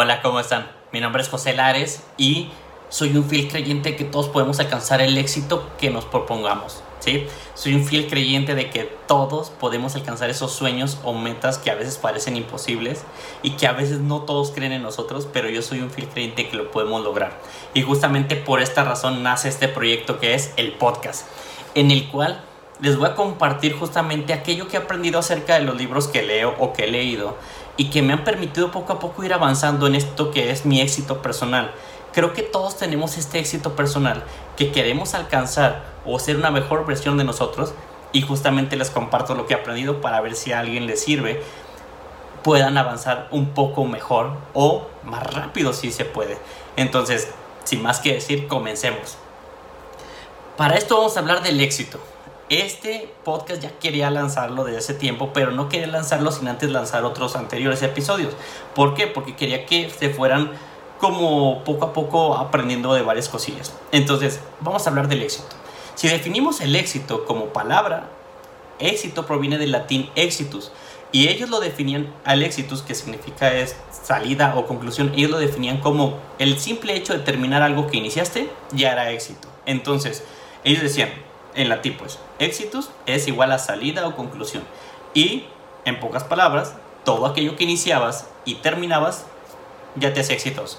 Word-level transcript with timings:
Hola, 0.00 0.22
¿cómo 0.22 0.38
están? 0.38 0.70
Mi 0.92 1.00
nombre 1.00 1.22
es 1.22 1.28
José 1.28 1.54
Lares 1.54 2.04
y 2.16 2.50
soy 2.88 3.16
un 3.16 3.24
fiel 3.24 3.48
creyente 3.48 3.90
de 3.90 3.96
que 3.96 4.04
todos 4.04 4.28
podemos 4.28 4.60
alcanzar 4.60 5.00
el 5.00 5.18
éxito 5.18 5.68
que 5.76 5.90
nos 5.90 6.04
propongamos. 6.04 6.84
¿sí? 7.00 7.26
Soy 7.54 7.74
un 7.74 7.84
fiel 7.84 8.06
creyente 8.06 8.54
de 8.54 8.70
que 8.70 8.84
todos 9.08 9.50
podemos 9.50 9.96
alcanzar 9.96 10.30
esos 10.30 10.52
sueños 10.52 10.98
o 11.02 11.14
metas 11.14 11.58
que 11.58 11.72
a 11.72 11.74
veces 11.74 11.98
parecen 11.98 12.36
imposibles 12.36 13.02
y 13.42 13.56
que 13.56 13.66
a 13.66 13.72
veces 13.72 13.98
no 13.98 14.20
todos 14.20 14.52
creen 14.52 14.70
en 14.70 14.84
nosotros, 14.84 15.26
pero 15.32 15.50
yo 15.50 15.62
soy 15.62 15.80
un 15.80 15.90
fiel 15.90 16.06
creyente 16.06 16.48
que 16.48 16.56
lo 16.56 16.70
podemos 16.70 17.02
lograr. 17.02 17.36
Y 17.74 17.82
justamente 17.82 18.36
por 18.36 18.62
esta 18.62 18.84
razón 18.84 19.24
nace 19.24 19.48
este 19.48 19.66
proyecto 19.66 20.20
que 20.20 20.34
es 20.34 20.52
el 20.56 20.74
podcast, 20.74 21.26
en 21.74 21.90
el 21.90 22.08
cual 22.08 22.40
les 22.80 22.96
voy 22.96 23.08
a 23.08 23.14
compartir 23.14 23.72
justamente 23.72 24.32
aquello 24.32 24.68
que 24.68 24.76
he 24.76 24.80
aprendido 24.80 25.18
acerca 25.18 25.54
de 25.54 25.64
los 25.64 25.76
libros 25.76 26.06
que 26.06 26.22
leo 26.22 26.54
o 26.60 26.72
que 26.72 26.84
he 26.84 26.90
leído 26.90 27.36
y 27.78 27.88
que 27.88 28.02
me 28.02 28.12
han 28.12 28.24
permitido 28.24 28.70
poco 28.70 28.92
a 28.92 28.98
poco 28.98 29.24
ir 29.24 29.32
avanzando 29.32 29.86
en 29.86 29.94
esto 29.94 30.30
que 30.30 30.50
es 30.50 30.66
mi 30.66 30.82
éxito 30.82 31.22
personal. 31.22 31.70
Creo 32.12 32.34
que 32.34 32.42
todos 32.42 32.76
tenemos 32.76 33.16
este 33.16 33.38
éxito 33.38 33.76
personal 33.76 34.24
que 34.56 34.72
queremos 34.72 35.14
alcanzar 35.14 35.84
o 36.04 36.18
ser 36.18 36.36
una 36.36 36.50
mejor 36.50 36.84
versión 36.84 37.16
de 37.16 37.24
nosotros 37.24 37.72
y 38.12 38.22
justamente 38.22 38.76
les 38.76 38.90
comparto 38.90 39.34
lo 39.34 39.46
que 39.46 39.54
he 39.54 39.56
aprendido 39.56 40.00
para 40.00 40.20
ver 40.20 40.34
si 40.34 40.52
a 40.52 40.58
alguien 40.58 40.86
le 40.86 40.96
sirve 40.96 41.42
puedan 42.42 42.76
avanzar 42.76 43.28
un 43.30 43.50
poco 43.50 43.84
mejor 43.84 44.32
o 44.54 44.86
más 45.04 45.22
rápido 45.22 45.72
si 45.72 45.92
se 45.92 46.04
puede. 46.04 46.36
Entonces, 46.76 47.30
sin 47.64 47.82
más 47.82 48.00
que 48.00 48.14
decir, 48.14 48.48
comencemos. 48.48 49.18
Para 50.56 50.76
esto 50.76 50.96
vamos 50.96 51.16
a 51.16 51.20
hablar 51.20 51.42
del 51.42 51.60
éxito. 51.60 52.00
Este 52.50 53.12
podcast 53.24 53.60
ya 53.60 53.78
quería 53.78 54.10
lanzarlo 54.10 54.64
desde 54.64 54.78
hace 54.78 54.94
tiempo, 54.94 55.32
pero 55.34 55.50
no 55.50 55.68
quería 55.68 55.86
lanzarlo 55.86 56.32
sin 56.32 56.48
antes 56.48 56.70
lanzar 56.70 57.04
otros 57.04 57.36
anteriores 57.36 57.82
episodios. 57.82 58.32
¿Por 58.74 58.94
qué? 58.94 59.06
Porque 59.06 59.36
quería 59.36 59.66
que 59.66 59.90
se 59.90 60.08
fueran 60.08 60.52
como 60.98 61.62
poco 61.64 61.84
a 61.84 61.92
poco 61.92 62.36
aprendiendo 62.36 62.94
de 62.94 63.02
varias 63.02 63.28
cosillas. 63.28 63.74
Entonces, 63.92 64.40
vamos 64.60 64.86
a 64.86 64.90
hablar 64.90 65.08
del 65.08 65.22
éxito. 65.22 65.56
Si 65.94 66.08
definimos 66.08 66.62
el 66.62 66.74
éxito 66.74 67.26
como 67.26 67.52
palabra, 67.52 68.08
éxito 68.78 69.26
proviene 69.26 69.58
del 69.58 69.72
latín 69.72 70.08
exitus. 70.14 70.72
Y 71.12 71.28
ellos 71.28 71.50
lo 71.50 71.60
definían 71.60 72.14
al 72.24 72.42
exitus, 72.42 72.80
que 72.80 72.94
significa 72.94 73.52
es 73.52 73.76
salida 73.90 74.54
o 74.56 74.66
conclusión, 74.66 75.12
ellos 75.14 75.30
lo 75.30 75.38
definían 75.38 75.80
como 75.80 76.18
el 76.38 76.58
simple 76.58 76.96
hecho 76.96 77.12
de 77.12 77.18
terminar 77.18 77.60
algo 77.60 77.88
que 77.88 77.98
iniciaste, 77.98 78.48
ya 78.72 78.92
era 78.92 79.10
éxito. 79.10 79.48
Entonces, 79.66 80.24
ellos 80.64 80.82
decían, 80.82 81.10
en 81.58 81.68
latín 81.68 81.96
pues, 81.98 82.18
éxitos 82.38 82.90
es 83.06 83.26
igual 83.28 83.52
a 83.52 83.58
salida 83.58 84.06
o 84.06 84.16
conclusión. 84.16 84.62
Y, 85.12 85.44
en 85.84 86.00
pocas 86.00 86.24
palabras, 86.24 86.74
todo 87.04 87.26
aquello 87.26 87.56
que 87.56 87.64
iniciabas 87.64 88.28
y 88.44 88.54
terminabas 88.56 89.26
ya 89.96 90.12
te 90.12 90.20
hace 90.20 90.34
exitoso. 90.34 90.78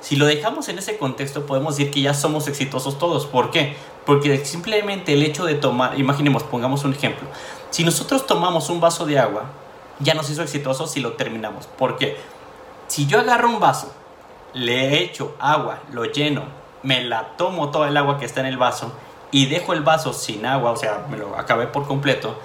Si 0.00 0.16
lo 0.16 0.26
dejamos 0.26 0.68
en 0.68 0.78
ese 0.78 0.98
contexto, 0.98 1.46
podemos 1.46 1.76
decir 1.76 1.92
que 1.92 2.00
ya 2.00 2.12
somos 2.12 2.48
exitosos 2.48 2.98
todos. 2.98 3.26
¿Por 3.26 3.50
qué? 3.50 3.76
Porque 4.04 4.44
simplemente 4.44 5.12
el 5.12 5.22
hecho 5.22 5.44
de 5.44 5.54
tomar, 5.54 5.98
imaginemos, 5.98 6.42
pongamos 6.42 6.84
un 6.84 6.92
ejemplo. 6.92 7.28
Si 7.70 7.84
nosotros 7.84 8.26
tomamos 8.26 8.68
un 8.68 8.80
vaso 8.80 9.06
de 9.06 9.18
agua, 9.18 9.44
ya 10.00 10.14
nos 10.14 10.28
hizo 10.28 10.42
exitosos 10.42 10.90
si 10.90 11.00
lo 11.00 11.12
terminamos. 11.12 11.66
¿Por 11.66 11.98
qué? 11.98 12.16
Si 12.88 13.06
yo 13.06 13.20
agarro 13.20 13.48
un 13.48 13.60
vaso, 13.60 13.92
le 14.54 15.02
echo 15.02 15.34
agua, 15.38 15.80
lo 15.92 16.04
lleno, 16.04 16.44
me 16.82 17.02
la 17.02 17.36
tomo 17.36 17.70
toda 17.70 17.88
el 17.88 17.96
agua 17.96 18.18
que 18.18 18.24
está 18.24 18.40
en 18.40 18.46
el 18.46 18.56
vaso 18.56 18.92
y 19.36 19.44
dejo 19.44 19.74
el 19.74 19.82
vaso 19.82 20.14
sin 20.14 20.46
agua, 20.46 20.70
o 20.70 20.76
sea, 20.76 21.04
me 21.10 21.18
lo 21.18 21.36
acabé 21.36 21.66
por 21.66 21.86
completo, 21.86 22.38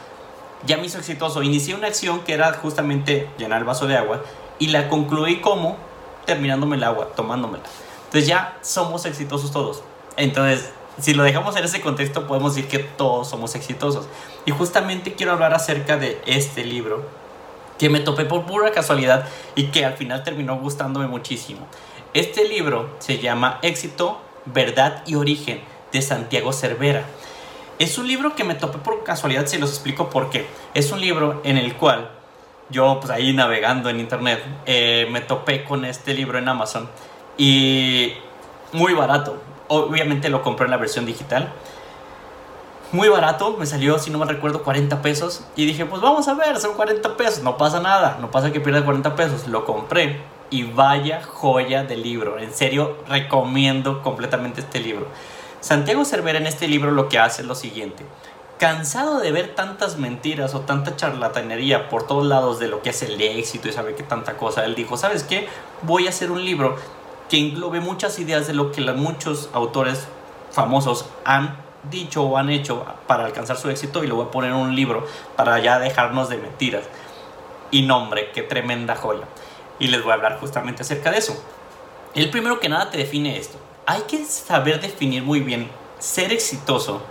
ya 0.66 0.75
me 0.75 0.88
hizo 0.88 0.98
exitoso. 0.98 1.42
Inicié 1.42 1.73
una 1.73 1.88
acción 1.88 2.20
que 2.20 2.33
era 2.33 2.52
justamente 2.52 3.30
llenar 3.38 3.59
el 3.59 3.64
vaso 3.64 3.88
de 3.88 3.95
agua 3.95 4.22
y 4.59 4.67
la 4.67 4.89
concluí 4.89 5.39
como 5.39 5.78
terminándome 6.25 6.75
el 6.75 6.83
agua, 6.83 7.08
tomándomela. 7.16 7.64
Entonces 8.08 8.28
ya 8.28 8.58
somos 8.61 9.06
exitosos 9.06 9.53
todos. 9.53 9.83
Entonces, 10.17 10.70
si 11.00 11.14
lo 11.14 11.23
dejamos 11.23 11.56
en 11.56 11.64
ese 11.64 11.80
contexto, 11.80 12.28
podemos 12.28 12.56
decir 12.56 12.70
que 12.70 12.80
todos 12.80 13.30
somos 13.30 13.55
exitosos. 13.55 14.10
Y 14.45 14.52
justamente 14.52 15.14
quiero 15.14 15.32
hablar 15.32 15.54
acerca 15.54 15.95
de 15.95 16.21
este 16.26 16.66
libro 16.66 17.05
que 17.80 17.89
me 17.89 18.02
topé 18.02 18.26
por 18.26 18.45
pura 18.45 18.71
casualidad 18.71 19.30
y 19.55 19.67
que 19.67 19.86
al 19.86 19.93
final 19.93 20.26
terminó 20.26 20.60
gustándome 20.60 21.08
muchísimo. 21.08 21.61
Este 22.14 22.49
libro 22.49 22.89
se 22.99 23.20
llama 23.20 23.60
Éxito, 23.61 24.20
Verdad 24.43 25.04
y 25.05 25.16
Origen 25.16 25.61
de 25.92 26.02
Santiago 26.02 26.54
Cervera. 26.54 27.06
Es 27.80 27.98
un 27.98 28.08
libro 28.08 28.36
que 28.36 28.44
me 28.44 28.56
topé 28.56 28.78
por 28.78 29.04
casualidad, 29.04 29.46
se 29.46 29.58
los 29.58 29.70
explico 29.72 30.10
por 30.10 30.30
qué. 30.30 30.46
Es 30.74 30.92
un 30.92 31.02
libro 31.02 31.42
en 31.44 31.58
el 31.58 31.76
cual 31.76 32.12
yo, 32.70 33.00
pues 33.00 33.12
ahí 33.12 33.34
navegando 33.34 33.90
en 33.90 34.00
internet, 34.00 34.44
eh, 34.66 35.08
me 35.12 35.22
topé 35.22 35.64
con 35.64 35.84
este 35.84 36.14
libro 36.14 36.38
en 36.38 36.48
Amazon 36.48 36.90
y 37.38 38.14
muy 38.72 38.94
barato. 38.94 39.42
Obviamente 39.68 40.30
lo 40.30 40.42
compré 40.42 40.66
en 40.66 40.72
la 40.72 40.78
versión 40.78 41.06
digital. 41.06 41.52
Muy 42.92 43.08
barato, 43.08 43.56
me 43.58 43.66
salió, 43.66 43.98
si 44.00 44.10
no 44.10 44.18
me 44.18 44.26
recuerdo, 44.26 44.64
40 44.64 45.02
pesos. 45.02 45.46
Y 45.56 45.66
dije, 45.66 45.86
pues 45.86 46.02
vamos 46.02 46.28
a 46.28 46.34
ver, 46.34 46.60
son 46.60 46.76
40 46.76 47.16
pesos, 47.16 47.42
no 47.42 47.58
pasa 47.58 47.80
nada, 47.80 48.18
no 48.20 48.32
pasa 48.32 48.52
que 48.52 48.60
pierda 48.60 48.84
40 48.84 49.16
pesos. 49.16 49.48
Lo 49.48 49.66
compré 49.66 50.22
y 50.50 50.64
vaya 50.64 51.23
joya 51.23 51.84
de 51.84 51.96
libro. 51.96 52.38
En 52.38 52.54
serio, 52.54 52.98
recomiendo 53.08 54.02
completamente 54.02 54.62
este 54.62 54.80
libro. 54.82 55.08
Santiago 55.61 56.05
Cervera 56.05 56.39
en 56.39 56.48
este 56.48 56.67
libro 56.67 56.89
lo 56.89 57.08
que 57.08 57.20
hace 57.20 57.44
es 57.44 57.48
lo 57.48 57.54
siguiente. 57.54 58.04
Cansado 58.58 59.20
de 59.20 59.32
ver 59.32 59.54
tantas 59.54 59.98
mentiras 59.98 60.55
o 60.55 60.61
tanta 60.61 60.95
charlatanería 60.95 61.88
por 61.88 62.08
todos 62.08 62.26
lados 62.26 62.58
de 62.58 62.67
lo 62.67 62.82
que 62.82 62.89
es 62.89 63.04
el 63.04 63.22
éxito 63.22 63.67
y 63.67 63.72
sabe 63.72 63.94
que 63.94 64.02
tanta 64.02 64.38
cosa, 64.38 64.66
él 64.66 64.73
dijo, 64.73 64.98
¿sabes 64.98 65.23
qué? 65.23 65.48
Voy 65.83 66.08
a 66.08 66.10
hacer 66.10 66.32
un 66.32 66.44
libro 66.44 66.77
que 67.30 67.38
englobe 67.38 67.80
muchas 67.80 68.17
ideas 68.17 68.48
de 68.48 68.55
lo 68.55 68.72
que 68.72 68.82
muchos 68.82 69.52
autores 69.54 70.08
famosos 70.52 71.05
han 71.26 71.58
dicho 71.92 72.23
o 72.23 72.38
han 72.38 72.49
hecho 72.49 72.83
para 73.05 73.26
alcanzar 73.26 73.58
su 73.58 73.70
éxito 73.70 74.04
y 74.04 74.08
lo 74.08 74.16
voy 74.16 74.26
a 74.26 74.32
poner 74.32 74.49
en 74.49 74.58
un 74.58 74.76
libro 74.76 75.05
para 75.36 75.60
ya 75.60 75.78
dejarnos 75.78 76.28
de 76.30 76.38
mentiras. 76.38 76.86
Y 77.70 77.83
nombre, 77.83 78.32
qué 78.32 78.42
tremenda 78.42 78.95
joya. 78.95 79.26
Y 79.78 79.89
les 79.89 80.02
voy 80.02 80.11
a 80.11 80.16
hablar 80.16 80.39
justamente 80.39 80.82
acerca 80.82 81.11
de 81.11 81.20
eso. 81.20 81.39
El 82.16 82.32
primero 82.32 82.60
que 82.60 82.67
nada 82.67 82.89
te 82.89 82.98
define 82.98 83.38
esto 83.38 83.60
hay 83.86 84.02
que 84.02 84.25
saber 84.25 84.81
definir 84.81 85.23
muy 85.23 85.39
bien 85.39 85.69
ser 85.99 86.31
exitoso 86.33 87.02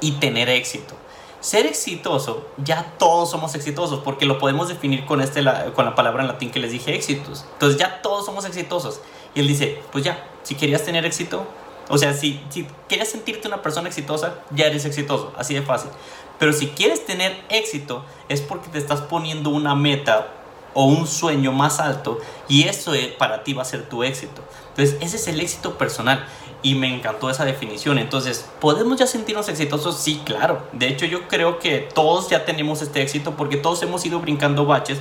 y 0.00 0.12
tener 0.12 0.48
éxito. 0.48 0.94
Ser 1.40 1.64
exitoso, 1.64 2.46
ya 2.58 2.94
todos 2.98 3.30
somos 3.30 3.54
exitosos, 3.54 4.00
porque 4.00 4.26
lo 4.26 4.38
podemos 4.38 4.68
definir 4.68 5.06
con, 5.06 5.22
este, 5.22 5.40
la, 5.40 5.72
con 5.72 5.86
la 5.86 5.94
palabra 5.94 6.22
en 6.22 6.28
latín 6.28 6.50
que 6.50 6.60
les 6.60 6.70
dije, 6.70 6.94
éxitos. 6.94 7.46
Entonces 7.54 7.78
ya 7.78 8.02
todos 8.02 8.26
somos 8.26 8.44
exitosos. 8.44 9.00
Y 9.34 9.40
él 9.40 9.48
dice, 9.48 9.80
pues 9.90 10.04
ya, 10.04 10.26
si 10.42 10.54
querías 10.54 10.84
tener 10.84 11.06
éxito, 11.06 11.46
o 11.88 11.96
sea, 11.96 12.12
si, 12.12 12.40
si 12.50 12.66
querías 12.88 13.08
sentirte 13.08 13.48
una 13.48 13.62
persona 13.62 13.88
exitosa, 13.88 14.34
ya 14.50 14.66
eres 14.66 14.84
exitoso, 14.84 15.32
así 15.36 15.54
de 15.54 15.62
fácil. 15.62 15.90
Pero 16.38 16.52
si 16.52 16.68
quieres 16.68 17.06
tener 17.06 17.42
éxito, 17.48 18.04
es 18.28 18.42
porque 18.42 18.68
te 18.68 18.78
estás 18.78 19.00
poniendo 19.00 19.50
una 19.50 19.74
meta 19.74 20.39
o 20.74 20.84
un 20.84 21.06
sueño 21.06 21.52
más 21.52 21.80
alto 21.80 22.18
y 22.48 22.64
eso 22.64 22.92
para 23.18 23.42
ti 23.42 23.52
va 23.52 23.62
a 23.62 23.64
ser 23.64 23.88
tu 23.88 24.02
éxito. 24.02 24.42
Entonces, 24.70 24.96
ese 25.00 25.16
es 25.16 25.28
el 25.28 25.40
éxito 25.40 25.76
personal 25.76 26.26
y 26.62 26.74
me 26.74 26.94
encantó 26.94 27.30
esa 27.30 27.44
definición. 27.44 27.98
Entonces, 27.98 28.48
¿podemos 28.60 28.98
ya 28.98 29.06
sentirnos 29.06 29.48
exitosos? 29.48 29.96
Sí, 29.96 30.22
claro. 30.24 30.62
De 30.72 30.88
hecho, 30.88 31.06
yo 31.06 31.28
creo 31.28 31.58
que 31.58 31.88
todos 31.94 32.28
ya 32.28 32.44
tenemos 32.44 32.82
este 32.82 33.02
éxito 33.02 33.36
porque 33.36 33.56
todos 33.56 33.82
hemos 33.82 34.04
ido 34.04 34.20
brincando 34.20 34.66
baches 34.66 35.00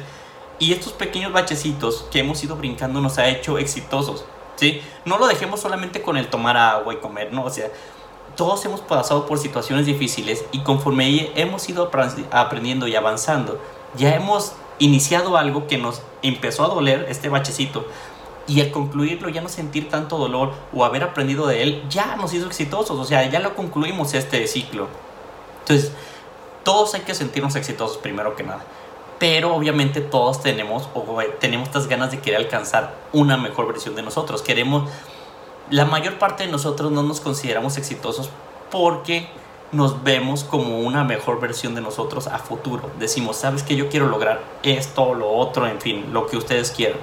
y 0.58 0.74
estos 0.74 0.94
pequeños 0.94 1.31
bachecitos 1.31 2.06
que 2.12 2.19
hemos 2.19 2.44
ido 2.44 2.56
brincando 2.56 3.02
nos 3.02 3.18
ha 3.18 3.28
hecho 3.29 3.58
exitosos. 3.58 4.25
¿sí? 4.59 4.81
No 5.06 5.18
lo 5.18 5.28
dejemos 5.28 5.62
solamente 5.62 6.02
con 6.02 6.18
el 6.18 6.28
tomar 6.28 6.58
agua 6.58 6.94
y 6.94 6.97
comer, 6.97 7.31
no, 7.31 7.46
o 7.46 7.50
sea, 7.50 7.68
todos 8.35 8.63
hemos 8.66 8.81
pasado 8.81 9.25
por 9.25 9.38
situaciones 9.38 9.85
difíciles 9.85 10.46
y 10.52 10.59
conforme 10.59 11.31
hemos 11.35 11.68
ido 11.68 11.90
aprendiendo 12.31 12.88
y 12.88 12.96
avanzando, 12.96 13.59
ya 13.96 14.16
hemos 14.16 14.53
iniciado 14.79 15.38
algo 15.38 15.67
que 15.67 15.78
nos 15.78 16.01
empezó 16.22 16.66
a 16.66 16.69
doler, 16.69 17.06
este 17.09 17.29
bachecito, 17.29 17.85
y 18.47 18.61
al 18.61 18.72
concluirlo 18.72 19.29
ya 19.29 19.41
no 19.41 19.49
sentir 19.49 19.90
tanto 19.90 20.17
dolor 20.17 20.53
o 20.73 20.84
haber 20.84 21.03
aprendido 21.03 21.46
de 21.46 21.61
él, 21.61 21.84
ya 21.90 22.16
nos 22.16 22.34
hizo 22.34 22.47
exitosos, 22.47 22.97
o 22.97 23.05
sea, 23.05 23.29
ya 23.29 23.40
lo 23.40 23.55
concluimos 23.55 24.14
este 24.16 24.46
ciclo. 24.47 24.87
Entonces, 25.61 25.91
todos 26.64 26.96
hay 26.96 27.02
que 27.02 27.14
sentirnos 27.14 27.55
exitosos 27.55 27.97
primero 27.97 28.35
que 28.35 28.43
nada. 28.43 28.64
Pero 29.20 29.53
obviamente 29.53 30.02
todos 30.02 30.41
tenemos 30.41 30.90
o 30.93 31.03
tenemos 31.40 31.67
estas 31.67 31.87
ganas 31.87 32.09
de 32.11 32.20
querer 32.20 32.40
alcanzar 32.40 32.96
una 33.11 33.37
mejor 33.37 33.67
versión 33.67 33.96
de 33.96 34.02
nosotros. 34.02 34.41
Queremos 34.41 34.90
la 35.70 35.85
mayor 35.85 36.17
parte 36.17 36.46
de 36.46 36.52
nosotros 36.52 36.91
no 36.91 37.03
nos 37.03 37.20
consideramos 37.22 37.78
exitosos 37.78 38.29
porque 38.72 39.28
nos 39.72 40.04
vemos 40.04 40.44
como 40.44 40.80
una 40.80 41.04
mejor 41.04 41.40
versión 41.40 41.76
de 41.76 41.82
nosotros 41.82 42.28
a 42.28 42.40
futuro. 42.40 42.90
Decimos, 43.00 43.38
¿sabes 43.38 43.64
que 43.64 43.76
Yo 43.76 43.90
quiero 43.90 44.08
lograr 44.08 44.42
esto, 44.64 45.14
lo 45.14 45.30
otro, 45.30 45.68
en 45.68 45.80
fin, 45.80 46.12
lo 46.12 46.28
que 46.28 46.38
ustedes 46.38 46.72
quieran. 46.72 47.00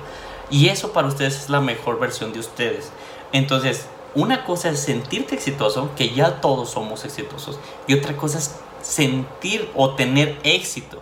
Y 0.50 0.68
eso 0.68 0.92
para 0.92 1.08
ustedes 1.08 1.36
es 1.36 1.50
la 1.50 1.60
mejor 1.60 1.98
versión 1.98 2.32
de 2.32 2.40
ustedes. 2.40 2.90
Entonces, 3.32 3.86
una 4.14 4.44
cosa 4.44 4.70
es 4.70 4.80
sentirte 4.80 5.34
exitoso, 5.34 5.90
que 5.96 6.10
ya 6.10 6.40
todos 6.40 6.70
somos 6.70 7.04
exitosos. 7.04 7.58
Y 7.86 7.94
otra 7.94 8.16
cosa 8.16 8.38
es 8.38 8.56
sentir 8.82 9.70
o 9.74 9.94
tener 9.94 10.38
éxito. 10.42 11.00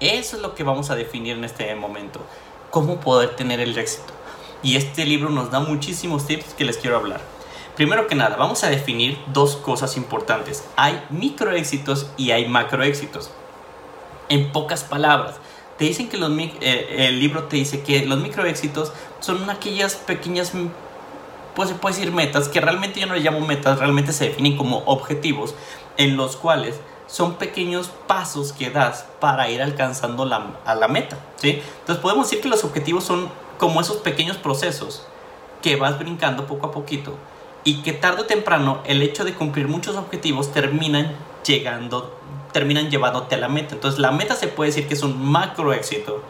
Eso 0.00 0.36
es 0.36 0.42
lo 0.42 0.54
que 0.54 0.62
vamos 0.62 0.90
a 0.90 0.94
definir 0.94 1.36
en 1.36 1.44
este 1.44 1.74
momento. 1.74 2.20
¿Cómo 2.70 3.00
poder 3.00 3.36
tener 3.36 3.60
el 3.60 3.76
éxito? 3.76 4.18
y 4.62 4.76
este 4.76 5.04
libro 5.04 5.30
nos 5.30 5.50
da 5.50 5.60
muchísimos 5.60 6.26
tips 6.26 6.54
que 6.54 6.64
les 6.64 6.78
quiero 6.78 6.96
hablar. 6.96 7.20
Primero 7.78 8.08
que 8.08 8.16
nada, 8.16 8.34
vamos 8.34 8.64
a 8.64 8.70
definir 8.70 9.16
dos 9.32 9.54
cosas 9.54 9.96
importantes. 9.96 10.64
Hay 10.74 11.00
micro 11.10 11.52
éxitos 11.52 12.10
y 12.16 12.32
hay 12.32 12.48
macro 12.48 12.82
éxitos. 12.82 13.30
En 14.28 14.50
pocas 14.50 14.82
palabras, 14.82 15.36
te 15.76 15.84
dicen 15.84 16.08
que 16.08 16.16
los, 16.16 16.28
eh, 16.36 17.06
el 17.06 17.20
libro 17.20 17.44
te 17.44 17.54
dice 17.54 17.84
que 17.84 18.04
los 18.04 18.18
micro 18.18 18.44
éxitos 18.46 18.92
son 19.20 19.48
aquellas 19.48 19.94
pequeñas, 19.94 20.50
pues 21.54 21.68
se 21.68 21.76
puede 21.76 21.94
decir 21.94 22.12
metas, 22.12 22.48
que 22.48 22.60
realmente 22.60 22.98
yo 22.98 23.06
no 23.06 23.14
le 23.14 23.20
llamo 23.20 23.38
metas, 23.46 23.78
realmente 23.78 24.12
se 24.12 24.30
definen 24.30 24.56
como 24.56 24.78
objetivos, 24.78 25.54
en 25.98 26.16
los 26.16 26.34
cuales 26.34 26.80
son 27.06 27.36
pequeños 27.36 27.92
pasos 28.08 28.52
que 28.52 28.70
das 28.70 29.06
para 29.20 29.50
ir 29.50 29.62
alcanzando 29.62 30.24
la, 30.24 30.56
a 30.64 30.74
la 30.74 30.88
meta, 30.88 31.16
¿sí? 31.36 31.62
Entonces 31.78 32.02
podemos 32.02 32.28
decir 32.28 32.42
que 32.42 32.48
los 32.48 32.64
objetivos 32.64 33.04
son 33.04 33.30
como 33.56 33.80
esos 33.80 33.98
pequeños 33.98 34.36
procesos 34.36 35.06
que 35.62 35.76
vas 35.76 35.96
brincando 35.96 36.44
poco 36.48 36.66
a 36.66 36.72
poquito 36.72 37.16
y 37.64 37.82
que 37.82 37.92
tarde 37.92 38.22
o 38.22 38.26
temprano 38.26 38.80
el 38.84 39.02
hecho 39.02 39.24
de 39.24 39.34
cumplir 39.34 39.68
muchos 39.68 39.96
objetivos 39.96 40.52
terminan 40.52 41.14
llegando, 41.44 42.16
terminan 42.52 42.90
llevándote 42.90 43.34
a 43.34 43.38
la 43.38 43.48
meta. 43.48 43.74
Entonces 43.74 44.00
la 44.00 44.10
meta 44.10 44.34
se 44.36 44.48
puede 44.48 44.70
decir 44.70 44.86
que 44.86 44.94
es 44.94 45.02
un 45.02 45.22
macro 45.30 45.72
éxito 45.72 46.22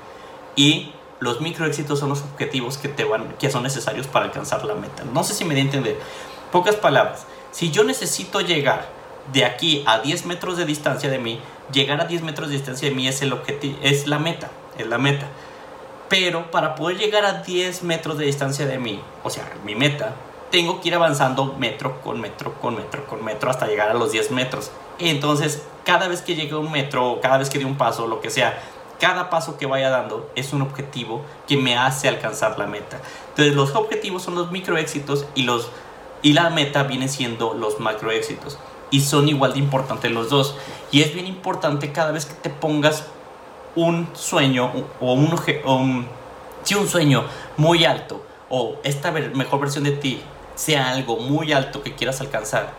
y 0.57 0.93
los 1.21 1.41
micro 1.41 1.67
éxitos 1.67 1.99
son 1.99 2.11
los 2.11 2.23
objetivos 2.23 2.79
que, 2.79 2.89
te 2.89 3.05
van, 3.05 3.35
que 3.39 3.51
son 3.51 3.63
necesarios 3.63 4.07
para 4.07 4.27
alcanzar 4.27 4.65
la 4.65 4.75
meta. 4.75 5.05
No 5.13 5.25
sé 5.25 5.35
si 5.35 5.45
me 5.45 5.55
di 5.55 5.61
a 5.61 5.65
entender. 5.65 5.99
Pocas 6.53 6.77
palabras, 6.77 7.27
si 7.51 7.71
yo 7.71 7.85
necesito 7.85 8.41
llegar 8.41 8.89
de 9.33 9.45
aquí 9.45 9.83
a 9.87 9.99
10 9.99 10.27
metros 10.27 10.57
de 10.57 10.65
distancia 10.65 11.11
de 11.11 11.19
mí, 11.19 11.41
llegar 11.73 12.01
a 12.01 12.05
10 12.05 12.23
metros 12.23 12.49
de 12.49 12.55
distancia 12.55 12.89
de 12.89 12.95
mí 12.95 13.09
es 13.09 13.21
el 13.23 13.35
es 13.83 14.07
la 14.07 14.19
meta, 14.19 14.51
es 14.79 14.87
la 14.87 14.99
meta. 14.99 15.27
Pero 16.09 16.51
para 16.51 16.75
poder 16.75 16.97
llegar 16.97 17.25
a 17.25 17.43
10 17.43 17.83
metros 17.83 18.17
de 18.17 18.25
distancia 18.25 18.67
de 18.67 18.79
mí, 18.79 19.01
o 19.25 19.31
sea, 19.31 19.53
mi 19.65 19.75
meta, 19.75 20.15
tengo 20.51 20.81
que 20.81 20.89
ir 20.89 20.95
avanzando 20.95 21.55
metro 21.59 22.01
con 22.01 22.21
metro 22.21 22.55
con 22.61 22.77
metro 22.77 23.07
con 23.07 23.25
metro 23.25 23.51
hasta 23.51 23.67
llegar 23.67 23.91
a 23.91 23.95
los 23.95 24.13
10 24.13 24.31
metros. 24.31 24.71
Entonces, 24.99 25.63
cada 25.85 26.09
vez 26.09 26.23
que 26.23 26.35
llegue 26.35 26.55
un 26.55 26.71
metro, 26.73 27.19
cada 27.21 27.39
vez 27.39 27.51
que 27.51 27.59
dé 27.59 27.65
un 27.65 27.77
paso, 27.77 28.07
lo 28.07 28.21
que 28.21 28.31
sea, 28.31 28.61
cada 28.99 29.31
paso 29.31 29.57
que 29.57 29.67
vaya 29.67 29.91
dando 29.91 30.31
es 30.35 30.53
un 30.53 30.63
objetivo 30.63 31.23
que 31.47 31.57
me 31.57 31.77
hace 31.77 32.09
alcanzar 32.09 32.59
la 32.59 32.67
meta. 32.67 33.01
Entonces, 33.31 33.55
los 33.55 33.75
objetivos 33.75 34.23
son 34.23 34.35
los 34.35 34.51
micro 34.51 34.77
éxitos 34.77 35.27
y, 35.35 35.43
los, 35.43 35.71
y 36.23 36.33
la 36.33 36.51
meta 36.51 36.83
viene 36.83 37.09
siendo 37.09 37.55
los 37.55 37.79
macro 37.79 38.11
éxitos. 38.11 38.59
Y 38.91 39.03
son 39.03 39.29
igual 39.29 39.53
de 39.53 39.61
importantes 39.61 40.11
los 40.11 40.31
dos. 40.31 40.57
Y 40.91 41.03
es 41.03 41.15
bien 41.15 41.27
importante 41.27 41.93
cada 41.93 42.11
vez 42.11 42.27
que 42.27 42.35
te 42.35 42.51
pongas 42.51 43.05
un 43.77 44.09
sueño 44.15 44.73
o 45.01 45.13
un, 45.13 45.33
o 45.65 45.75
un, 45.77 46.07
sí, 46.65 46.75
un 46.75 46.89
sueño 46.89 47.25
muy 47.57 47.85
alto 47.85 48.23
o 48.51 48.77
esta 48.83 49.13
mejor 49.13 49.61
versión 49.61 49.85
de 49.85 49.93
ti 49.93 50.23
sea 50.59 50.91
algo 50.91 51.19
muy 51.19 51.53
alto 51.53 51.85
que 51.85 51.95
quieras 51.95 52.21
alcanzar, 52.21 52.73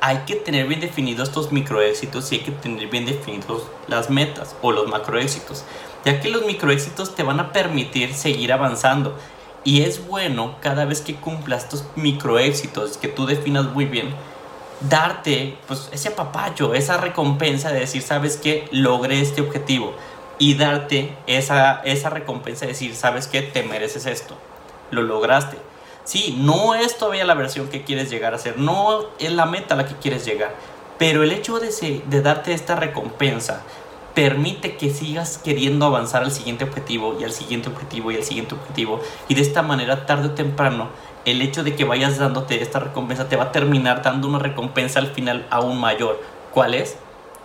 hay 0.00 0.18
que 0.26 0.34
tener 0.34 0.66
bien 0.66 0.80
definidos 0.80 1.28
estos 1.28 1.52
microéxitos 1.52 2.32
y 2.32 2.36
hay 2.36 2.40
que 2.40 2.50
tener 2.50 2.88
bien 2.88 3.06
definidos 3.06 3.62
las 3.86 4.10
metas 4.10 4.56
o 4.60 4.72
los 4.72 4.88
macroéxitos, 4.88 5.64
ya 6.04 6.20
que 6.20 6.28
los 6.28 6.44
microéxitos 6.44 7.14
te 7.14 7.22
van 7.22 7.38
a 7.38 7.52
permitir 7.52 8.14
seguir 8.14 8.52
avanzando. 8.52 9.16
Y 9.62 9.82
es 9.82 10.04
bueno 10.06 10.56
cada 10.60 10.84
vez 10.84 11.00
que 11.00 11.14
cumplas 11.14 11.64
estos 11.64 11.84
microéxitos 11.94 12.96
que 12.96 13.08
tú 13.08 13.26
definas 13.26 13.66
muy 13.66 13.84
bien, 13.84 14.12
darte 14.80 15.56
pues 15.68 15.90
ese 15.92 16.08
apapacho, 16.08 16.74
esa 16.74 16.96
recompensa 16.96 17.70
de 17.70 17.80
decir, 17.80 18.02
sabes 18.02 18.36
que 18.36 18.68
logré 18.72 19.20
este 19.20 19.42
objetivo 19.42 19.94
y 20.38 20.54
darte 20.54 21.14
esa, 21.26 21.82
esa 21.84 22.10
recompensa 22.10 22.62
de 22.62 22.72
decir, 22.72 22.96
sabes 22.96 23.28
que 23.28 23.42
te 23.42 23.62
mereces 23.62 24.06
esto, 24.06 24.36
lo 24.90 25.02
lograste 25.02 25.69
Sí, 26.10 26.34
no 26.36 26.74
es 26.74 26.98
todavía 26.98 27.24
la 27.24 27.34
versión 27.34 27.68
que 27.68 27.84
quieres 27.84 28.10
llegar 28.10 28.34
a 28.34 28.38
ser, 28.38 28.58
no 28.58 29.10
es 29.20 29.30
la 29.30 29.46
meta 29.46 29.74
a 29.74 29.76
la 29.76 29.86
que 29.86 29.94
quieres 29.94 30.24
llegar, 30.24 30.56
pero 30.98 31.22
el 31.22 31.30
hecho 31.30 31.60
de, 31.60 32.02
de 32.04 32.20
darte 32.20 32.52
esta 32.52 32.74
recompensa 32.74 33.62
permite 34.12 34.76
que 34.76 34.90
sigas 34.90 35.38
queriendo 35.38 35.86
avanzar 35.86 36.24
al 36.24 36.32
siguiente 36.32 36.64
objetivo 36.64 37.16
y 37.20 37.22
al 37.22 37.30
siguiente 37.30 37.68
objetivo 37.68 38.10
y 38.10 38.16
al 38.16 38.24
siguiente 38.24 38.56
objetivo 38.56 39.00
y 39.28 39.36
de 39.36 39.42
esta 39.42 39.62
manera 39.62 40.04
tarde 40.04 40.26
o 40.26 40.30
temprano 40.32 40.88
el 41.26 41.42
hecho 41.42 41.62
de 41.62 41.76
que 41.76 41.84
vayas 41.84 42.18
dándote 42.18 42.60
esta 42.60 42.80
recompensa 42.80 43.28
te 43.28 43.36
va 43.36 43.44
a 43.44 43.52
terminar 43.52 44.02
dando 44.02 44.26
una 44.26 44.40
recompensa 44.40 44.98
al 44.98 45.12
final 45.12 45.46
aún 45.48 45.78
mayor. 45.78 46.20
¿Cuál 46.52 46.74
es? 46.74 46.96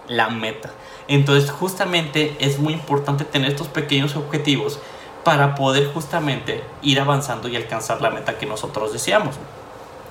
La 0.08 0.30
meta. 0.30 0.72
Entonces 1.08 1.52
justamente 1.52 2.36
es 2.40 2.58
muy 2.58 2.74
importante 2.74 3.26
tener 3.26 3.52
estos 3.52 3.68
pequeños 3.68 4.16
objetivos 4.16 4.80
para 5.26 5.56
poder 5.56 5.92
justamente 5.92 6.64
ir 6.84 7.00
avanzando 7.00 7.48
y 7.48 7.56
alcanzar 7.56 8.00
la 8.00 8.12
meta 8.12 8.38
que 8.38 8.46
nosotros 8.46 8.94
deseamos. 8.94 9.36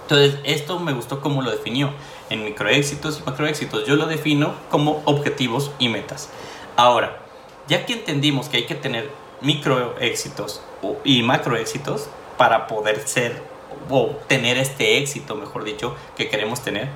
Entonces, 0.03 0.41
esto 0.43 0.81
me 0.81 0.93
gustó 0.93 1.21
como 1.21 1.41
lo 1.41 1.53
definió 1.53 1.93
en 2.31 2.45
microéxitos 2.45 3.21
y 3.21 3.23
macroéxitos. 3.23 3.87
Yo 3.87 3.95
lo 3.95 4.07
defino 4.07 4.55
como 4.73 5.03
objetivos 5.05 5.71
y 5.79 5.89
metas. 5.89 6.31
Ahora, 6.77 7.21
ya 7.69 7.87
que 7.87 7.93
entendimos 7.93 8.49
que 8.49 8.57
hay 8.59 8.67
que 8.67 8.75
tener 8.75 9.09
microéxitos 9.41 10.61
y 11.05 11.23
macroéxitos 11.23 12.09
para 12.37 12.67
poder 12.67 13.07
ser 13.07 13.41
o 13.89 14.17
tener 14.27 14.59
este 14.59 14.99
éxito, 14.99 15.37
mejor 15.37 15.63
dicho, 15.63 15.95
que 16.17 16.29
queremos 16.29 16.61
tener, 16.61 16.89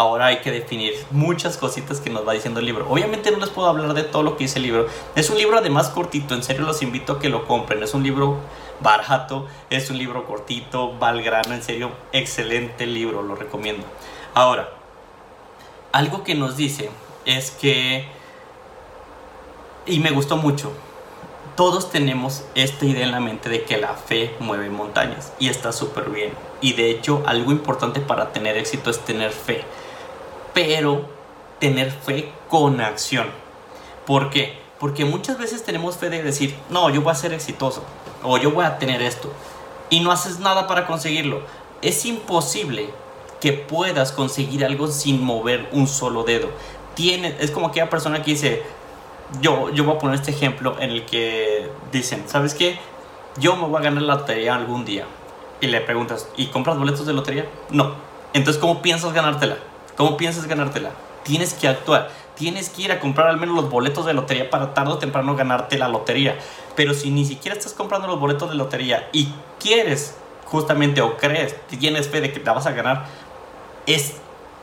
ahora 0.00 0.26
hay 0.26 0.38
que 0.38 0.50
definir 0.50 0.94
muchas 1.10 1.58
cositas 1.58 2.00
que 2.00 2.08
nos 2.08 2.26
va 2.26 2.32
diciendo 2.32 2.60
el 2.60 2.64
libro. 2.64 2.86
Obviamente 2.88 3.30
no 3.30 3.36
les 3.36 3.50
puedo 3.50 3.68
hablar 3.68 3.92
de 3.92 4.02
todo 4.02 4.22
lo 4.22 4.38
que 4.38 4.44
dice 4.44 4.58
el 4.58 4.62
libro. 4.62 4.86
Es 5.14 5.28
un 5.28 5.36
libro 5.36 5.58
además 5.58 5.90
cortito, 5.90 6.34
en 6.34 6.42
serio 6.42 6.62
los 6.62 6.80
invito 6.80 7.12
a 7.12 7.18
que 7.18 7.28
lo 7.28 7.46
compren. 7.46 7.82
Es 7.82 7.92
un 7.92 8.02
libro 8.02 8.38
barato, 8.80 9.46
es 9.68 9.90
un 9.90 9.98
libro 9.98 10.24
cortito, 10.24 10.98
va 10.98 11.10
en 11.10 11.62
serio, 11.62 11.90
excelente 12.12 12.86
libro, 12.86 13.22
lo 13.22 13.34
recomiendo. 13.34 13.84
Ahora, 14.32 14.70
algo 15.92 16.24
que 16.24 16.34
nos 16.34 16.56
dice 16.56 16.88
es 17.26 17.50
que, 17.50 18.08
y 19.84 19.98
me 19.98 20.12
gustó 20.12 20.38
mucho, 20.38 20.72
todos 21.56 21.90
tenemos 21.90 22.44
esta 22.54 22.86
idea 22.86 23.04
en 23.04 23.12
la 23.12 23.20
mente 23.20 23.50
de 23.50 23.64
que 23.64 23.76
la 23.76 23.92
fe 23.92 24.34
mueve 24.40 24.70
montañas 24.70 25.34
y 25.38 25.50
está 25.50 25.72
súper 25.72 26.08
bien. 26.08 26.32
Y 26.62 26.72
de 26.72 26.90
hecho, 26.90 27.22
algo 27.26 27.52
importante 27.52 28.00
para 28.00 28.32
tener 28.32 28.56
éxito 28.56 28.88
es 28.88 28.98
tener 29.00 29.30
fe 29.30 29.62
pero 30.62 31.06
tener 31.58 31.90
fe 31.90 32.30
con 32.48 32.82
acción. 32.82 33.28
¿Por 34.06 34.28
qué? 34.28 34.58
Porque 34.78 35.06
muchas 35.06 35.38
veces 35.38 35.64
tenemos 35.64 35.96
fe 35.96 36.10
de 36.10 36.22
decir, 36.22 36.54
no, 36.68 36.90
yo 36.90 37.00
voy 37.00 37.12
a 37.12 37.14
ser 37.14 37.32
exitoso 37.32 37.82
o 38.22 38.36
yo 38.36 38.50
voy 38.50 38.66
a 38.66 38.76
tener 38.76 39.00
esto 39.00 39.32
y 39.88 40.00
no 40.00 40.12
haces 40.12 40.38
nada 40.38 40.66
para 40.66 40.86
conseguirlo. 40.86 41.40
Es 41.80 42.04
imposible 42.04 42.90
que 43.40 43.54
puedas 43.54 44.12
conseguir 44.12 44.66
algo 44.66 44.88
sin 44.88 45.22
mover 45.22 45.66
un 45.72 45.86
solo 45.86 46.24
dedo. 46.24 46.50
Es 46.98 47.50
como 47.50 47.68
aquella 47.68 47.88
persona 47.88 48.22
que 48.22 48.32
dice, 48.32 48.62
yo, 49.40 49.70
yo 49.70 49.84
voy 49.84 49.96
a 49.96 49.98
poner 49.98 50.16
este 50.16 50.32
ejemplo 50.32 50.76
en 50.78 50.90
el 50.90 51.06
que 51.06 51.70
dicen, 51.90 52.24
¿sabes 52.26 52.52
qué? 52.52 52.78
Yo 53.38 53.56
me 53.56 53.66
voy 53.66 53.80
a 53.80 53.84
ganar 53.84 54.02
la 54.02 54.16
lotería 54.16 54.54
algún 54.54 54.84
día. 54.84 55.06
Y 55.62 55.68
le 55.68 55.80
preguntas, 55.80 56.28
¿y 56.36 56.48
compras 56.48 56.76
boletos 56.76 57.06
de 57.06 57.14
lotería? 57.14 57.48
No. 57.70 57.94
Entonces, 58.34 58.60
¿cómo 58.60 58.82
piensas 58.82 59.14
ganártela? 59.14 59.56
¿Cómo 60.00 60.16
piensas 60.16 60.46
ganártela? 60.46 60.92
Tienes 61.24 61.52
que 61.52 61.68
actuar. 61.68 62.08
Tienes 62.34 62.70
que 62.70 62.80
ir 62.80 62.90
a 62.90 63.00
comprar 63.00 63.28
al 63.28 63.36
menos 63.36 63.54
los 63.54 63.68
boletos 63.68 64.06
de 64.06 64.14
lotería 64.14 64.48
para 64.48 64.72
tarde 64.72 64.92
o 64.92 64.98
temprano 64.98 65.36
ganarte 65.36 65.76
la 65.76 65.88
lotería. 65.88 66.38
Pero 66.74 66.94
si 66.94 67.10
ni 67.10 67.26
siquiera 67.26 67.54
estás 67.54 67.74
comprando 67.74 68.08
los 68.08 68.18
boletos 68.18 68.48
de 68.48 68.54
lotería 68.54 69.10
y 69.12 69.28
quieres 69.58 70.16
justamente 70.46 71.02
o 71.02 71.18
crees, 71.18 71.54
tienes 71.66 72.08
fe 72.08 72.22
de 72.22 72.32
que 72.32 72.40
vas 72.40 72.64
a 72.64 72.72
ganar, 72.72 73.04
es 73.84 74.14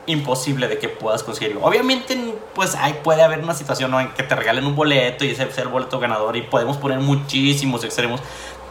imposible 0.06 0.66
de 0.66 0.80
que 0.80 0.88
puedas 0.88 1.22
conseguirlo. 1.22 1.62
Obviamente, 1.62 2.34
pues 2.56 2.74
hay, 2.74 2.94
puede 3.04 3.22
haber 3.22 3.38
una 3.38 3.54
situación 3.54 3.94
en 3.94 4.08
que 4.14 4.24
te 4.24 4.34
regalen 4.34 4.66
un 4.66 4.74
boleto 4.74 5.24
y 5.24 5.30
ese 5.30 5.48
sea 5.52 5.62
el 5.62 5.70
boleto 5.70 6.00
ganador 6.00 6.36
y 6.36 6.42
podemos 6.42 6.78
poner 6.78 6.98
muchísimos 6.98 7.84
extremos, 7.84 8.20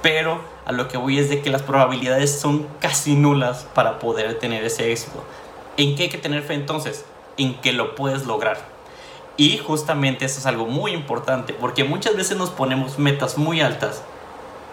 pero 0.01 0.41
a 0.65 0.73
lo 0.73 0.89
que 0.89 0.97
voy 0.97 1.17
es 1.17 1.29
de 1.29 1.41
que 1.41 1.49
las 1.49 1.61
probabilidades 1.61 2.37
son 2.37 2.67
casi 2.81 3.15
nulas 3.15 3.65
para 3.73 3.99
poder 3.99 4.37
tener 4.37 4.65
ese 4.65 4.91
éxito. 4.91 5.23
¿En 5.77 5.95
qué 5.95 6.03
hay 6.03 6.09
que 6.09 6.17
tener 6.17 6.43
fe 6.43 6.55
entonces? 6.55 7.05
En 7.37 7.55
que 7.61 7.71
lo 7.71 7.95
puedes 7.95 8.25
lograr. 8.25 8.57
Y 9.37 9.59
justamente 9.59 10.25
eso 10.25 10.39
es 10.39 10.45
algo 10.47 10.65
muy 10.65 10.91
importante, 10.91 11.53
porque 11.53 11.83
muchas 11.83 12.15
veces 12.15 12.37
nos 12.37 12.49
ponemos 12.49 12.97
metas 12.97 13.37
muy 13.37 13.61
altas 13.61 14.01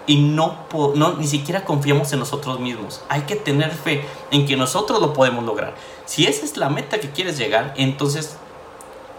y 0.06 0.20
no, 0.20 0.56
no 0.94 1.14
ni 1.14 1.26
siquiera 1.26 1.64
confiamos 1.64 2.12
en 2.12 2.18
nosotros 2.18 2.61
mismos. 2.61 3.02
Hay 3.11 3.23
que 3.23 3.37
tener 3.37 3.70
fe 3.70 4.04
en 4.30 4.46
que 4.46 4.56
nosotros 4.56 5.00
lo 5.00 5.12
podemos 5.12 5.44
lograr. 5.44 5.75
Si 6.06 6.26
esa 6.26 6.44
es 6.44 6.56
la 6.56 6.70
meta 6.70 6.99
que 6.99 7.11
quieres 7.11 7.37
llegar, 7.37 7.75
entonces 7.76 8.37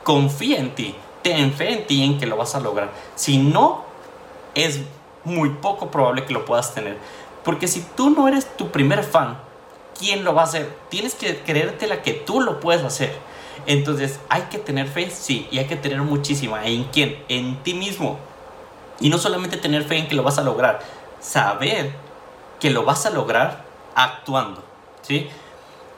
confía 0.03 0.59
en 0.59 0.73
ti, 0.73 0.95
ten 1.21 1.53
fe 1.53 1.73
en 1.73 1.87
ti 1.87 2.03
en 2.03 2.17
que 2.19 2.25
lo 2.25 2.37
vas 2.37 2.55
a 2.55 2.59
lograr. 2.59 2.91
Si 3.15 3.37
no, 3.37 3.83
es 4.55 4.81
muy 5.23 5.49
poco 5.49 5.91
probable 5.91 6.25
que 6.25 6.33
lo 6.33 6.45
puedas 6.45 6.73
tener. 6.73 6.97
Porque 7.43 7.67
si 7.67 7.81
tú 7.95 8.09
no 8.09 8.27
eres 8.27 8.55
tu 8.57 8.69
primer 8.69 9.03
fan, 9.03 9.37
quién 9.97 10.23
lo 10.23 10.33
va 10.33 10.41
a 10.41 10.45
hacer. 10.45 10.75
Tienes 10.89 11.15
que 11.15 11.39
creértela 11.39 12.01
que 12.01 12.13
tú 12.13 12.41
lo 12.41 12.59
puedes 12.59 12.83
hacer. 12.83 13.13
Entonces, 13.65 14.19
hay 14.29 14.43
que 14.43 14.57
tener 14.57 14.87
fe, 14.87 15.09
sí, 15.09 15.47
y 15.51 15.57
hay 15.57 15.65
que 15.65 15.75
tener 15.75 16.01
muchísima. 16.01 16.65
¿En 16.65 16.85
quién? 16.85 17.23
En 17.29 17.63
ti 17.63 17.73
mismo. 17.73 18.19
Y 18.99 19.09
no 19.09 19.17
solamente 19.17 19.57
tener 19.57 19.83
fe 19.83 19.97
en 19.97 20.07
que 20.07 20.15
lo 20.15 20.23
vas 20.23 20.37
a 20.37 20.43
lograr, 20.43 20.79
saber 21.19 21.91
que 22.59 22.69
lo 22.69 22.83
vas 22.83 23.05
a 23.05 23.09
lograr 23.09 23.65
actuando, 23.95 24.63
¿sí? 25.01 25.27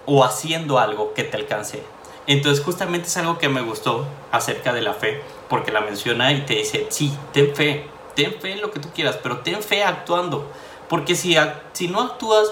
O 0.06 0.24
haciendo 0.24 0.80
algo 0.80 1.14
que 1.14 1.24
te 1.24 1.38
alcance. 1.38 1.84
Entonces 2.26 2.64
justamente 2.64 3.08
es 3.08 3.18
algo 3.18 3.38
que 3.38 3.50
me 3.50 3.62
gustó 3.62 4.06
acerca 4.32 4.74
de 4.74 4.82
la 4.82 4.94
fe, 4.94 5.22
porque 5.50 5.72
la 5.72 5.82
menciona 5.82 6.32
y 6.34 6.42
te 6.42 6.56
dice, 6.56 6.88
sí, 6.90 7.14
ten 7.32 7.56
fe, 7.56 7.86
ten 8.16 8.34
fe 8.34 8.54
en 8.54 8.62
lo 8.62 8.72
que 8.72 8.80
tú 8.80 8.90
quieras, 8.94 9.18
pero 9.22 9.40
ten 9.40 9.62
fe 9.62 9.84
actuando. 9.84 10.46
Porque 10.90 11.16
si, 11.16 11.36
si 11.74 11.88
no 11.88 12.02
actúas, 12.02 12.52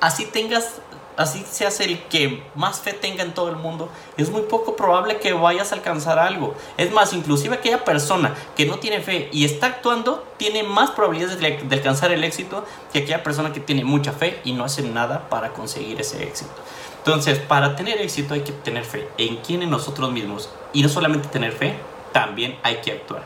así 0.00 0.24
tengas 0.26 0.80
así 1.20 1.44
seas 1.50 1.80
el 1.80 2.02
que 2.04 2.42
más 2.54 2.80
fe 2.80 2.94
tenga 2.94 3.22
en 3.22 3.34
todo 3.34 3.50
el 3.50 3.56
mundo, 3.56 3.90
es 4.16 4.30
muy 4.30 4.42
poco 4.42 4.74
probable 4.74 5.18
que 5.18 5.34
vayas 5.34 5.70
a 5.70 5.74
alcanzar 5.74 6.18
algo. 6.18 6.54
Es 6.78 6.92
más, 6.92 7.12
inclusive 7.12 7.56
aquella 7.56 7.84
persona 7.84 8.34
que 8.56 8.64
no 8.64 8.78
tiene 8.78 9.00
fe 9.00 9.28
y 9.30 9.44
está 9.44 9.66
actuando, 9.66 10.26
tiene 10.38 10.62
más 10.62 10.90
probabilidades 10.92 11.38
de, 11.38 11.74
alcanzar 11.74 12.10
el 12.12 12.24
éxito 12.24 12.64
que 12.92 13.00
aquella 13.00 13.22
persona 13.22 13.52
que 13.52 13.60
tiene 13.60 13.84
mucha 13.84 14.12
fe 14.12 14.40
y 14.44 14.52
no 14.52 14.64
hace 14.64 14.82
nada 14.82 15.28
para 15.28 15.50
conseguir 15.50 16.00
ese 16.00 16.22
éxito. 16.22 16.52
Entonces, 16.98 17.38
para 17.38 17.76
tener 17.76 18.00
éxito 18.00 18.34
hay 18.34 18.40
que 18.40 18.52
tener 18.52 18.84
fe 18.84 19.08
en 19.18 19.36
quién 19.36 19.62
en 19.62 19.70
nosotros 19.70 20.10
mismos. 20.12 20.48
Y 20.72 20.82
no 20.82 20.88
solamente 20.88 21.28
tener 21.28 21.52
fe, 21.52 21.74
también 22.12 22.58
hay 22.62 22.76
que 22.76 22.92
actuar. 22.92 23.24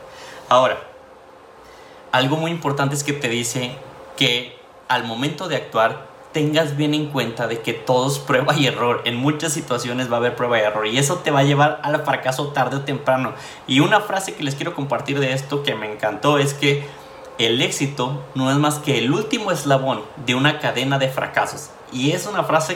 Ahora, 0.49 0.77
algo 2.11 2.35
muy 2.37 2.51
importante 2.51 2.95
es 2.95 3.03
que 3.03 3.13
te 3.13 3.29
dice 3.29 3.75
que 4.17 4.57
al 4.87 5.03
momento 5.03 5.47
de 5.47 5.55
actuar 5.57 6.14
tengas 6.35 6.75
bien 6.75 6.93
en 6.93 7.05
cuenta 7.05 7.47
de 7.47 7.61
que 7.61 7.71
todo 7.71 8.09
es 8.09 8.19
prueba 8.19 8.53
y 8.57 8.67
error. 8.67 9.01
En 9.05 9.15
muchas 9.15 9.53
situaciones 9.53 10.11
va 10.11 10.15
a 10.15 10.19
haber 10.19 10.35
prueba 10.35 10.57
y 10.57 10.63
error 10.63 10.85
y 10.85 10.97
eso 10.97 11.19
te 11.19 11.31
va 11.31 11.39
a 11.39 11.43
llevar 11.43 11.79
al 11.81 12.03
fracaso 12.03 12.49
tarde 12.49 12.75
o 12.75 12.81
temprano. 12.81 13.31
Y 13.67 13.79
una 13.79 14.01
frase 14.01 14.33
que 14.33 14.43
les 14.43 14.53
quiero 14.55 14.75
compartir 14.75 15.21
de 15.21 15.31
esto 15.31 15.63
que 15.63 15.75
me 15.75 15.89
encantó 15.89 16.37
es 16.37 16.53
que 16.53 16.85
el 17.37 17.61
éxito 17.61 18.21
no 18.35 18.51
es 18.51 18.57
más 18.57 18.79
que 18.79 18.97
el 18.97 19.13
último 19.13 19.49
eslabón 19.49 20.01
de 20.25 20.35
una 20.35 20.59
cadena 20.59 20.99
de 20.99 21.07
fracasos. 21.07 21.69
Y 21.93 22.11
es 22.11 22.27
una 22.27 22.43
frase 22.43 22.75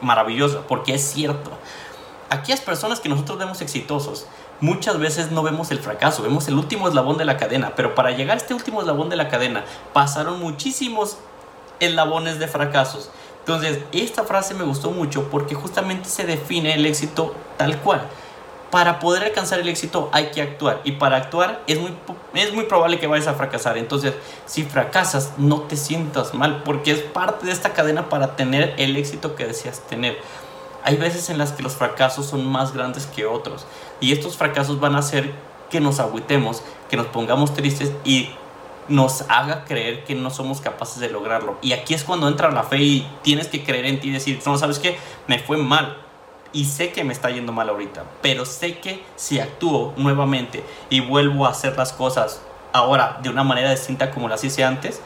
maravillosa 0.00 0.60
porque 0.68 0.94
es 0.94 1.02
cierto. 1.02 1.50
Aquellas 2.30 2.60
personas 2.60 3.00
que 3.00 3.08
nosotros 3.08 3.38
vemos 3.38 3.60
exitosos, 3.60 4.28
muchas 4.60 5.00
veces 5.00 5.32
no 5.32 5.42
vemos 5.42 5.72
el 5.72 5.80
fracaso, 5.80 6.22
vemos 6.22 6.46
el 6.46 6.54
último 6.54 6.86
eslabón 6.86 7.18
de 7.18 7.24
la 7.24 7.38
cadena, 7.38 7.72
pero 7.74 7.96
para 7.96 8.12
llegar 8.12 8.36
a 8.36 8.40
este 8.40 8.54
último 8.54 8.82
eslabón 8.82 9.08
de 9.08 9.16
la 9.16 9.28
cadena 9.28 9.64
pasaron 9.92 10.38
muchísimos 10.38 11.18
eslabones 11.80 12.38
de 12.38 12.48
fracasos. 12.48 13.10
Entonces, 13.40 13.80
esta 13.92 14.24
frase 14.24 14.54
me 14.54 14.64
gustó 14.64 14.90
mucho 14.90 15.28
porque 15.30 15.54
justamente 15.54 16.08
se 16.08 16.24
define 16.24 16.74
el 16.74 16.86
éxito 16.86 17.34
tal 17.58 17.78
cual. 17.78 18.08
Para 18.70 18.98
poder 18.98 19.22
alcanzar 19.22 19.60
el 19.60 19.68
éxito 19.68 20.08
hay 20.12 20.30
que 20.30 20.42
actuar 20.42 20.80
y 20.82 20.92
para 20.92 21.16
actuar 21.16 21.62
es 21.66 21.78
muy, 21.78 21.94
es 22.32 22.52
muy 22.54 22.64
probable 22.64 22.98
que 22.98 23.06
vayas 23.06 23.28
a 23.28 23.34
fracasar. 23.34 23.76
Entonces, 23.76 24.14
si 24.46 24.64
fracasas, 24.64 25.34
no 25.36 25.60
te 25.60 25.76
sientas 25.76 26.34
mal 26.34 26.62
porque 26.64 26.90
es 26.90 27.00
parte 27.00 27.46
de 27.46 27.52
esta 27.52 27.74
cadena 27.74 28.08
para 28.08 28.34
tener 28.34 28.74
el 28.78 28.96
éxito 28.96 29.36
que 29.36 29.46
deseas 29.46 29.80
tener. 29.80 30.18
Hay 30.82 30.96
veces 30.96 31.30
en 31.30 31.38
las 31.38 31.52
que 31.52 31.62
los 31.62 31.74
fracasos 31.74 32.26
son 32.26 32.46
más 32.46 32.72
grandes 32.72 33.06
que 33.06 33.26
otros 33.26 33.66
y 34.00 34.12
estos 34.12 34.36
fracasos 34.36 34.80
van 34.80 34.96
a 34.96 35.00
hacer 35.00 35.32
que 35.70 35.80
nos 35.80 36.00
agüitemos, 36.00 36.62
que 36.88 36.96
nos 36.96 37.06
pongamos 37.06 37.54
tristes 37.54 37.92
y 38.04 38.30
nos 38.88 39.22
haga 39.28 39.64
creer 39.64 40.04
que 40.04 40.14
no 40.14 40.30
somos 40.30 40.60
capaces 40.60 41.00
de 41.00 41.08
lograrlo. 41.08 41.56
Y 41.62 41.72
aquí 41.72 41.94
es 41.94 42.04
cuando 42.04 42.28
entra 42.28 42.50
la 42.50 42.62
fe 42.62 42.78
y 42.78 43.08
tienes 43.22 43.48
que 43.48 43.64
creer 43.64 43.86
en 43.86 44.00
ti 44.00 44.08
y 44.08 44.12
decir, 44.12 44.40
no, 44.44 44.58
sabes 44.58 44.78
qué, 44.78 44.96
me 45.26 45.38
fue 45.38 45.56
mal. 45.56 45.98
Y 46.52 46.66
sé 46.66 46.92
que 46.92 47.02
me 47.02 47.12
está 47.12 47.30
yendo 47.30 47.52
mal 47.52 47.68
ahorita, 47.68 48.04
pero 48.22 48.44
sé 48.44 48.78
que 48.78 49.02
si 49.16 49.40
actúo 49.40 49.92
nuevamente 49.96 50.62
y 50.88 51.00
vuelvo 51.00 51.46
a 51.46 51.50
hacer 51.50 51.76
las 51.76 51.92
cosas 51.92 52.42
ahora 52.72 53.18
de 53.22 53.28
una 53.28 53.42
manera 53.42 53.70
distinta 53.70 54.12
como 54.12 54.28
las 54.28 54.44
hice 54.44 54.62
antes, 54.62 55.00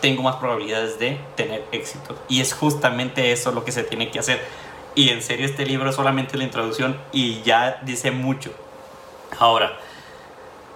tengo 0.00 0.22
más 0.22 0.36
probabilidades 0.36 0.98
de 0.98 1.18
tener 1.36 1.64
éxito. 1.72 2.16
Y 2.28 2.40
es 2.40 2.52
justamente 2.52 3.32
eso 3.32 3.52
lo 3.52 3.64
que 3.64 3.72
se 3.72 3.82
tiene 3.82 4.10
que 4.10 4.18
hacer. 4.18 4.40
Y 4.94 5.08
en 5.08 5.22
serio 5.22 5.46
este 5.46 5.64
libro 5.64 5.88
es 5.88 5.96
solamente 5.96 6.36
la 6.36 6.44
introducción 6.44 6.96
y 7.12 7.40
ya 7.42 7.80
dice 7.82 8.10
mucho. 8.10 8.52
Ahora, 9.38 9.78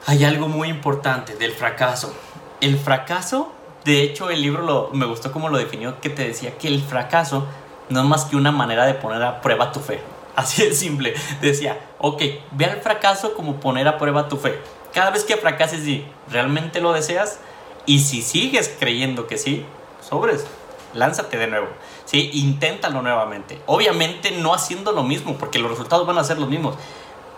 hay 0.07 0.25
algo 0.25 0.49
muy 0.49 0.69
importante 0.69 1.35
del 1.35 1.53
fracaso. 1.53 2.15
El 2.61 2.79
fracaso, 2.79 3.53
de 3.85 4.03
hecho 4.03 4.31
el 4.31 4.41
libro 4.41 4.63
lo, 4.63 4.91
me 4.93 5.05
gustó 5.05 5.33
como 5.33 5.49
lo 5.49 5.59
definió, 5.59 6.01
que 6.01 6.11
te 6.11 6.27
decía 6.27 6.57
que 6.57 6.69
el 6.69 6.81
fracaso 6.81 7.45
no 7.89 8.01
es 8.01 8.07
más 8.07 8.25
que 8.25 8.37
una 8.37 8.53
manera 8.53 8.87
de 8.87 8.95
poner 8.95 9.23
a 9.25 9.41
prueba 9.41 9.73
tu 9.73 9.81
fe. 9.81 10.01
Así 10.37 10.63
de 10.63 10.75
simple. 10.75 11.15
Decía, 11.41 11.79
ok, 11.99 12.23
ve 12.53 12.67
al 12.67 12.81
fracaso 12.81 13.35
como 13.35 13.57
poner 13.57 13.89
a 13.89 13.99
prueba 13.99 14.29
tu 14.29 14.37
fe. 14.37 14.61
Cada 14.95 15.11
vez 15.11 15.25
que 15.25 15.37
fracases, 15.37 15.83
si 15.83 16.07
realmente 16.31 16.81
lo 16.81 16.93
deseas 16.93 17.41
y 17.85 18.01
si 18.01 18.23
sigues 18.23 18.75
creyendo 18.79 19.27
que 19.27 19.39
sí, 19.39 19.67
sobres, 20.09 20.47
lánzate 20.95 21.37
de 21.37 21.49
nuevo. 21.49 21.67
¿sí? 22.05 22.31
Inténtalo 22.35 23.03
nuevamente. 23.03 23.61
Obviamente 23.67 24.31
no 24.31 24.55
haciendo 24.55 24.93
lo 24.93 25.03
mismo, 25.03 25.37
porque 25.37 25.59
los 25.59 25.71
resultados 25.71 26.07
van 26.07 26.19
a 26.19 26.25
ser 26.25 26.39
los 26.39 26.49
mismos 26.49 26.77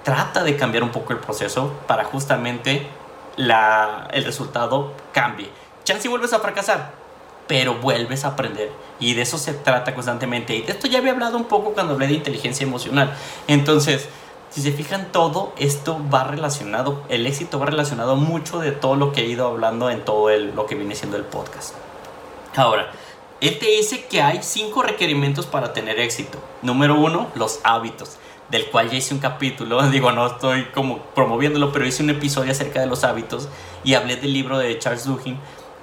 trata 0.08 0.42
de 0.42 0.56
cambiar 0.56 0.84
un 0.84 0.88
poco 0.88 1.12
el 1.12 1.18
proceso 1.18 1.70
para 1.86 2.02
justamente 2.04 2.86
la, 3.36 4.08
el 4.10 4.24
resultado 4.24 4.94
cambie. 5.12 5.50
Chance 5.84 6.08
vuelves 6.08 6.32
a 6.32 6.38
fracasar, 6.38 6.92
pero 7.46 7.74
vuelves 7.74 8.24
a 8.24 8.28
aprender. 8.28 8.70
Y 8.98 9.12
de 9.12 9.20
eso 9.20 9.36
se 9.36 9.52
trata 9.52 9.94
constantemente. 9.94 10.56
Y 10.56 10.62
de 10.62 10.72
esto 10.72 10.86
ya 10.86 11.00
había 11.00 11.12
hablado 11.12 11.36
un 11.36 11.44
poco 11.44 11.74
cuando 11.74 11.92
hablé 11.92 12.06
de 12.06 12.14
inteligencia 12.14 12.66
emocional. 12.66 13.14
Entonces, 13.48 14.08
si 14.48 14.62
se 14.62 14.72
fijan, 14.72 15.12
todo 15.12 15.52
esto 15.58 16.00
va 16.10 16.24
relacionado, 16.24 17.02
el 17.10 17.26
éxito 17.26 17.58
va 17.58 17.66
relacionado 17.66 18.16
mucho 18.16 18.60
de 18.60 18.72
todo 18.72 18.96
lo 18.96 19.12
que 19.12 19.20
he 19.20 19.26
ido 19.26 19.46
hablando 19.46 19.90
en 19.90 20.06
todo 20.06 20.30
lo 20.30 20.64
que 20.64 20.74
viene 20.74 20.94
siendo 20.94 21.18
el 21.18 21.24
podcast. 21.24 21.74
Ahora, 22.56 22.92
él 23.42 23.58
te 23.58 23.66
dice 23.66 24.06
que 24.06 24.22
hay 24.22 24.38
cinco 24.42 24.80
requerimientos 24.80 25.44
para 25.44 25.74
tener 25.74 26.00
éxito. 26.00 26.38
Número 26.62 26.98
uno, 26.98 27.26
los 27.34 27.60
hábitos 27.62 28.16
del 28.50 28.66
cual 28.66 28.90
ya 28.90 28.96
hice 28.96 29.14
un 29.14 29.20
capítulo, 29.20 29.82
digo, 29.90 30.12
no 30.12 30.26
estoy 30.26 30.66
como 30.74 30.98
promoviéndolo, 31.14 31.72
pero 31.72 31.86
hice 31.86 32.02
un 32.02 32.10
episodio 32.10 32.52
acerca 32.52 32.80
de 32.80 32.86
los 32.86 33.04
hábitos 33.04 33.48
y 33.84 33.94
hablé 33.94 34.16
del 34.16 34.32
libro 34.32 34.58
de 34.58 34.78
Charles 34.78 35.04
Duhigg 35.04 35.36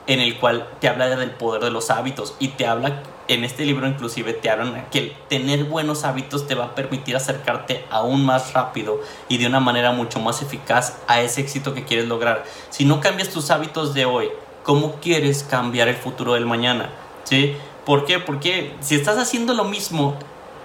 en 0.07 0.19
el 0.19 0.37
cual 0.37 0.67
te 0.79 0.87
habla 0.87 1.07
del 1.15 1.31
poder 1.31 1.63
de 1.63 1.71
los 1.71 1.89
hábitos 1.89 2.35
y 2.39 2.49
te 2.49 2.67
habla, 2.67 3.01
en 3.27 3.43
este 3.43 3.65
libro 3.65 3.87
inclusive 3.87 4.33
te 4.33 4.49
hablan 4.49 4.85
que 4.91 5.15
tener 5.29 5.63
buenos 5.63 6.03
hábitos 6.03 6.47
te 6.47 6.53
va 6.53 6.65
a 6.65 6.75
permitir 6.75 7.15
acercarte 7.15 7.83
aún 7.89 8.23
más 8.23 8.53
rápido 8.53 9.01
y 9.29 9.37
de 9.37 9.47
una 9.47 9.59
manera 9.59 9.91
mucho 9.91 10.19
más 10.19 10.41
eficaz 10.41 10.97
a 11.07 11.21
ese 11.21 11.41
éxito 11.41 11.73
que 11.73 11.85
quieres 11.85 12.07
lograr. 12.07 12.43
Si 12.69 12.85
no 12.85 12.99
cambias 12.99 13.29
tus 13.29 13.49
hábitos 13.49 13.93
de 13.93 14.05
hoy, 14.05 14.29
¿cómo 14.63 14.95
quieres 15.01 15.43
cambiar 15.43 15.87
el 15.87 15.95
futuro 15.95 16.33
del 16.33 16.45
mañana? 16.45 16.91
¿Sí? 17.23 17.55
¿Por 17.83 18.05
qué? 18.05 18.19
Porque 18.19 18.75
si 18.81 18.95
estás 18.95 19.17
haciendo 19.17 19.53
lo 19.53 19.63
mismo 19.63 20.17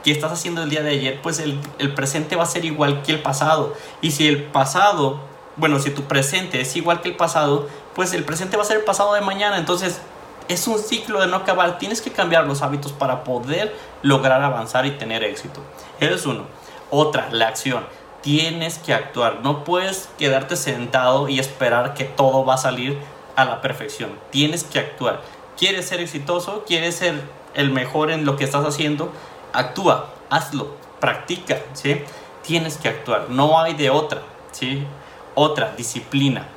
que 0.02 0.10
estás 0.10 0.32
haciendo 0.32 0.62
el 0.62 0.70
día 0.70 0.82
de 0.82 0.90
ayer, 0.90 1.20
pues 1.22 1.38
el, 1.40 1.58
presente 1.94 2.36
va 2.36 2.44
a 2.44 2.46
ser 2.46 2.64
igual 2.64 3.02
que 3.02 3.12
el 3.12 3.22
pasado. 3.22 3.74
Y 4.00 4.12
si 4.12 4.28
el 4.28 4.44
pasado, 4.44 5.20
bueno, 5.56 5.78
si 5.78 5.90
tu 5.90 6.04
presente 6.04 6.60
es 6.60 6.74
igual 6.76 7.00
que 7.00 7.10
el 7.10 7.16
pasado, 7.16 7.68
pues 7.94 8.12
el 8.12 8.24
presente 8.24 8.56
va 8.56 8.62
a 8.62 8.66
ser 8.66 8.78
el 8.78 8.84
pasado 8.84 9.14
de 9.14 9.20
mañana. 9.20 9.58
Entonces 9.58 10.00
es 10.48 10.66
un 10.66 10.78
ciclo 10.78 11.20
de 11.20 11.26
no 11.26 11.36
acabar. 11.36 11.78
Tienes 11.78 12.00
que 12.00 12.10
cambiar 12.10 12.46
los 12.46 12.62
hábitos 12.62 12.92
para 12.92 13.24
poder 13.24 13.74
lograr 14.02 14.42
avanzar 14.42 14.86
y 14.86 14.92
tener 14.92 15.22
éxito. 15.22 15.60
Es 16.00 16.24
uno. 16.26 16.44
Otra, 16.90 17.28
la 17.30 17.48
acción. 17.48 17.84
Tienes 18.22 18.78
que 18.78 18.94
actuar. 18.94 19.40
No 19.42 19.64
puedes 19.64 20.08
quedarte 20.18 20.56
sentado 20.56 21.28
y 21.28 21.38
esperar 21.38 21.94
que 21.94 22.04
todo 22.04 22.44
va 22.44 22.54
a 22.54 22.58
salir 22.58 22.98
a 23.36 23.44
la 23.44 23.60
perfección. 23.60 24.10
Tienes 24.30 24.64
que 24.64 24.78
actuar. 24.78 25.20
¿Quieres 25.56 25.86
ser 25.88 26.00
exitoso? 26.00 26.64
¿Quieres 26.66 26.96
ser 26.96 27.20
el 27.54 27.70
mejor 27.70 28.10
en 28.10 28.24
lo 28.24 28.36
que 28.36 28.44
estás 28.44 28.64
haciendo? 28.64 29.12
Actúa, 29.52 30.10
hazlo, 30.28 30.76
practica, 31.00 31.58
¿sí? 31.72 32.02
Tienes 32.42 32.76
que 32.76 32.88
actuar, 32.88 33.28
no 33.28 33.60
hay 33.60 33.74
de 33.74 33.90
otra, 33.90 34.22
¿sí? 34.52 34.86
Otra, 35.34 35.74
disciplina. 35.76 36.48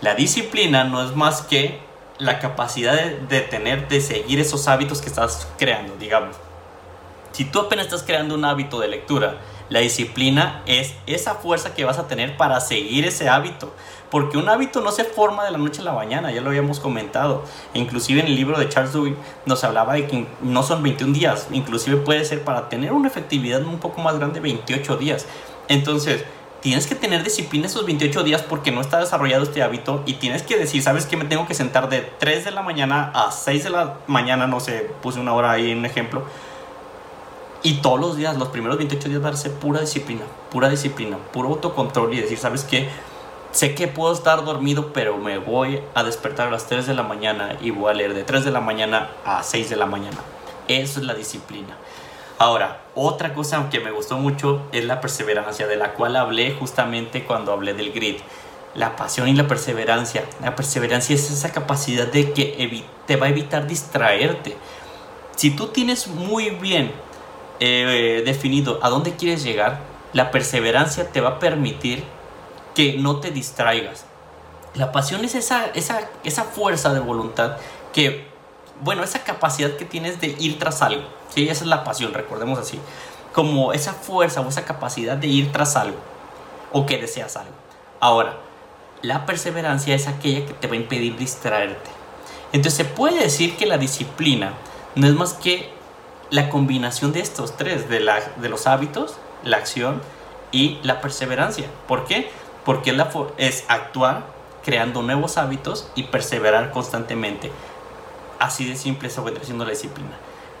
La 0.00 0.14
disciplina 0.14 0.84
no 0.84 1.04
es 1.04 1.14
más 1.14 1.42
que 1.42 1.80
la 2.18 2.38
capacidad 2.38 2.94
de, 2.94 3.40
tener, 3.40 3.88
de 3.88 4.00
seguir 4.00 4.40
esos 4.40 4.68
hábitos 4.68 5.00
que 5.00 5.08
estás 5.08 5.48
creando, 5.58 5.94
digamos. 5.96 6.36
Si 7.32 7.44
tú 7.44 7.60
apenas 7.60 7.86
estás 7.86 8.02
creando 8.02 8.34
un 8.34 8.44
hábito 8.44 8.80
de 8.80 8.88
lectura, 8.88 9.38
la 9.70 9.80
disciplina 9.80 10.62
es 10.66 10.94
esa 11.06 11.36
fuerza 11.36 11.74
que 11.74 11.84
vas 11.84 11.98
a 11.98 12.06
tener 12.08 12.36
para 12.36 12.60
seguir 12.60 13.06
ese 13.06 13.28
hábito. 13.28 13.72
Porque 14.10 14.36
un 14.36 14.48
hábito 14.48 14.80
no 14.80 14.90
se 14.90 15.04
forma 15.04 15.44
de 15.44 15.52
la 15.52 15.58
noche 15.58 15.80
a 15.80 15.84
la 15.84 15.92
mañana, 15.92 16.32
ya 16.32 16.40
lo 16.40 16.48
habíamos 16.48 16.80
comentado. 16.80 17.44
Inclusive 17.74 18.20
en 18.20 18.26
el 18.26 18.34
libro 18.34 18.58
de 18.58 18.68
Charles 18.68 18.92
Dewey 18.92 19.14
nos 19.46 19.62
hablaba 19.62 19.94
de 19.94 20.08
que 20.08 20.26
no 20.42 20.64
son 20.64 20.82
21 20.82 21.12
días, 21.12 21.46
inclusive 21.52 21.96
puede 21.98 22.24
ser 22.24 22.42
para 22.42 22.68
tener 22.68 22.92
una 22.92 23.06
efectividad 23.06 23.62
un 23.62 23.78
poco 23.78 24.02
más 24.02 24.18
grande 24.18 24.40
28 24.40 24.96
días. 24.96 25.26
Entonces, 25.68 26.24
tienes 26.60 26.88
que 26.88 26.96
tener 26.96 27.22
disciplina 27.22 27.66
esos 27.66 27.86
28 27.86 28.24
días 28.24 28.42
porque 28.42 28.72
no 28.72 28.80
está 28.80 28.98
desarrollado 28.98 29.44
este 29.44 29.62
hábito 29.62 30.02
y 30.06 30.14
tienes 30.14 30.42
que 30.42 30.58
decir, 30.58 30.82
¿sabes 30.82 31.06
qué? 31.06 31.16
Me 31.16 31.24
tengo 31.24 31.46
que 31.46 31.54
sentar 31.54 31.88
de 31.88 32.00
3 32.00 32.44
de 32.44 32.50
la 32.50 32.62
mañana 32.62 33.12
a 33.14 33.30
6 33.30 33.64
de 33.64 33.70
la 33.70 33.98
mañana, 34.08 34.48
no 34.48 34.58
sé, 34.58 34.90
puse 35.00 35.20
una 35.20 35.32
hora 35.32 35.52
ahí 35.52 35.70
en 35.70 35.78
un 35.78 35.86
ejemplo. 35.86 36.24
Y 37.62 37.74
todos 37.82 38.00
los 38.00 38.16
días, 38.16 38.36
los 38.36 38.48
primeros 38.48 38.78
28 38.78 39.08
días, 39.08 39.22
darse 39.22 39.50
pura 39.50 39.80
disciplina, 39.80 40.22
pura 40.50 40.68
disciplina, 40.68 41.18
puro 41.32 41.48
autocontrol 41.48 42.14
y 42.14 42.20
decir, 42.20 42.38
¿sabes 42.38 42.64
qué? 42.64 42.88
sé 43.52 43.74
que 43.74 43.88
puedo 43.88 44.12
estar 44.12 44.44
dormido, 44.44 44.92
pero 44.92 45.16
me 45.18 45.38
voy 45.38 45.80
a 45.94 46.04
despertar 46.04 46.48
a 46.48 46.50
las 46.50 46.66
3 46.66 46.86
de 46.86 46.94
la 46.94 47.02
mañana 47.02 47.56
y 47.60 47.70
voy 47.70 47.90
a 47.90 47.94
leer 47.94 48.14
de 48.14 48.24
3 48.24 48.44
de 48.44 48.50
la 48.50 48.60
mañana 48.60 49.10
a 49.24 49.42
6 49.42 49.70
de 49.70 49.76
la 49.76 49.86
mañana. 49.86 50.18
Eso 50.68 51.00
es 51.00 51.06
la 51.06 51.14
disciplina. 51.14 51.76
Ahora, 52.38 52.82
otra 52.94 53.34
cosa 53.34 53.68
que 53.70 53.80
me 53.80 53.90
gustó 53.90 54.16
mucho 54.16 54.62
es 54.72 54.84
la 54.84 55.00
perseverancia, 55.00 55.66
de 55.66 55.76
la 55.76 55.94
cual 55.94 56.16
hablé 56.16 56.54
justamente 56.58 57.24
cuando 57.24 57.52
hablé 57.52 57.74
del 57.74 57.92
grid. 57.92 58.16
La 58.74 58.96
pasión 58.96 59.28
y 59.28 59.34
la 59.34 59.48
perseverancia. 59.48 60.24
La 60.40 60.54
perseverancia 60.54 61.14
es 61.14 61.30
esa 61.30 61.52
capacidad 61.52 62.06
de 62.06 62.32
que 62.32 62.84
te 63.06 63.16
va 63.16 63.26
a 63.26 63.30
evitar 63.30 63.66
distraerte. 63.66 64.56
Si 65.34 65.50
tú 65.50 65.68
tienes 65.68 66.06
muy 66.06 66.50
bien 66.50 66.92
eh, 67.60 68.22
definido 68.24 68.78
a 68.82 68.88
dónde 68.88 69.14
quieres 69.16 69.42
llegar, 69.42 69.80
la 70.12 70.30
perseverancia 70.30 71.10
te 71.12 71.20
va 71.20 71.30
a 71.30 71.38
permitir 71.38 72.04
que 72.74 72.94
no 72.94 73.20
te 73.20 73.30
distraigas. 73.30 74.04
La 74.74 74.92
pasión 74.92 75.24
es 75.24 75.34
esa, 75.34 75.66
esa, 75.74 76.08
esa 76.24 76.44
fuerza 76.44 76.94
de 76.94 77.00
voluntad 77.00 77.56
que, 77.92 78.26
bueno, 78.80 79.02
esa 79.02 79.24
capacidad 79.24 79.76
que 79.76 79.84
tienes 79.84 80.20
de 80.20 80.28
ir 80.38 80.58
tras 80.58 80.82
algo. 80.82 81.02
¿sí? 81.34 81.48
Esa 81.48 81.64
es 81.64 81.68
la 81.68 81.84
pasión, 81.84 82.14
recordemos 82.14 82.58
así. 82.58 82.78
Como 83.32 83.72
esa 83.72 83.92
fuerza 83.92 84.40
o 84.40 84.48
esa 84.48 84.64
capacidad 84.64 85.16
de 85.16 85.26
ir 85.26 85.52
tras 85.52 85.76
algo 85.76 85.98
o 86.72 86.86
que 86.86 86.98
deseas 86.98 87.36
algo. 87.36 87.54
Ahora, 88.00 88.38
la 89.02 89.26
perseverancia 89.26 89.94
es 89.94 90.06
aquella 90.06 90.46
que 90.46 90.54
te 90.54 90.66
va 90.66 90.74
a 90.74 90.76
impedir 90.76 91.16
distraerte. 91.16 91.90
Entonces 92.52 92.74
se 92.74 92.84
puede 92.84 93.20
decir 93.22 93.56
que 93.56 93.66
la 93.66 93.78
disciplina 93.78 94.54
no 94.94 95.06
es 95.06 95.14
más 95.14 95.34
que 95.34 95.70
la 96.30 96.48
combinación 96.48 97.12
de 97.12 97.20
estos 97.20 97.56
tres, 97.56 97.88
de, 97.88 98.00
la, 98.00 98.20
de 98.36 98.48
los 98.48 98.66
hábitos, 98.66 99.16
la 99.44 99.56
acción 99.56 100.00
y 100.52 100.78
la 100.82 101.00
perseverancia. 101.00 101.66
¿Por 101.86 102.04
qué? 102.04 102.30
Porque 102.64 102.96
es 103.36 103.64
actuar 103.68 104.24
creando 104.64 105.02
nuevos 105.02 105.38
hábitos 105.38 105.90
y 105.94 106.04
perseverar 106.04 106.70
constantemente. 106.70 107.50
Así 108.38 108.64
de 108.64 108.76
simple 108.76 109.08
es 109.08 109.18
obedeciendo 109.18 109.64
la 109.64 109.70
disciplina. 109.70 110.12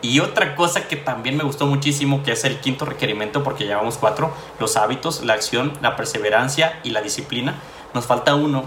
Y 0.02 0.20
otra 0.20 0.56
cosa 0.56 0.88
que 0.88 0.96
también 0.96 1.36
me 1.36 1.44
gustó 1.44 1.66
muchísimo, 1.66 2.22
que 2.22 2.32
es 2.32 2.44
el 2.44 2.58
quinto 2.60 2.86
requerimiento, 2.86 3.44
porque 3.44 3.64
llevamos 3.64 3.98
cuatro, 3.98 4.32
los 4.58 4.76
hábitos, 4.76 5.22
la 5.22 5.34
acción, 5.34 5.74
la 5.82 5.94
perseverancia 5.94 6.80
y 6.82 6.90
la 6.90 7.02
disciplina. 7.02 7.56
Nos 7.92 8.06
falta 8.06 8.34
uno, 8.34 8.64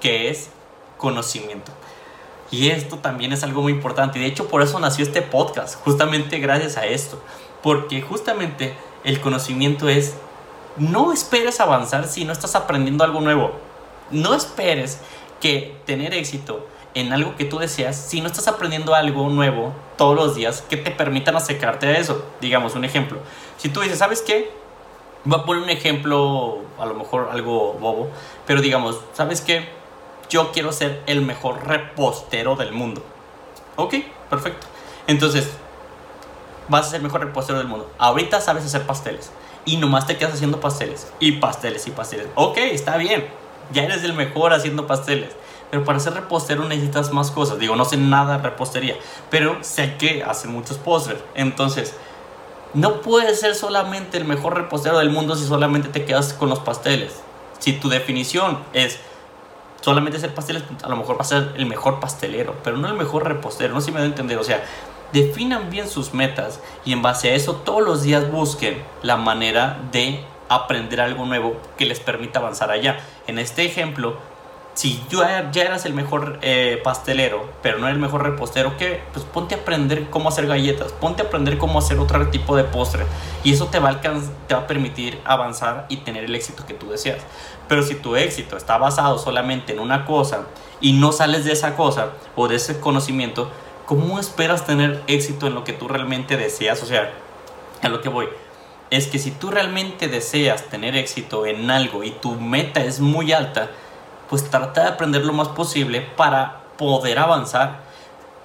que 0.00 0.28
es 0.28 0.50
conocimiento. 0.98 1.70
Y 2.52 2.68
esto 2.68 2.98
también 2.98 3.32
es 3.32 3.42
algo 3.42 3.62
muy 3.62 3.72
importante. 3.72 4.18
De 4.18 4.26
hecho 4.26 4.46
por 4.46 4.62
eso 4.62 4.78
nació 4.78 5.04
este 5.04 5.22
podcast, 5.22 5.82
justamente 5.82 6.38
gracias 6.38 6.76
a 6.76 6.86
esto. 6.86 7.20
Porque 7.62 8.02
justamente 8.02 8.74
el 9.04 9.20
conocimiento 9.20 9.88
es, 9.88 10.14
no 10.76 11.12
esperes 11.12 11.60
avanzar 11.60 12.06
si 12.06 12.26
no 12.26 12.32
estás 12.32 12.54
aprendiendo 12.54 13.04
algo 13.04 13.22
nuevo. 13.22 13.52
No 14.10 14.34
esperes 14.34 15.00
que 15.40 15.74
tener 15.86 16.12
éxito 16.12 16.68
en 16.94 17.14
algo 17.14 17.36
que 17.36 17.46
tú 17.46 17.58
deseas 17.58 17.96
si 17.96 18.20
no 18.20 18.26
estás 18.26 18.46
aprendiendo 18.48 18.94
algo 18.94 19.30
nuevo 19.30 19.72
todos 19.96 20.14
los 20.14 20.34
días 20.34 20.62
que 20.68 20.76
te 20.76 20.90
permitan 20.90 21.34
acercarte 21.34 21.86
a 21.86 21.98
eso. 21.98 22.22
Digamos, 22.42 22.74
un 22.74 22.84
ejemplo. 22.84 23.18
Si 23.56 23.70
tú 23.70 23.80
dices, 23.80 23.98
¿sabes 23.98 24.20
qué? 24.20 24.50
Voy 25.24 25.40
a 25.40 25.44
poner 25.44 25.62
un 25.62 25.70
ejemplo, 25.70 26.58
a 26.78 26.84
lo 26.84 26.94
mejor 26.94 27.30
algo 27.32 27.74
bobo, 27.74 28.10
pero 28.46 28.60
digamos, 28.60 29.00
¿sabes 29.14 29.40
qué? 29.40 29.68
Yo 30.28 30.52
quiero 30.52 30.72
ser 30.72 31.02
el 31.06 31.22
mejor 31.22 31.66
repostero 31.66 32.56
del 32.56 32.72
mundo. 32.72 33.02
Ok, 33.76 33.94
perfecto. 34.30 34.66
Entonces, 35.06 35.50
vas 36.68 36.86
a 36.86 36.90
ser 36.90 36.96
el 36.98 37.02
mejor 37.04 37.20
repostero 37.20 37.58
del 37.58 37.68
mundo. 37.68 37.90
Ahorita 37.98 38.40
sabes 38.40 38.64
hacer 38.64 38.86
pasteles 38.86 39.30
y 39.64 39.76
nomás 39.76 40.06
te 40.06 40.16
quedas 40.16 40.34
haciendo 40.34 40.60
pasteles 40.60 41.12
y 41.20 41.32
pasteles 41.32 41.86
y 41.86 41.90
pasteles. 41.90 42.26
Ok, 42.34 42.56
está 42.58 42.96
bien. 42.96 43.26
Ya 43.72 43.84
eres 43.84 44.02
el 44.04 44.14
mejor 44.14 44.52
haciendo 44.52 44.86
pasteles. 44.86 45.30
Pero 45.70 45.84
para 45.84 46.00
ser 46.00 46.12
repostero 46.12 46.64
necesitas 46.64 47.12
más 47.12 47.30
cosas. 47.30 47.58
Digo, 47.58 47.76
no 47.76 47.86
sé 47.86 47.96
nada 47.96 48.36
de 48.36 48.42
repostería, 48.42 48.96
pero 49.30 49.56
sé 49.62 49.96
que 49.96 50.22
hace 50.22 50.46
muchos 50.46 50.76
postres. 50.76 51.18
Entonces, 51.34 51.94
no 52.74 53.00
puedes 53.00 53.40
ser 53.40 53.54
solamente 53.54 54.18
el 54.18 54.26
mejor 54.26 54.54
repostero 54.54 54.98
del 54.98 55.10
mundo 55.10 55.34
si 55.34 55.46
solamente 55.46 55.88
te 55.88 56.04
quedas 56.04 56.34
con 56.34 56.50
los 56.50 56.58
pasteles. 56.58 57.14
Si 57.58 57.72
tu 57.72 57.88
definición 57.88 58.58
es 58.74 58.98
solamente 59.82 60.16
hacer 60.16 60.34
pasteles, 60.34 60.64
a 60.82 60.88
lo 60.88 60.96
mejor 60.96 61.18
vas 61.18 61.32
a 61.32 61.40
ser 61.40 61.52
el 61.56 61.66
mejor 61.66 62.00
pastelero, 62.00 62.56
pero 62.64 62.78
no 62.78 62.88
el 62.88 62.94
mejor 62.94 63.28
repostero. 63.28 63.74
No 63.74 63.80
sé 63.80 63.86
si 63.86 63.92
me 63.92 63.98
da 63.98 64.04
a 64.04 64.08
entender. 64.08 64.38
O 64.38 64.44
sea, 64.44 64.64
definan 65.12 65.68
bien 65.68 65.88
sus 65.88 66.14
metas 66.14 66.60
y 66.84 66.92
en 66.92 67.02
base 67.02 67.30
a 67.30 67.34
eso 67.34 67.56
todos 67.56 67.82
los 67.82 68.02
días 68.02 68.30
busquen 68.30 68.82
la 69.02 69.16
manera 69.16 69.78
de 69.92 70.24
aprender 70.48 71.00
algo 71.00 71.26
nuevo 71.26 71.56
que 71.76 71.84
les 71.84 72.00
permita 72.00 72.38
avanzar 72.38 72.70
allá. 72.70 73.00
En 73.26 73.38
este 73.38 73.64
ejemplo, 73.64 74.16
si 74.74 75.02
ya, 75.10 75.50
ya 75.50 75.62
eras 75.64 75.84
el 75.84 75.92
mejor 75.92 76.38
eh, 76.40 76.80
pastelero, 76.82 77.50
pero 77.62 77.78
no 77.78 77.88
el 77.88 77.98
mejor 77.98 78.22
repostero, 78.22 78.76
¿qué? 78.78 79.02
Pues 79.12 79.24
ponte 79.24 79.54
a 79.54 79.58
aprender 79.58 80.08
cómo 80.08 80.30
hacer 80.30 80.46
galletas, 80.46 80.92
ponte 80.92 81.22
a 81.22 81.26
aprender 81.26 81.58
cómo 81.58 81.78
hacer 81.78 81.98
otro 81.98 82.28
tipo 82.28 82.56
de 82.56 82.64
postre. 82.64 83.04
Y 83.44 83.52
eso 83.52 83.66
te 83.66 83.78
va, 83.78 83.90
a 83.90 84.00
te 84.00 84.54
va 84.54 84.60
a 84.60 84.66
permitir 84.66 85.20
avanzar 85.24 85.86
y 85.88 85.98
tener 85.98 86.24
el 86.24 86.34
éxito 86.34 86.64
que 86.66 86.74
tú 86.74 86.88
deseas. 86.88 87.18
Pero 87.68 87.82
si 87.82 87.96
tu 87.96 88.16
éxito 88.16 88.56
está 88.56 88.78
basado 88.78 89.18
solamente 89.18 89.72
en 89.72 89.78
una 89.78 90.04
cosa 90.06 90.46
y 90.80 90.92
no 90.92 91.12
sales 91.12 91.44
de 91.44 91.52
esa 91.52 91.76
cosa 91.76 92.12
o 92.34 92.48
de 92.48 92.56
ese 92.56 92.80
conocimiento, 92.80 93.50
¿cómo 93.84 94.18
esperas 94.18 94.64
tener 94.64 95.02
éxito 95.06 95.46
en 95.46 95.54
lo 95.54 95.64
que 95.64 95.74
tú 95.74 95.86
realmente 95.86 96.36
deseas? 96.36 96.82
O 96.82 96.86
sea, 96.86 97.12
a 97.82 97.88
lo 97.88 98.00
que 98.00 98.08
voy 98.08 98.28
es 98.92 99.06
que 99.06 99.18
si 99.18 99.30
tú 99.30 99.50
realmente 99.50 100.06
deseas 100.06 100.64
tener 100.64 100.96
éxito 100.96 101.46
en 101.46 101.70
algo 101.70 102.04
y 102.04 102.10
tu 102.10 102.32
meta 102.32 102.84
es 102.84 103.00
muy 103.00 103.32
alta, 103.32 103.70
pues 104.32 104.48
trata 104.48 104.84
de 104.84 104.88
aprender 104.88 105.26
lo 105.26 105.34
más 105.34 105.48
posible 105.48 106.00
para 106.00 106.62
poder 106.78 107.18
avanzar. 107.18 107.80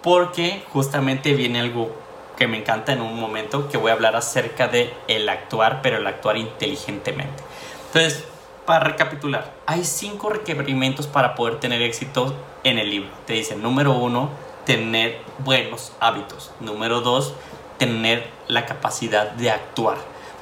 Porque 0.03 0.65
justamente 0.73 1.33
viene 1.33 1.61
algo 1.61 1.95
que 2.35 2.45
me 2.45 2.57
encanta 2.57 2.91
en 2.91 2.99
un 2.99 3.17
momento 3.17 3.69
que 3.69 3.77
voy 3.77 3.91
a 3.91 3.93
hablar 3.93 4.17
acerca 4.17 4.67
de 4.67 4.93
el 5.07 5.29
actuar, 5.29 5.81
pero 5.81 5.95
el 5.95 6.05
actuar 6.05 6.35
inteligentemente. 6.35 7.41
Entonces, 7.85 8.25
para 8.65 8.83
recapitular, 8.83 9.53
hay 9.65 9.85
cinco 9.85 10.27
requerimientos 10.27 11.07
para 11.07 11.35
poder 11.35 11.61
tener 11.61 11.81
éxito 11.81 12.33
en 12.65 12.79
el 12.79 12.89
libro. 12.89 13.09
Te 13.25 13.31
dicen, 13.31 13.63
número 13.63 13.93
uno, 13.93 14.29
tener 14.65 15.21
buenos 15.39 15.93
hábitos. 16.01 16.51
Número 16.59 16.99
dos, 16.99 17.33
tener 17.77 18.29
la 18.49 18.65
capacidad 18.65 19.31
de 19.31 19.51
actuar. 19.51 19.95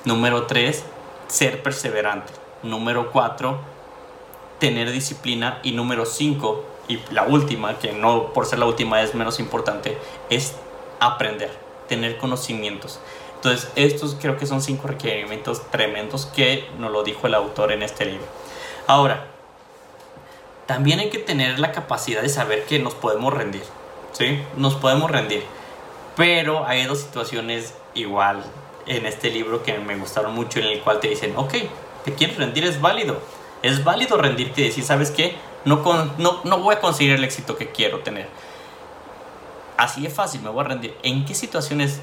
Número 0.05 0.47
tres, 0.47 0.83
ser 1.27 1.61
perseverante. 1.61 2.33
Número 2.63 3.11
cuatro, 3.11 3.74
tener 4.59 4.91
disciplina 4.91 5.59
y 5.63 5.71
número 5.71 6.05
5 6.05 6.65
y 6.87 6.99
la 7.11 7.23
última, 7.23 7.77
que 7.79 7.93
no 7.93 8.33
por 8.33 8.45
ser 8.45 8.59
la 8.59 8.65
última 8.65 9.01
es 9.01 9.15
menos 9.15 9.39
importante, 9.39 9.97
es 10.29 10.55
aprender, 10.99 11.51
tener 11.87 12.17
conocimientos. 12.17 12.99
Entonces, 13.35 13.71
estos 13.75 14.15
creo 14.19 14.37
que 14.37 14.45
son 14.45 14.61
cinco 14.61 14.87
requerimientos 14.87 15.69
tremendos 15.69 16.25
que 16.25 16.67
nos 16.79 16.91
lo 16.91 17.03
dijo 17.03 17.27
el 17.27 17.35
autor 17.35 17.71
en 17.71 17.83
este 17.83 18.05
libro. 18.05 18.25
Ahora, 18.87 19.27
también 20.65 20.99
hay 20.99 21.09
que 21.09 21.19
tener 21.19 21.59
la 21.59 21.71
capacidad 21.71 22.21
de 22.21 22.29
saber 22.29 22.65
que 22.65 22.79
nos 22.79 22.95
podemos 22.95 23.33
rendir, 23.33 23.63
¿sí? 24.13 24.41
Nos 24.57 24.75
podemos 24.75 25.11
rendir. 25.11 25.43
Pero 26.15 26.65
hay 26.65 26.85
dos 26.85 26.99
situaciones 26.99 27.75
igual 27.93 28.43
en 28.87 29.05
este 29.05 29.29
libro 29.29 29.63
que 29.63 29.77
me 29.77 29.95
gustaron 29.95 30.33
mucho 30.33 30.59
en 30.59 30.65
el 30.65 30.81
cual 30.81 30.99
te 30.99 31.09
dicen, 31.09 31.33
ok, 31.35 31.53
te 32.03 32.13
quieres 32.13 32.37
rendir, 32.37 32.63
es 32.63 32.81
válido 32.81 33.19
es 33.61 33.83
válido 33.83 34.17
rendirte 34.17 34.61
y 34.61 34.65
decir, 34.65 34.83
¿sabes 34.83 35.11
qué? 35.11 35.35
No, 35.65 35.81
no, 36.17 36.41
no 36.43 36.57
voy 36.59 36.75
a 36.75 36.79
conseguir 36.79 37.13
el 37.13 37.23
éxito 37.23 37.57
que 37.57 37.71
quiero 37.71 37.99
tener. 37.99 38.27
Así 39.77 40.05
es 40.05 40.13
fácil, 40.13 40.41
me 40.41 40.49
voy 40.49 40.61
a 40.61 40.67
rendir. 40.67 40.95
¿En 41.03 41.25
qué 41.25 41.33
situaciones 41.33 41.99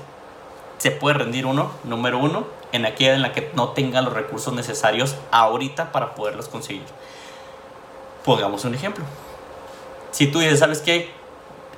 se 0.78 0.90
puede 0.90 1.18
rendir 1.18 1.46
uno? 1.46 1.70
Número 1.84 2.18
uno, 2.18 2.46
en 2.72 2.84
aquella 2.84 3.14
en 3.14 3.22
la 3.22 3.32
que 3.32 3.50
no 3.54 3.68
tenga 3.68 4.02
los 4.02 4.12
recursos 4.12 4.52
necesarios 4.52 5.16
ahorita 5.30 5.92
para 5.92 6.14
poderlos 6.14 6.48
conseguir. 6.48 6.82
Pongamos 8.24 8.64
un 8.64 8.74
ejemplo. 8.74 9.04
Si 10.10 10.26
tú 10.26 10.40
dices, 10.40 10.58
¿sabes 10.58 10.80
qué? 10.80 11.10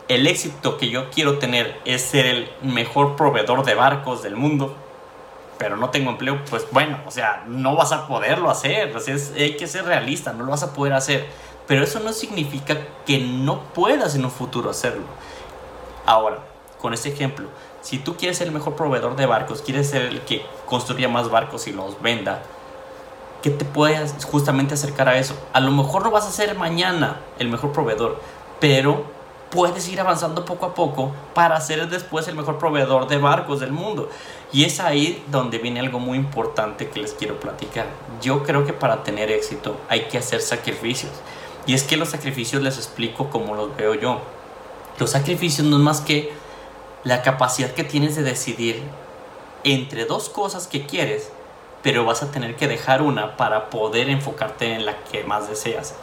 El 0.08 0.26
éxito 0.26 0.76
que 0.76 0.88
yo 0.88 1.10
quiero 1.10 1.38
tener 1.38 1.80
es 1.84 2.02
ser 2.02 2.26
el 2.26 2.50
mejor 2.62 3.16
proveedor 3.16 3.64
de 3.64 3.74
barcos 3.74 4.22
del 4.22 4.36
mundo 4.36 4.76
pero 5.58 5.76
no 5.76 5.90
tengo 5.90 6.10
empleo, 6.10 6.44
pues 6.50 6.66
bueno, 6.70 6.98
o 7.06 7.10
sea, 7.10 7.44
no 7.46 7.76
vas 7.76 7.92
a 7.92 8.06
poderlo 8.06 8.50
hacer, 8.50 8.94
hay 9.36 9.56
que 9.56 9.66
ser 9.66 9.84
realista, 9.84 10.32
no 10.32 10.44
lo 10.44 10.50
vas 10.50 10.62
a 10.62 10.72
poder 10.72 10.92
hacer, 10.92 11.26
pero 11.66 11.84
eso 11.84 12.00
no 12.00 12.12
significa 12.12 12.76
que 13.06 13.18
no 13.18 13.62
puedas 13.74 14.14
en 14.14 14.24
un 14.24 14.30
futuro 14.30 14.70
hacerlo. 14.70 15.04
Ahora, 16.06 16.38
con 16.80 16.92
este 16.92 17.08
ejemplo, 17.08 17.48
si 17.80 17.98
tú 17.98 18.16
quieres 18.16 18.38
ser 18.38 18.48
el 18.48 18.52
mejor 18.52 18.76
proveedor 18.76 19.16
de 19.16 19.26
barcos, 19.26 19.62
quieres 19.62 19.88
ser 19.88 20.02
el 20.02 20.20
que 20.22 20.44
construya 20.66 21.08
más 21.08 21.30
barcos 21.30 21.66
y 21.66 21.72
los 21.72 22.00
venda, 22.02 22.42
¿qué 23.42 23.50
te 23.50 23.64
puedes 23.64 24.24
justamente 24.24 24.74
acercar 24.74 25.08
a 25.08 25.18
eso? 25.18 25.34
A 25.52 25.60
lo 25.60 25.70
mejor 25.70 26.02
no 26.02 26.10
vas 26.10 26.26
a 26.26 26.32
ser 26.32 26.54
mañana 26.56 27.20
el 27.38 27.48
mejor 27.48 27.72
proveedor, 27.72 28.20
pero 28.60 29.04
puedes 29.54 29.88
ir 29.88 30.00
avanzando 30.00 30.44
poco 30.44 30.66
a 30.66 30.74
poco 30.74 31.12
para 31.32 31.60
ser 31.60 31.88
después 31.88 32.26
el 32.26 32.34
mejor 32.34 32.58
proveedor 32.58 33.06
de 33.06 33.18
barcos 33.18 33.60
del 33.60 33.70
mundo. 33.70 34.10
Y 34.52 34.64
es 34.64 34.80
ahí 34.80 35.24
donde 35.30 35.58
viene 35.58 35.78
algo 35.78 36.00
muy 36.00 36.18
importante 36.18 36.88
que 36.88 37.00
les 37.00 37.12
quiero 37.12 37.38
platicar. 37.38 37.86
Yo 38.20 38.42
creo 38.42 38.66
que 38.66 38.72
para 38.72 39.04
tener 39.04 39.30
éxito 39.30 39.76
hay 39.88 40.06
que 40.06 40.18
hacer 40.18 40.40
sacrificios. 40.42 41.12
Y 41.66 41.74
es 41.74 41.84
que 41.84 41.96
los 41.96 42.08
sacrificios 42.08 42.62
les 42.62 42.76
explico 42.78 43.30
como 43.30 43.54
los 43.54 43.74
veo 43.76 43.94
yo. 43.94 44.20
Los 44.98 45.10
sacrificios 45.10 45.66
no 45.66 45.76
es 45.76 45.82
más 45.82 46.00
que 46.00 46.32
la 47.04 47.22
capacidad 47.22 47.70
que 47.70 47.84
tienes 47.84 48.16
de 48.16 48.22
decidir 48.24 48.82
entre 49.62 50.04
dos 50.04 50.28
cosas 50.28 50.66
que 50.66 50.84
quieres, 50.84 51.30
pero 51.82 52.04
vas 52.04 52.24
a 52.24 52.32
tener 52.32 52.56
que 52.56 52.66
dejar 52.66 53.02
una 53.02 53.36
para 53.36 53.70
poder 53.70 54.08
enfocarte 54.08 54.74
en 54.74 54.84
la 54.84 55.04
que 55.04 55.22
más 55.22 55.48
deseas. 55.48 55.94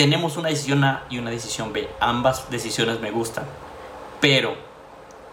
Tenemos 0.00 0.38
una 0.38 0.48
decisión 0.48 0.82
A 0.82 1.04
y 1.10 1.18
una 1.18 1.30
decisión 1.30 1.74
B. 1.74 1.86
Ambas 2.00 2.50
decisiones 2.50 3.00
me 3.00 3.10
gustan, 3.10 3.44
pero 4.18 4.54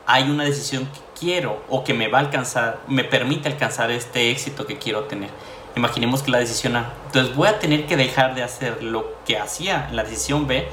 hay 0.05 0.29
una 0.29 0.43
decisión 0.43 0.87
que 0.87 0.99
quiero 1.17 1.63
o 1.69 1.85
que 1.85 1.93
me 1.93 2.09
va 2.09 2.17
a 2.17 2.21
alcanzar, 2.23 2.81
me 2.85 3.05
permite 3.05 3.47
alcanzar 3.47 3.91
este 3.91 4.29
éxito 4.29 4.67
que 4.67 4.77
quiero 4.77 5.05
tener. 5.05 5.29
Imaginemos 5.77 6.21
que 6.21 6.31
la 6.31 6.39
decisión 6.39 6.75
A, 6.75 6.91
entonces 7.05 7.33
voy 7.33 7.47
a 7.47 7.59
tener 7.59 7.85
que 7.85 7.95
dejar 7.95 8.35
de 8.35 8.43
hacer 8.43 8.83
lo 8.83 9.15
que 9.25 9.37
hacía 9.37 9.87
en 9.87 9.95
la 9.95 10.03
decisión 10.03 10.47
B 10.47 10.67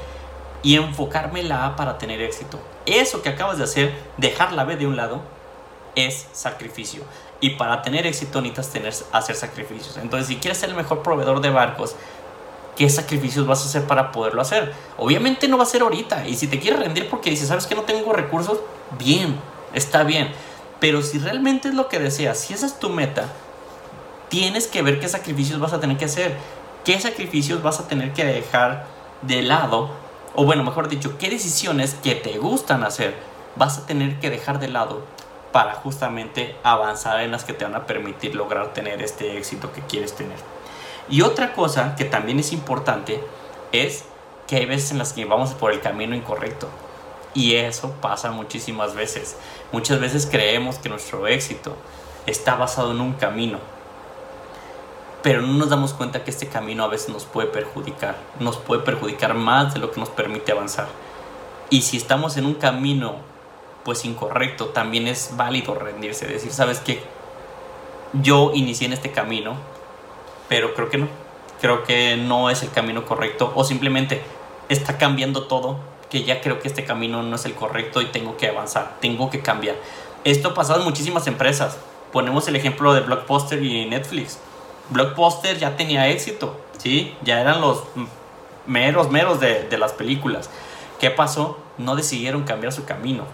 y 0.61 0.75
enfocarme 0.75 1.39
en 1.39 1.47
la 1.47 1.65
A 1.65 1.77
para 1.77 1.97
tener 1.97 2.21
éxito. 2.21 2.59
Eso 2.85 3.21
que 3.21 3.29
acabas 3.29 3.59
de 3.59 3.63
hacer, 3.63 3.93
dejar 4.17 4.51
la 4.51 4.65
B 4.65 4.75
de 4.75 4.87
un 4.87 4.97
lado, 4.97 5.21
es 5.95 6.27
sacrificio. 6.33 7.03
Y 7.39 7.51
para 7.51 7.81
tener 7.81 8.05
éxito 8.05 8.41
necesitas 8.41 8.71
tener, 8.71 8.93
hacer 9.13 9.35
sacrificios. 9.37 9.97
Entonces, 9.97 10.27
si 10.27 10.35
quieres 10.35 10.57
ser 10.57 10.69
el 10.69 10.75
mejor 10.75 11.01
proveedor 11.01 11.39
de 11.39 11.49
barcos, 11.49 11.95
¿qué 12.75 12.89
sacrificios 12.89 13.47
vas 13.47 13.63
a 13.63 13.65
hacer 13.65 13.83
para 13.85 14.11
poderlo 14.11 14.41
hacer? 14.41 14.73
Obviamente 14.97 15.47
no 15.47 15.57
va 15.57 15.63
a 15.63 15.67
ser 15.67 15.81
ahorita. 15.81 16.27
Y 16.27 16.35
si 16.35 16.47
te 16.47 16.59
quieres 16.59 16.79
rendir 16.79 17.09
porque 17.09 17.29
dices, 17.29 17.47
¿sabes 17.47 17.67
que 17.67 17.75
no 17.75 17.81
tengo 17.81 18.13
recursos? 18.13 18.59
Bien, 18.99 19.39
está 19.73 20.03
bien. 20.03 20.31
Pero 20.79 21.01
si 21.01 21.19
realmente 21.19 21.69
es 21.69 21.73
lo 21.73 21.87
que 21.87 21.99
deseas, 21.99 22.39
si 22.39 22.53
esa 22.53 22.65
es 22.65 22.79
tu 22.79 22.89
meta, 22.89 23.25
tienes 24.29 24.67
que 24.67 24.81
ver 24.81 24.99
qué 24.99 25.07
sacrificios 25.07 25.59
vas 25.59 25.73
a 25.73 25.79
tener 25.79 25.97
que 25.97 26.05
hacer. 26.05 26.35
¿Qué 26.83 26.99
sacrificios 26.99 27.63
vas 27.63 27.79
a 27.79 27.87
tener 27.87 28.13
que 28.13 28.25
dejar 28.25 28.85
de 29.21 29.41
lado? 29.41 29.89
O 30.35 30.45
bueno, 30.45 30.63
mejor 30.63 30.89
dicho, 30.89 31.17
qué 31.17 31.29
decisiones 31.29 31.95
que 31.95 32.15
te 32.15 32.37
gustan 32.37 32.83
hacer 32.83 33.15
vas 33.55 33.77
a 33.77 33.85
tener 33.85 34.19
que 34.19 34.29
dejar 34.29 34.59
de 34.59 34.67
lado 34.67 35.03
para 35.51 35.73
justamente 35.75 36.55
avanzar 36.63 37.21
en 37.21 37.31
las 37.31 37.45
que 37.45 37.53
te 37.53 37.63
van 37.63 37.75
a 37.75 37.85
permitir 37.85 38.35
lograr 38.35 38.73
tener 38.73 39.01
este 39.01 39.37
éxito 39.37 39.71
que 39.71 39.81
quieres 39.81 40.13
tener. 40.13 40.37
Y 41.09 41.21
otra 41.21 41.53
cosa 41.53 41.95
que 41.95 42.05
también 42.05 42.39
es 42.39 42.51
importante 42.51 43.23
es 43.71 44.05
que 44.47 44.57
hay 44.57 44.65
veces 44.65 44.91
en 44.91 44.97
las 44.97 45.13
que 45.13 45.25
vamos 45.25 45.53
por 45.53 45.71
el 45.71 45.81
camino 45.81 46.15
incorrecto. 46.15 46.69
Y 47.33 47.55
eso 47.55 47.91
pasa 48.01 48.31
muchísimas 48.31 48.95
veces. 48.95 49.37
Muchas 49.71 49.99
veces 49.99 50.27
creemos 50.29 50.77
que 50.77 50.89
nuestro 50.89 51.27
éxito 51.27 51.75
está 52.25 52.55
basado 52.55 52.91
en 52.91 53.01
un 53.01 53.13
camino. 53.13 53.59
Pero 55.21 55.41
no 55.41 55.53
nos 55.53 55.69
damos 55.69 55.93
cuenta 55.93 56.23
que 56.23 56.31
este 56.31 56.47
camino 56.47 56.83
a 56.83 56.87
veces 56.87 57.09
nos 57.09 57.25
puede 57.25 57.47
perjudicar. 57.47 58.15
Nos 58.39 58.57
puede 58.57 58.83
perjudicar 58.83 59.33
más 59.33 59.73
de 59.73 59.79
lo 59.79 59.91
que 59.91 59.99
nos 59.99 60.09
permite 60.09 60.51
avanzar. 60.51 60.87
Y 61.69 61.81
si 61.81 61.97
estamos 61.97 62.37
en 62.37 62.45
un 62.45 62.55
camino 62.55 63.15
pues 63.83 64.05
incorrecto, 64.05 64.67
también 64.67 65.07
es 65.07 65.31
válido 65.35 65.75
rendirse. 65.75 66.25
Decir, 66.27 66.51
¿sabes 66.51 66.79
qué? 66.79 67.03
Yo 68.13 68.51
inicié 68.53 68.87
en 68.87 68.93
este 68.93 69.11
camino, 69.11 69.57
pero 70.47 70.73
creo 70.73 70.89
que 70.89 70.97
no. 70.97 71.07
Creo 71.61 71.83
que 71.83 72.17
no 72.17 72.49
es 72.49 72.63
el 72.63 72.71
camino 72.71 73.05
correcto. 73.05 73.51
O 73.55 73.63
simplemente 73.63 74.21
está 74.69 74.97
cambiando 74.97 75.43
todo 75.43 75.79
que 76.09 76.23
ya 76.23 76.41
creo 76.41 76.59
que 76.59 76.67
este 76.67 76.85
camino 76.85 77.23
no 77.23 77.35
es 77.35 77.45
el 77.45 77.55
correcto 77.55 78.01
y 78.01 78.05
tengo 78.05 78.37
que 78.37 78.47
avanzar, 78.47 78.97
tengo 79.01 79.29
que 79.29 79.41
cambiar. 79.41 79.75
Esto 80.23 80.49
ha 80.49 80.53
pasado 80.53 80.79
en 80.79 80.85
muchísimas 80.85 81.27
empresas. 81.27 81.77
Ponemos 82.11 82.47
el 82.47 82.55
ejemplo 82.55 82.93
de 82.93 83.01
Blockbuster 83.01 83.61
y 83.61 83.85
Netflix. 83.85 84.39
Blockbuster 84.89 85.57
ya 85.57 85.75
tenía 85.75 86.07
éxito, 86.07 86.55
¿sí? 86.77 87.15
Ya 87.23 87.41
eran 87.41 87.59
los 87.59 87.83
meros, 88.65 89.09
meros 89.09 89.39
de, 89.39 89.63
de 89.63 89.77
las 89.77 89.93
películas. 89.93 90.49
¿Qué 90.99 91.09
pasó? 91.09 91.59
No 91.77 91.95
decidieron 91.95 92.43
cambiar 92.43 92.71
su 92.71 92.85
camino. 92.85 93.25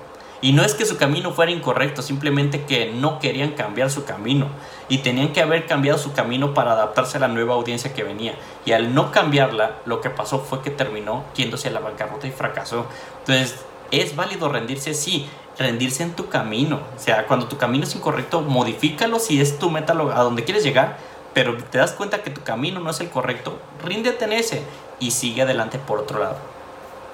Y 0.42 0.54
no 0.54 0.64
es 0.64 0.74
que 0.74 0.86
su 0.86 0.98
camino 0.98 1.32
fuera 1.32 1.52
incorrecto, 1.52 2.02
simplemente 2.02 2.64
que 2.64 2.92
no 2.92 3.20
querían 3.20 3.52
cambiar 3.52 3.92
su 3.92 4.06
camino. 4.06 4.48
Y 4.90 5.00
tenían 5.00 5.34
que 5.34 5.42
haber 5.42 5.68
cambiado 5.68 6.00
su 6.00 6.14
camino 6.14 6.56
para 6.56 6.72
adaptarse 6.72 7.18
a 7.18 7.22
la 7.22 7.28
nueva 7.28 7.54
audiencia 7.54 7.94
que 7.94 8.04
venía. 8.04 8.34
Y 8.66 8.72
al 8.72 8.96
no 8.96 9.12
cambiarla, 9.12 9.78
lo 9.86 10.02
que 10.02 10.10
pasó 10.10 10.40
fue 10.40 10.62
que 10.62 10.72
terminó 10.72 11.26
yéndose 11.36 11.68
a 11.68 11.72
la 11.72 11.80
bancarrota 11.80 12.26
y 12.26 12.32
fracasó. 12.32 12.88
Entonces, 13.20 13.64
¿es 13.92 14.16
válido 14.16 14.50
rendirse? 14.50 14.96
Sí, 14.96 15.30
rendirse 15.60 16.02
en 16.02 16.14
tu 16.16 16.28
camino. 16.28 16.80
O 16.98 17.00
sea, 17.00 17.28
cuando 17.28 17.48
tu 17.48 17.58
camino 17.58 17.84
es 17.84 17.96
incorrecto, 17.96 18.42
modifícalo 18.42 19.20
si 19.20 19.40
es 19.40 19.60
tu 19.60 19.70
meta 19.70 19.94
a 19.94 20.24
donde 20.24 20.44
quieres 20.44 20.64
llegar. 20.64 20.98
Pero 21.36 21.56
te 21.64 21.78
das 21.78 21.94
cuenta 21.94 22.24
que 22.24 22.32
tu 22.32 22.42
camino 22.42 22.80
no 22.80 22.90
es 22.90 23.00
el 23.00 23.10
correcto, 23.10 23.58
ríndete 23.84 24.26
en 24.26 24.34
ese 24.34 24.64
y 25.00 25.12
sigue 25.12 25.44
adelante 25.44 25.80
por 25.80 26.00
otro 26.00 26.20
lado. 26.20 26.36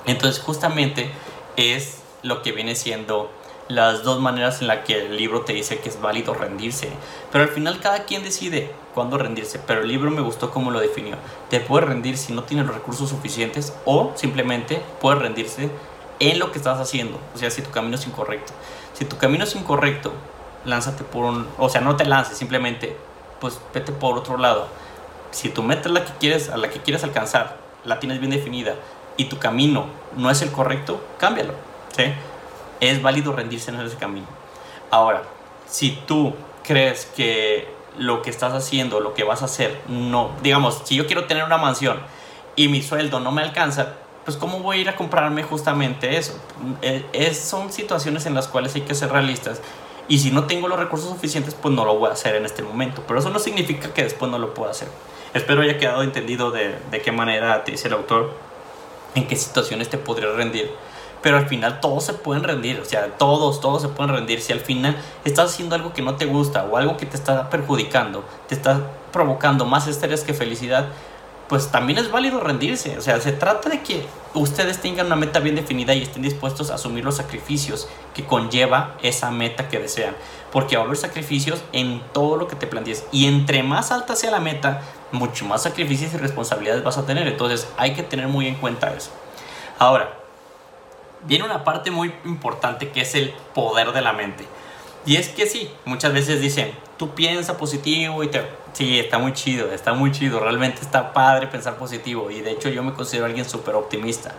Entonces, 0.05 0.41
justamente 0.41 1.11
es 1.55 1.99
lo 2.23 2.41
que 2.41 2.51
viene 2.51 2.75
siendo 2.75 3.29
las 3.67 4.03
dos 4.03 4.21
maneras 4.21 4.61
en 4.61 4.67
las 4.67 4.85
que 4.85 4.97
el 4.97 5.17
libro 5.17 5.41
te 5.41 5.53
dice 5.53 5.79
que 5.79 5.89
es 5.89 5.99
válido 5.99 6.33
rendirse. 6.33 6.89
Pero 7.31 7.43
al 7.43 7.49
final 7.49 7.79
cada 7.79 8.05
quien 8.05 8.23
decide 8.23 8.71
cuándo 8.93 9.17
rendirse. 9.17 9.59
Pero 9.59 9.81
el 9.81 9.87
libro 9.87 10.09
me 10.09 10.21
gustó 10.21 10.51
cómo 10.51 10.71
lo 10.71 10.79
definió. 10.79 11.17
Te 11.49 11.59
puedes 11.59 11.87
rendir 11.87 12.17
si 12.17 12.33
no 12.33 12.43
tienes 12.43 12.67
recursos 12.67 13.09
suficientes 13.09 13.73
o 13.85 14.13
simplemente 14.15 14.81
puedes 15.01 15.21
rendirse 15.21 15.69
en 16.19 16.39
lo 16.39 16.51
que 16.51 16.59
estás 16.59 16.79
haciendo. 16.79 17.19
O 17.35 17.37
sea, 17.37 17.51
si 17.51 17.61
tu 17.61 17.71
camino 17.71 17.95
es 17.95 18.07
incorrecto. 18.07 18.53
Si 18.93 19.05
tu 19.05 19.17
camino 19.17 19.43
es 19.43 19.55
incorrecto, 19.55 20.13
lánzate 20.65 21.03
por 21.03 21.25
un... 21.25 21.47
O 21.57 21.69
sea, 21.69 21.81
no 21.81 21.95
te 21.95 22.05
lances, 22.05 22.37
simplemente 22.37 22.95
pues 23.39 23.59
vete 23.73 23.91
por 23.91 24.17
otro 24.17 24.37
lado. 24.37 24.67
Si 25.31 25.49
tu 25.49 25.61
meta 25.61 25.89
la 25.89 26.05
que 26.05 26.13
quieres, 26.19 26.49
a 26.49 26.57
la 26.57 26.69
que 26.69 26.79
quieres 26.79 27.03
alcanzar, 27.03 27.57
la 27.83 27.99
tienes 27.99 28.19
bien 28.19 28.31
definida 28.31 28.75
y 29.17 29.25
tu 29.25 29.37
camino 29.37 29.87
no 30.15 30.31
es 30.31 30.41
el 30.41 30.51
correcto, 30.51 31.01
cámbialo 31.19 31.53
es 32.79 33.01
válido 33.01 33.33
rendirse 33.33 33.71
en 33.71 33.79
ese 33.81 33.97
camino. 33.97 34.27
Ahora, 34.91 35.23
si 35.67 35.91
tú 36.05 36.33
crees 36.63 37.05
que 37.05 37.67
lo 37.97 38.21
que 38.21 38.29
estás 38.29 38.53
haciendo, 38.53 38.99
lo 38.99 39.13
que 39.13 39.23
vas 39.23 39.41
a 39.41 39.45
hacer, 39.45 39.81
no, 39.87 40.31
digamos, 40.43 40.81
si 40.85 40.95
yo 40.95 41.07
quiero 41.07 41.25
tener 41.25 41.43
una 41.43 41.57
mansión 41.57 41.99
y 42.55 42.67
mi 42.67 42.81
sueldo 42.81 43.19
no 43.19 43.31
me 43.31 43.41
alcanza, 43.41 43.93
pues 44.23 44.37
¿cómo 44.37 44.59
voy 44.59 44.77
a 44.77 44.81
ir 44.81 44.89
a 44.89 44.95
comprarme 44.95 45.43
justamente 45.43 46.17
eso? 46.17 46.39
Eh, 46.81 47.05
es, 47.13 47.39
son 47.39 47.71
situaciones 47.71 48.25
en 48.25 48.35
las 48.35 48.47
cuales 48.47 48.75
hay 48.75 48.81
que 48.81 48.93
ser 48.93 49.11
realistas 49.11 49.61
y 50.07 50.19
si 50.19 50.31
no 50.31 50.45
tengo 50.45 50.67
los 50.67 50.79
recursos 50.79 51.09
suficientes, 51.09 51.53
pues 51.55 51.73
no 51.73 51.85
lo 51.85 51.97
voy 51.97 52.09
a 52.09 52.13
hacer 52.13 52.35
en 52.35 52.45
este 52.45 52.61
momento, 52.61 53.03
pero 53.07 53.19
eso 53.19 53.29
no 53.29 53.39
significa 53.39 53.93
que 53.93 54.03
después 54.03 54.31
no 54.31 54.37
lo 54.37 54.53
pueda 54.53 54.71
hacer. 54.71 54.87
Espero 55.33 55.61
haya 55.61 55.77
quedado 55.77 56.03
entendido 56.03 56.51
de, 56.51 56.77
de 56.91 57.01
qué 57.01 57.11
manera 57.11 57.63
te 57.63 57.71
dice 57.71 57.87
el 57.87 57.93
autor, 57.93 58.31
en 59.15 59.27
qué 59.27 59.35
situaciones 59.35 59.89
te 59.89 59.97
podría 59.97 60.31
rendir 60.31 60.71
pero 61.21 61.37
al 61.37 61.47
final 61.47 61.79
todos 61.79 62.05
se 62.05 62.13
pueden 62.13 62.43
rendir, 62.43 62.79
o 62.79 62.85
sea, 62.85 63.07
todos, 63.17 63.59
todos 63.59 63.81
se 63.81 63.87
pueden 63.89 64.13
rendir. 64.13 64.41
Si 64.41 64.53
al 64.53 64.59
final 64.59 64.95
estás 65.25 65.51
haciendo 65.51 65.75
algo 65.75 65.93
que 65.93 66.01
no 66.01 66.15
te 66.15 66.25
gusta 66.25 66.63
o 66.65 66.77
algo 66.77 66.97
que 66.97 67.05
te 67.05 67.17
está 67.17 67.49
perjudicando, 67.49 68.23
te 68.47 68.55
está 68.55 68.81
provocando 69.11 69.65
más 69.65 69.87
estrés 69.87 70.23
que 70.23 70.33
felicidad, 70.33 70.87
pues 71.47 71.69
también 71.69 71.97
es 71.97 72.11
válido 72.11 72.39
rendirse. 72.39 72.97
O 72.97 73.01
sea, 73.01 73.19
se 73.21 73.31
trata 73.31 73.69
de 73.69 73.81
que 73.81 74.05
ustedes 74.33 74.79
tengan 74.81 75.07
una 75.07 75.15
meta 75.15 75.39
bien 75.39 75.55
definida 75.55 75.93
y 75.93 76.03
estén 76.03 76.21
dispuestos 76.21 76.69
a 76.69 76.75
asumir 76.75 77.03
los 77.03 77.15
sacrificios 77.15 77.87
que 78.13 78.25
conlleva 78.25 78.95
esa 79.01 79.31
meta 79.31 79.69
que 79.69 79.79
desean. 79.79 80.15
Porque 80.51 80.77
va 80.77 80.91
a 80.91 80.95
sacrificios 80.95 81.61
en 81.71 82.01
todo 82.13 82.37
lo 82.37 82.47
que 82.47 82.55
te 82.55 82.67
plantees. 82.67 83.05
Y 83.11 83.27
entre 83.27 83.63
más 83.63 83.91
alta 83.91 84.15
sea 84.15 84.31
la 84.31 84.39
meta, 84.39 84.81
mucho 85.11 85.45
más 85.45 85.63
sacrificios 85.63 86.13
y 86.13 86.17
responsabilidades 86.17 86.83
vas 86.83 86.97
a 86.97 87.05
tener. 87.05 87.27
Entonces 87.27 87.67
hay 87.77 87.93
que 87.93 88.03
tener 88.03 88.27
muy 88.27 88.47
en 88.47 88.55
cuenta 88.55 88.93
eso. 88.93 89.11
Ahora, 89.79 90.26
viene 91.27 91.45
una 91.45 91.63
parte 91.63 91.91
muy 91.91 92.13
importante 92.25 92.89
que 92.89 93.01
es 93.01 93.15
el 93.15 93.33
poder 93.53 93.91
de 93.91 94.01
la 94.01 94.13
mente. 94.13 94.45
Y 95.05 95.15
es 95.15 95.29
que 95.29 95.45
sí, 95.45 95.69
muchas 95.85 96.13
veces 96.13 96.41
dicen, 96.41 96.71
tú 96.97 97.11
piensa 97.11 97.57
positivo 97.57 98.23
y 98.23 98.27
te... 98.27 98.43
Sí, 98.73 98.99
está 98.99 99.17
muy 99.17 99.33
chido, 99.33 99.71
está 99.71 99.93
muy 99.93 100.11
chido, 100.11 100.39
realmente 100.39 100.81
está 100.81 101.13
padre 101.13 101.47
pensar 101.47 101.77
positivo 101.77 102.29
y 102.29 102.41
de 102.41 102.51
hecho 102.51 102.69
yo 102.69 102.83
me 102.83 102.93
considero 102.93 103.25
alguien 103.25 103.47
súper 103.47 103.75
optimista. 103.75 104.35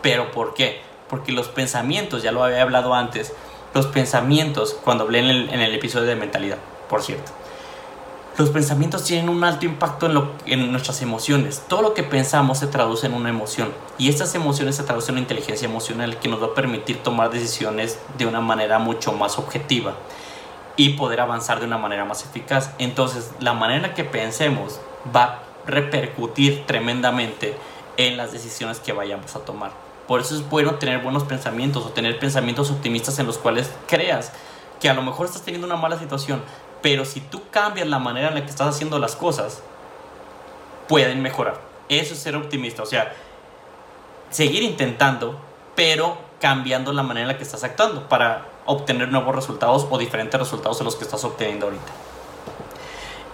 Pero 0.00 0.30
¿por 0.30 0.54
qué? 0.54 0.80
Porque 1.08 1.32
los 1.32 1.48
pensamientos, 1.48 2.22
ya 2.22 2.32
lo 2.32 2.44
había 2.44 2.62
hablado 2.62 2.94
antes, 2.94 3.32
los 3.74 3.86
pensamientos, 3.86 4.74
cuando 4.84 5.04
hablé 5.04 5.18
en 5.18 5.60
el 5.60 5.74
episodio 5.74 6.06
de 6.06 6.16
mentalidad, 6.16 6.58
por 6.88 7.02
cierto, 7.02 7.32
los 8.38 8.50
pensamientos 8.50 9.02
tienen 9.02 9.28
un 9.28 9.42
alto 9.42 9.66
impacto 9.66 10.08
en, 10.46 10.70
nuestras 10.70 11.02
emociones. 11.02 11.60
Todo 11.66 11.82
lo 11.82 11.94
que 11.94 12.04
pensamos 12.04 12.58
se 12.58 12.68
traduce 12.68 13.08
en 13.08 13.14
una 13.14 13.30
emoción 13.30 13.72
y 13.98 14.08
estas 14.08 14.32
emociones 14.36 14.76
se 14.76 14.84
traducen 14.84 15.14
en 15.14 15.14
una 15.14 15.22
inteligencia 15.22 15.66
emocional 15.66 16.20
que 16.20 16.28
nos 16.28 16.40
va 16.40 16.46
a 16.46 16.54
permitir 16.54 17.02
tomar 17.02 17.30
decisiones 17.30 17.98
de 18.16 18.26
una 18.26 18.40
manera 18.40 18.78
mucho 18.78 19.12
más 19.12 19.38
objetiva 19.38 19.96
y 20.76 20.90
poder 20.90 21.20
avanzar 21.20 21.58
de 21.58 21.66
una 21.66 21.78
manera 21.78 22.04
más 22.04 22.24
eficaz. 22.24 22.70
Entonces, 22.78 23.32
la 23.40 23.54
manera 23.54 23.92
que 23.92 24.04
pensemos 24.04 24.78
va 25.14 25.24
a 25.24 25.38
repercutir 25.66 26.64
tremendamente 26.64 27.56
en 27.96 28.16
las 28.16 28.30
decisiones 28.30 28.78
que 28.78 28.92
vayamos 28.92 29.34
a 29.34 29.40
tomar. 29.40 29.72
Por 30.06 30.20
eso 30.20 30.36
es 30.36 30.48
bueno 30.48 30.76
tener 30.76 31.02
buenos 31.02 31.24
pensamientos 31.24 31.84
o 31.84 31.88
tener 31.88 32.20
pensamientos 32.20 32.70
optimistas 32.70 33.18
en 33.18 33.26
los 33.26 33.36
cuales 33.36 33.68
creas 33.88 34.30
que 34.80 34.88
a 34.88 34.94
lo 34.94 35.02
mejor 35.02 35.26
estás 35.26 35.42
teniendo 35.42 35.66
una 35.66 35.76
mala 35.76 35.98
situación, 35.98 36.40
pero 36.82 37.04
si 37.04 37.20
tú 37.20 37.42
cambias 37.50 37.86
la 37.88 37.98
manera 37.98 38.28
en 38.28 38.34
la 38.34 38.42
que 38.42 38.50
estás 38.50 38.68
haciendo 38.68 38.98
las 38.98 39.16
cosas, 39.16 39.62
pueden 40.88 41.22
mejorar. 41.22 41.60
Eso 41.88 42.14
es 42.14 42.20
ser 42.20 42.36
optimista, 42.36 42.82
o 42.82 42.86
sea, 42.86 43.14
seguir 44.30 44.62
intentando, 44.62 45.38
pero 45.74 46.18
cambiando 46.40 46.92
la 46.92 47.02
manera 47.02 47.22
en 47.22 47.28
la 47.28 47.36
que 47.36 47.44
estás 47.44 47.64
actuando 47.64 48.08
para 48.08 48.46
obtener 48.66 49.10
nuevos 49.10 49.34
resultados 49.34 49.86
o 49.90 49.98
diferentes 49.98 50.38
resultados 50.38 50.78
de 50.78 50.84
los 50.84 50.96
que 50.96 51.04
estás 51.04 51.24
obteniendo 51.24 51.66
ahorita. 51.66 51.92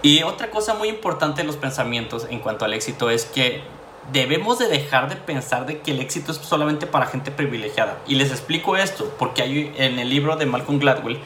Y 0.01 0.23
otra 0.23 0.51
cosa 0.51 0.75
muy 0.75 0.87
importante 0.87 1.41
en 1.41 1.47
los 1.47 1.57
pensamientos 1.57 2.27
en 2.29 2.39
cuanto 2.39 2.65
al 2.65 2.73
éxito 2.73 3.09
es 3.09 3.25
que 3.25 3.63
debemos 4.11 4.59
de 4.59 4.67
dejar 4.67 5.09
de 5.09 5.15
pensar 5.15 5.65
de 5.65 5.79
que 5.79 5.91
el 5.91 5.99
éxito 5.99 6.31
es 6.31 6.37
solamente 6.37 6.85
para 6.87 7.07
gente 7.07 7.31
privilegiada. 7.31 7.97
Y 8.07 8.15
les 8.15 8.31
explico 8.31 8.77
esto, 8.77 9.11
porque 9.17 9.41
hay 9.41 9.73
en 9.77 9.99
el 9.99 10.09
libro 10.09 10.35
de 10.35 10.45
Malcolm 10.45 10.79
Gladwell, 10.79 11.19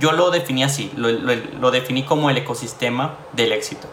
yo 0.00 0.12
lo 0.12 0.30
definí 0.30 0.62
así, 0.62 0.90
lo, 0.96 1.10
lo, 1.10 1.70
definí 1.70 2.04
como 2.04 2.30
el 2.30 2.36
ecosistema 2.36 3.16
del 3.32 3.52
éxito. 3.52 3.88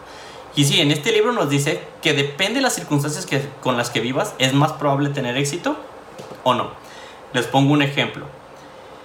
Y 0.54 0.64
sí, 0.64 0.80
en 0.80 0.90
este 0.90 1.12
libro 1.12 1.32
nos 1.32 1.50
dice 1.50 1.82
que 2.00 2.14
depende 2.14 2.56
de 2.56 2.60
las 2.62 2.74
circunstancias 2.74 3.26
que, 3.26 3.42
con 3.62 3.76
las 3.76 3.90
que 3.90 4.00
vivas, 4.00 4.34
es 4.38 4.54
más 4.54 4.72
probable 4.72 5.10
tener 5.10 5.36
éxito 5.36 5.76
o 6.44 6.54
no. 6.54 6.70
Les 7.32 7.46
pongo 7.46 7.72
un 7.72 7.82
ejemplo. 7.82 8.26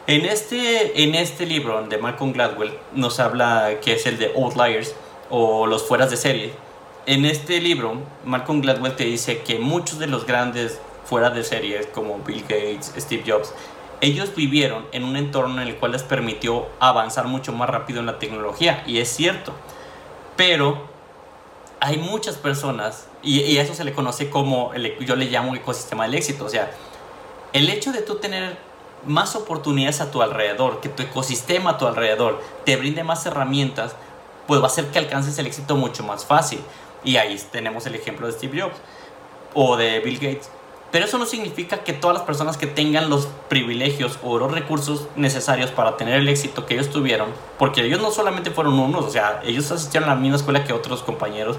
En 0.08 0.26
este, 0.26 1.04
en 1.04 1.15
este 1.15 1.45
libro 1.45 1.84
de 1.84 1.97
Malcolm 1.97 2.34
Gladwell 2.34 2.78
nos 2.93 3.19
habla 3.19 3.80
que 3.82 3.93
es 3.93 4.06
el 4.06 4.17
de 4.17 4.34
Outliers 4.36 4.95
o 5.30 5.67
los 5.67 5.84
fueras 5.88 6.10
de 6.10 6.17
serie 6.17 6.54
en 7.06 7.26
este 7.26 7.60
libro, 7.60 7.95
Malcolm 8.26 8.62
Gladwell 8.62 8.95
te 8.95 9.06
dice 9.06 9.39
que 9.39 9.58
muchos 9.58 9.97
de 9.97 10.08
los 10.08 10.26
grandes 10.26 10.80
fuera 11.04 11.32
de 11.32 11.43
series, 11.43 11.88
como 11.88 12.19
Bill 12.19 12.43
Gates, 12.43 12.93
Steve 12.97 13.24
Jobs, 13.26 13.54
ellos 14.01 14.35
vivieron 14.35 14.87
en 14.91 15.03
un 15.03 15.15
entorno 15.15 15.61
en 15.61 15.67
el 15.67 15.75
cual 15.77 15.91
les 15.93 16.03
permitió 16.03 16.67
avanzar 16.79 17.27
mucho 17.27 17.53
más 17.53 17.69
rápido 17.69 17.99
en 17.99 18.07
la 18.07 18.19
tecnología, 18.19 18.83
y 18.87 18.99
es 18.99 19.09
cierto. 19.09 19.53
Pero 20.35 20.89
hay 21.79 21.97
muchas 21.97 22.35
personas, 22.35 23.07
y, 23.21 23.57
a 23.57 23.61
eso 23.61 23.75
se 23.75 23.83
le 23.83 23.93
conoce 23.93 24.29
como, 24.29 24.73
el, 24.73 24.97
yo 25.05 25.15
le 25.15 25.25
llamo 25.25 25.55
ecosistema 25.55 26.03
del 26.05 26.15
éxito, 26.15 26.45
o 26.45 26.49
sea, 26.49 26.71
el 27.53 27.69
hecho 27.69 27.91
de 27.91 28.01
tú 28.01 28.15
tener 28.15 28.57
más 29.05 29.35
oportunidades 29.35 30.01
a 30.01 30.11
tu 30.11 30.21
alrededor, 30.21 30.79
que 30.79 30.89
tu 30.89 31.03
ecosistema 31.03 31.71
a 31.71 31.77
tu 31.77 31.85
alrededor 31.85 32.41
te 32.65 32.75
brinde 32.77 33.03
más 33.03 33.25
herramientas, 33.25 33.95
pues 34.47 34.59
va 34.61 34.65
a 34.65 34.67
hacer 34.67 34.87
que 34.87 34.99
alcances 34.99 35.37
el 35.37 35.47
éxito 35.47 35.75
mucho 35.75 36.03
más 36.03 36.25
fácil. 36.25 36.59
Y 37.03 37.17
ahí 37.17 37.39
tenemos 37.51 37.85
el 37.87 37.95
ejemplo 37.95 38.27
de 38.27 38.33
Steve 38.33 38.61
Jobs 38.61 38.75
o 39.53 39.75
de 39.75 39.99
Bill 39.99 40.15
Gates. 40.15 40.49
Pero 40.91 41.06
eso 41.06 41.17
no 41.17 41.25
significa 41.25 41.84
que 41.84 41.93
todas 41.93 42.17
las 42.17 42.25
personas 42.25 42.58
que 42.58 42.67
tengan 42.67 43.10
los 43.10 43.27
privilegios 43.47 44.19
o 44.23 44.38
los 44.38 44.51
recursos 44.51 45.08
necesarios 45.15 45.71
para 45.71 45.95
tener 45.95 46.15
el 46.15 46.27
éxito 46.27 46.65
que 46.65 46.73
ellos 46.73 46.89
tuvieron, 46.89 47.30
porque 47.58 47.86
ellos 47.86 48.01
no 48.01 48.12
solamente 48.12 48.51
fueron 48.51 48.77
unos, 48.77 49.06
o 49.06 49.10
sea, 49.10 49.41
ellos 49.45 49.71
asistieron 49.71 50.10
a 50.10 50.15
la 50.15 50.19
misma 50.19 50.36
escuela 50.36 50.65
que 50.65 50.73
otros 50.73 51.01
compañeros, 51.01 51.58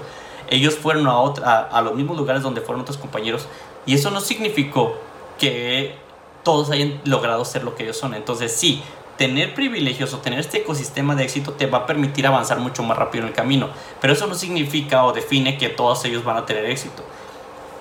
ellos 0.49 0.75
fueron 0.75 1.07
a, 1.07 1.17
otra, 1.17 1.61
a, 1.61 1.81
los 1.81 1.95
mismos 1.95 2.15
lugares 2.15 2.43
donde 2.43 2.61
fueron 2.61 2.81
otros 2.81 2.97
compañeros, 2.97 3.47
y 3.87 3.95
eso 3.95 4.11
no 4.11 4.21
significó 4.21 4.95
que 5.39 5.95
todos 6.43 6.69
hayan 6.69 7.01
logrado 7.05 7.43
ser 7.43 7.63
lo 7.63 7.73
que 7.73 7.83
ellos 7.83 7.97
son. 7.97 8.13
Entonces 8.13 8.51
sí, 8.51 8.83
tener 9.17 9.55
privilegios 9.55 10.13
o 10.13 10.19
tener 10.19 10.39
este 10.39 10.59
ecosistema 10.59 11.15
de 11.15 11.23
éxito 11.23 11.53
te 11.53 11.65
va 11.65 11.79
a 11.79 11.85
permitir 11.85 12.27
avanzar 12.27 12.59
mucho 12.59 12.83
más 12.83 12.97
rápido 12.97 13.23
en 13.23 13.29
el 13.29 13.35
camino. 13.35 13.69
Pero 13.99 14.13
eso 14.13 14.27
no 14.27 14.35
significa 14.35 15.05
o 15.05 15.13
define 15.13 15.57
que 15.57 15.69
todos 15.69 16.05
ellos 16.05 16.23
van 16.23 16.37
a 16.37 16.45
tener 16.45 16.65
éxito. 16.65 17.03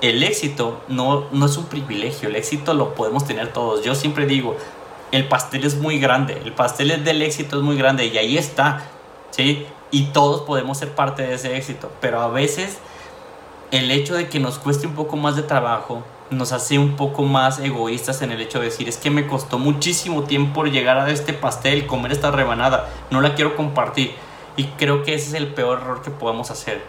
El 0.02 0.24
éxito 0.24 0.82
no, 0.88 1.28
no 1.30 1.46
es 1.46 1.56
un 1.56 1.66
privilegio, 1.66 2.28
el 2.28 2.34
éxito 2.34 2.74
lo 2.74 2.94
podemos 2.94 3.24
tener 3.24 3.52
todos. 3.52 3.84
Yo 3.84 3.94
siempre 3.94 4.26
digo, 4.26 4.56
el 5.12 5.28
pastel 5.28 5.64
es 5.64 5.76
muy 5.76 6.00
grande, 6.00 6.40
el 6.44 6.52
pastel 6.52 7.04
del 7.04 7.22
éxito 7.22 7.58
es 7.58 7.62
muy 7.62 7.76
grande 7.76 8.06
y 8.06 8.18
ahí 8.18 8.36
está, 8.36 8.82
¿sí? 9.30 9.64
Y 9.92 10.06
todos 10.06 10.42
podemos 10.42 10.78
ser 10.78 10.96
parte 10.96 11.22
de 11.22 11.34
ese 11.34 11.56
éxito, 11.56 11.88
pero 12.00 12.20
a 12.20 12.26
veces 12.26 12.78
el 13.70 13.92
hecho 13.92 14.14
de 14.14 14.28
que 14.28 14.40
nos 14.40 14.58
cueste 14.58 14.88
un 14.88 14.94
poco 14.94 15.16
más 15.16 15.36
de 15.36 15.44
trabajo, 15.44 16.02
nos 16.30 16.50
hace 16.50 16.80
un 16.80 16.96
poco 16.96 17.22
más 17.22 17.60
egoístas 17.60 18.22
en 18.22 18.32
el 18.32 18.40
hecho 18.40 18.58
de 18.58 18.64
decir, 18.64 18.88
es 18.88 18.96
que 18.96 19.10
me 19.10 19.28
costó 19.28 19.60
muchísimo 19.60 20.24
tiempo 20.24 20.64
llegar 20.64 20.98
a 20.98 21.08
este 21.10 21.32
pastel, 21.32 21.86
comer 21.86 22.10
esta 22.10 22.32
rebanada, 22.32 22.88
no 23.10 23.20
la 23.20 23.36
quiero 23.36 23.54
compartir. 23.54 24.14
Y 24.56 24.64
creo 24.64 25.04
que 25.04 25.14
ese 25.14 25.28
es 25.28 25.34
el 25.34 25.46
peor 25.54 25.80
error 25.80 26.02
que 26.02 26.10
podemos 26.10 26.50
hacer. 26.50 26.82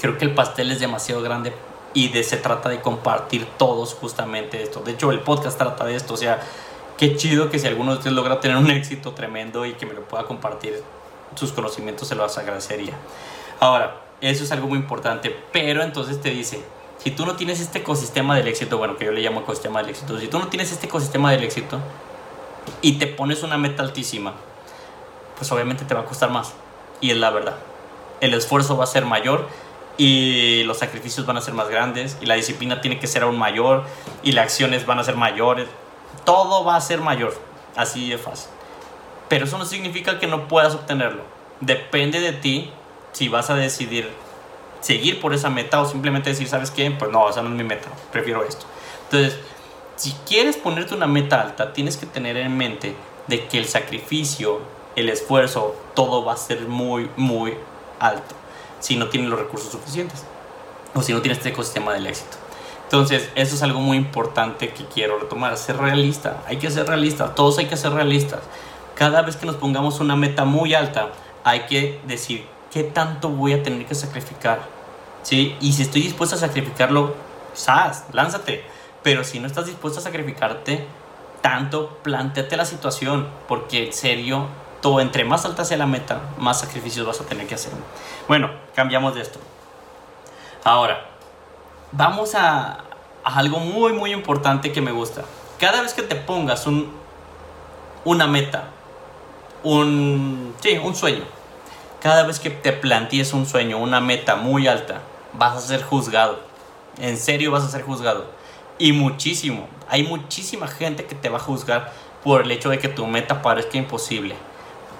Creo 0.00 0.18
que 0.18 0.24
el 0.24 0.34
pastel 0.34 0.72
es 0.72 0.80
demasiado 0.80 1.22
grande 1.22 1.52
y 1.94 2.08
de, 2.08 2.24
se 2.24 2.36
trata 2.36 2.68
de 2.68 2.80
compartir 2.80 3.46
todos 3.56 3.94
justamente 3.94 4.62
esto. 4.62 4.80
De 4.80 4.92
hecho, 4.92 5.12
el 5.12 5.20
podcast 5.20 5.56
trata 5.56 5.84
de 5.84 5.94
esto. 5.94 6.14
O 6.14 6.16
sea, 6.16 6.40
qué 6.98 7.16
chido 7.16 7.50
que 7.50 7.58
si 7.58 7.68
alguno 7.68 7.92
de 7.92 7.98
ustedes 7.98 8.14
logra 8.14 8.40
tener 8.40 8.56
un 8.56 8.70
éxito 8.70 9.12
tremendo 9.12 9.64
y 9.64 9.74
que 9.74 9.86
me 9.86 9.94
lo 9.94 10.02
pueda 10.02 10.24
compartir 10.24 10.82
sus 11.36 11.52
conocimientos, 11.52 12.08
se 12.08 12.16
los 12.16 12.36
agradecería. 12.36 12.94
Ahora, 13.60 14.00
eso 14.20 14.44
es 14.44 14.52
algo 14.52 14.66
muy 14.66 14.78
importante, 14.78 15.34
pero 15.52 15.82
entonces 15.82 16.20
te 16.20 16.30
dice, 16.30 16.62
si 16.98 17.10
tú 17.10 17.26
no 17.26 17.36
tienes 17.36 17.60
este 17.60 17.80
ecosistema 17.80 18.36
del 18.36 18.48
éxito, 18.48 18.78
bueno, 18.78 18.96
que 18.96 19.04
yo 19.04 19.12
le 19.12 19.20
llamo 19.20 19.40
ecosistema 19.40 19.80
del 19.80 19.90
éxito, 19.90 20.18
si 20.18 20.28
tú 20.28 20.38
no 20.38 20.48
tienes 20.48 20.72
este 20.72 20.86
ecosistema 20.86 21.30
del 21.30 21.44
éxito 21.44 21.78
y 22.80 22.98
te 22.98 23.06
pones 23.06 23.42
una 23.42 23.58
meta 23.58 23.82
altísima, 23.82 24.32
pues 25.36 25.50
obviamente 25.52 25.84
te 25.84 25.94
va 25.94 26.00
a 26.00 26.04
costar 26.04 26.30
más. 26.30 26.54
Y 27.00 27.10
es 27.10 27.16
la 27.16 27.30
verdad. 27.30 27.56
El 28.20 28.34
esfuerzo 28.34 28.76
va 28.76 28.84
a 28.84 28.86
ser 28.86 29.04
mayor 29.04 29.48
y 29.96 30.64
los 30.64 30.78
sacrificios 30.78 31.24
van 31.26 31.36
a 31.36 31.40
ser 31.40 31.54
más 31.54 31.68
grandes 31.68 32.16
y 32.20 32.26
la 32.26 32.34
disciplina 32.34 32.80
tiene 32.80 32.98
que 32.98 33.06
ser 33.06 33.22
aún 33.22 33.38
mayor 33.38 33.84
y 34.22 34.32
las 34.32 34.44
acciones 34.44 34.86
van 34.86 34.98
a 34.98 35.04
ser 35.04 35.16
mayores. 35.16 35.68
Todo 36.24 36.64
va 36.64 36.76
a 36.76 36.80
ser 36.80 37.00
mayor. 37.00 37.34
Así 37.76 38.08
de 38.08 38.18
fácil. 38.18 38.50
Pero 39.28 39.46
eso 39.46 39.58
no 39.58 39.64
significa 39.64 40.18
que 40.18 40.26
no 40.26 40.48
puedas 40.48 40.74
obtenerlo. 40.74 41.22
Depende 41.60 42.20
de 42.20 42.32
ti 42.32 42.70
si 43.12 43.28
vas 43.28 43.50
a 43.50 43.54
decidir 43.54 44.10
seguir 44.80 45.20
por 45.20 45.32
esa 45.32 45.48
meta 45.48 45.80
o 45.80 45.86
simplemente 45.86 46.30
decir, 46.30 46.46
¿sabes 46.46 46.70
qué? 46.70 46.90
Pues 46.90 47.10
no, 47.10 47.28
esa 47.28 47.42
no 47.42 47.48
es 47.48 47.54
mi 47.54 47.64
meta, 47.64 47.88
prefiero 48.12 48.44
esto. 48.44 48.66
Entonces, 49.04 49.38
si 49.96 50.12
quieres 50.26 50.56
ponerte 50.56 50.94
una 50.94 51.06
meta 51.06 51.40
alta, 51.40 51.72
tienes 51.72 51.96
que 51.96 52.04
tener 52.04 52.36
en 52.36 52.56
mente 52.56 52.94
de 53.26 53.46
que 53.46 53.56
el 53.56 53.66
sacrificio, 53.66 54.60
el 54.94 55.08
esfuerzo, 55.08 55.74
todo 55.94 56.24
va 56.24 56.34
a 56.34 56.36
ser 56.36 56.68
muy, 56.68 57.08
muy 57.16 57.54
alto 57.98 58.34
si 58.84 58.96
no 58.96 59.08
tienes 59.08 59.30
los 59.30 59.38
recursos 59.38 59.72
suficientes 59.72 60.24
o 60.94 61.00
si 61.00 61.14
no 61.14 61.22
tienes 61.22 61.38
este 61.38 61.48
ecosistema 61.48 61.94
del 61.94 62.06
éxito. 62.06 62.36
Entonces, 62.82 63.30
eso 63.34 63.54
es 63.54 63.62
algo 63.62 63.80
muy 63.80 63.96
importante 63.96 64.74
que 64.74 64.84
quiero 64.84 65.18
retomar, 65.18 65.56
ser 65.56 65.78
realista. 65.78 66.42
Hay 66.46 66.58
que 66.58 66.70
ser 66.70 66.86
realista, 66.86 67.34
todos 67.34 67.56
hay 67.56 67.64
que 67.64 67.78
ser 67.78 67.94
realistas. 67.94 68.40
Cada 68.94 69.22
vez 69.22 69.36
que 69.36 69.46
nos 69.46 69.56
pongamos 69.56 70.00
una 70.00 70.16
meta 70.16 70.44
muy 70.44 70.74
alta, 70.74 71.12
hay 71.44 71.60
que 71.60 71.98
decir, 72.06 72.44
¿qué 72.70 72.84
tanto 72.84 73.30
voy 73.30 73.54
a 73.54 73.62
tener 73.62 73.86
que 73.86 73.94
sacrificar? 73.94 74.60
¿sí? 75.22 75.56
Y 75.62 75.72
si 75.72 75.80
estoy 75.80 76.02
dispuesto 76.02 76.36
a 76.36 76.38
sacrificarlo, 76.38 77.14
¡zas! 77.56 78.04
Lánzate. 78.12 78.64
Pero 79.02 79.24
si 79.24 79.40
no 79.40 79.46
estás 79.46 79.64
dispuesto 79.64 80.00
a 80.00 80.02
sacrificarte 80.02 80.84
tanto, 81.40 81.98
planteate 82.02 82.54
la 82.58 82.66
situación, 82.66 83.28
porque 83.48 83.86
en 83.86 83.94
serio, 83.94 84.46
todo, 84.84 85.00
entre 85.00 85.24
más 85.24 85.46
alta 85.46 85.64
sea 85.64 85.78
la 85.78 85.86
meta, 85.86 86.20
más 86.36 86.60
sacrificios 86.60 87.06
vas 87.06 87.18
a 87.18 87.24
tener 87.24 87.46
que 87.46 87.54
hacer. 87.54 87.72
Bueno, 88.28 88.50
cambiamos 88.74 89.14
de 89.14 89.22
esto. 89.22 89.38
Ahora, 90.62 91.06
vamos 91.90 92.34
a, 92.34 92.84
a 93.24 93.38
algo 93.38 93.60
muy, 93.60 93.94
muy 93.94 94.12
importante 94.12 94.72
que 94.72 94.82
me 94.82 94.92
gusta. 94.92 95.22
Cada 95.58 95.80
vez 95.80 95.94
que 95.94 96.02
te 96.02 96.16
pongas 96.16 96.66
un, 96.66 96.92
una 98.04 98.26
meta, 98.26 98.64
un, 99.62 100.54
sí, 100.60 100.76
un 100.76 100.94
sueño, 100.94 101.24
cada 102.02 102.24
vez 102.24 102.38
que 102.38 102.50
te 102.50 102.74
plantees 102.74 103.32
un 103.32 103.46
sueño, 103.46 103.78
una 103.78 104.02
meta 104.02 104.36
muy 104.36 104.66
alta, 104.66 105.00
vas 105.32 105.56
a 105.56 105.60
ser 105.62 105.82
juzgado. 105.82 106.40
En 106.98 107.16
serio 107.16 107.52
vas 107.52 107.64
a 107.64 107.70
ser 107.70 107.80
juzgado. 107.80 108.26
Y 108.78 108.92
muchísimo. 108.92 109.66
Hay 109.88 110.02
muchísima 110.02 110.68
gente 110.68 111.06
que 111.06 111.14
te 111.14 111.30
va 111.30 111.38
a 111.38 111.40
juzgar 111.40 111.90
por 112.22 112.42
el 112.42 112.50
hecho 112.50 112.68
de 112.68 112.78
que 112.78 112.88
tu 112.88 113.06
meta 113.06 113.40
parezca 113.40 113.78
imposible. 113.78 114.36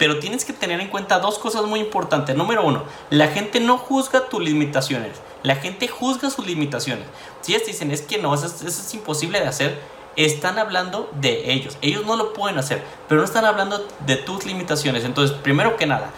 Pero 0.05 0.19
tienes 0.19 0.45
que 0.45 0.53
tener 0.53 0.83
en 0.83 0.89
cuenta 0.89 1.19
dos 1.19 1.39
cosas 1.39 1.65
muy 1.65 1.81
importantes. 1.81 2.37
Número 2.37 2.63
uno, 2.63 2.83
la 3.09 3.29
gente 3.29 3.59
no 3.59 3.79
juzga 3.79 4.29
tus 4.29 4.45
limitaciones. 4.45 5.13
La 5.43 5.57
gente 5.57 5.89
juzga 5.89 6.29
sus 6.29 6.47
limitaciones. 6.47 7.07
Si 7.41 7.55
ellos 7.55 7.67
dicen 7.67 7.91
es 7.91 8.03
que 8.03 8.19
no, 8.19 8.35
eso 8.35 8.45
es, 8.45 8.93
imposible 8.93 9.41
de 9.41 9.47
hacer, 9.47 9.81
están 10.17 10.59
hablando 10.59 11.09
de 11.23 11.51
ellos. 11.51 11.79
Ellos 11.81 12.05
no 12.05 12.17
lo 12.17 12.35
pueden 12.35 12.59
hacer, 12.59 12.83
pero 13.09 13.23
no 13.23 13.25
están 13.25 13.47
hablando 13.47 13.83
de 14.05 14.17
tus 14.17 14.45
limitaciones. 14.45 15.05
Entonces, 15.05 15.35
primero 15.39 15.79
que 15.79 15.87
nada, 15.87 16.11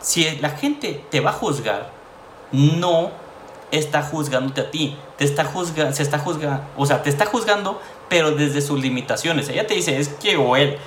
si 0.00 0.36
la 0.36 0.50
gente 0.50 1.04
te 1.10 1.18
va 1.18 1.30
a 1.30 1.32
juzgar, 1.32 1.90
no 2.52 3.10
está 3.72 4.04
juzgándote 4.04 4.60
a 4.60 4.70
ti, 4.70 4.96
te 5.18 5.24
está 5.24 5.44
juzga, 5.44 5.92
se 5.92 6.04
está 6.04 6.20
juzgando, 6.20 6.62
o 6.76 6.86
sea, 6.86 7.02
te 7.02 7.10
está 7.10 7.26
juzgando, 7.26 7.82
pero 8.08 8.30
desde 8.30 8.62
sus 8.62 8.80
limitaciones. 8.80 9.48
Ella 9.48 9.66
te 9.66 9.74
dice, 9.74 9.98
es 9.98 10.10
que 10.10 10.36
o 10.36 10.54
él, 10.54 10.78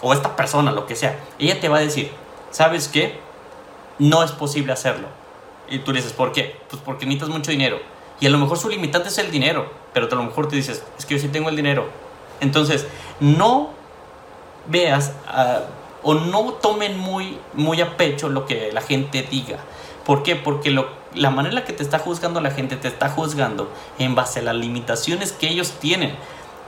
o 0.00 0.12
esta 0.12 0.36
persona, 0.36 0.72
lo 0.72 0.86
que 0.86 0.96
sea, 0.96 1.18
ella 1.38 1.60
te 1.60 1.68
va 1.68 1.78
a 1.78 1.80
decir, 1.80 2.10
¿sabes 2.50 2.88
qué? 2.88 3.18
No 3.98 4.22
es 4.22 4.32
posible 4.32 4.72
hacerlo. 4.72 5.08
Y 5.68 5.80
tú 5.80 5.92
le 5.92 5.98
dices, 5.98 6.12
¿por 6.12 6.32
qué? 6.32 6.56
Pues 6.70 6.80
porque 6.84 7.04
necesitas 7.06 7.30
mucho 7.30 7.50
dinero. 7.50 7.78
Y 8.20 8.26
a 8.26 8.30
lo 8.30 8.38
mejor 8.38 8.58
su 8.58 8.68
limitante 8.68 9.08
es 9.08 9.18
el 9.18 9.30
dinero, 9.30 9.70
pero 9.92 10.06
a 10.10 10.14
lo 10.14 10.24
mejor 10.24 10.48
te 10.48 10.56
dices, 10.56 10.82
es 10.98 11.06
que 11.06 11.14
yo 11.14 11.20
sí 11.20 11.28
tengo 11.28 11.48
el 11.48 11.56
dinero. 11.56 11.86
Entonces, 12.40 12.86
no 13.20 13.70
veas 14.66 15.12
ah, 15.26 15.60
o 16.02 16.14
no 16.14 16.54
tomen 16.54 16.98
muy, 16.98 17.38
muy 17.54 17.80
a 17.80 17.96
pecho 17.96 18.28
lo 18.28 18.46
que 18.46 18.70
la 18.72 18.80
gente 18.80 19.22
diga. 19.22 19.58
¿Por 20.04 20.22
qué? 20.22 20.36
Porque 20.36 20.70
la 21.14 21.30
manera 21.30 21.50
en 21.50 21.54
la 21.56 21.64
que 21.64 21.72
te 21.72 21.82
está 21.82 21.98
juzgando 21.98 22.40
la 22.40 22.50
gente 22.50 22.76
te 22.76 22.88
está 22.88 23.08
juzgando 23.10 23.70
en 23.98 24.14
base 24.14 24.40
a 24.40 24.42
las 24.42 24.56
limitaciones 24.56 25.32
que 25.32 25.48
ellos 25.48 25.72
tienen. 25.80 26.16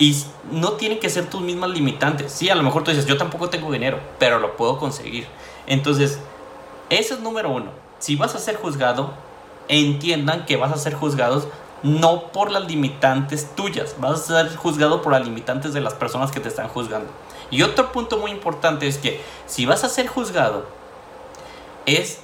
Y 0.01 0.17
no 0.51 0.73
tienen 0.73 0.99
que 0.99 1.11
ser 1.11 1.29
tus 1.29 1.43
mismas 1.43 1.71
limitantes. 1.71 2.33
Sí, 2.33 2.49
a 2.49 2.55
lo 2.55 2.63
mejor 2.63 2.83
tú 2.83 2.91
dices, 2.91 3.05
yo 3.05 3.19
tampoco 3.19 3.51
tengo 3.51 3.71
dinero, 3.71 4.01
pero 4.19 4.39
lo 4.39 4.57
puedo 4.57 4.79
conseguir. 4.79 5.27
Entonces, 5.67 6.19
eso 6.89 7.15
es 7.15 7.21
número 7.21 7.51
uno. 7.51 7.71
Si 7.99 8.17
vas 8.17 8.35
a 8.35 8.39
ser 8.39 8.57
juzgado, 8.57 9.13
entiendan 9.69 10.47
que 10.47 10.57
vas 10.57 10.73
a 10.73 10.79
ser 10.79 10.95
juzgados 10.95 11.49
no 11.83 12.33
por 12.33 12.51
las 12.51 12.67
limitantes 12.67 13.55
tuyas, 13.55 13.97
vas 13.99 14.31
a 14.31 14.45
ser 14.45 14.57
juzgado 14.57 15.03
por 15.03 15.13
las 15.13 15.25
limitantes 15.25 15.75
de 15.75 15.83
las 15.83 15.93
personas 15.93 16.31
que 16.31 16.41
te 16.41 16.49
están 16.49 16.69
juzgando. 16.69 17.11
Y 17.51 17.63
otro 17.63 17.93
punto 17.93 18.17
muy 18.17 18.31
importante 18.31 18.89
es 18.89 18.97
que 18.97 19.21
si 19.47 19.67
vas 19.67 19.85
a 19.85 19.91
ser 19.91 20.07
juzgado, 20.07 20.65
es 21.85 22.21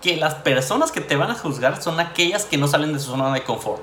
que 0.00 0.16
las 0.16 0.34
personas 0.34 0.90
que 0.90 1.00
te 1.00 1.14
van 1.14 1.30
a 1.30 1.34
juzgar 1.34 1.80
son 1.80 2.00
aquellas 2.00 2.44
que 2.44 2.58
no 2.58 2.66
salen 2.66 2.92
de 2.92 2.98
su 2.98 3.10
zona 3.10 3.32
de 3.32 3.44
confort. 3.44 3.82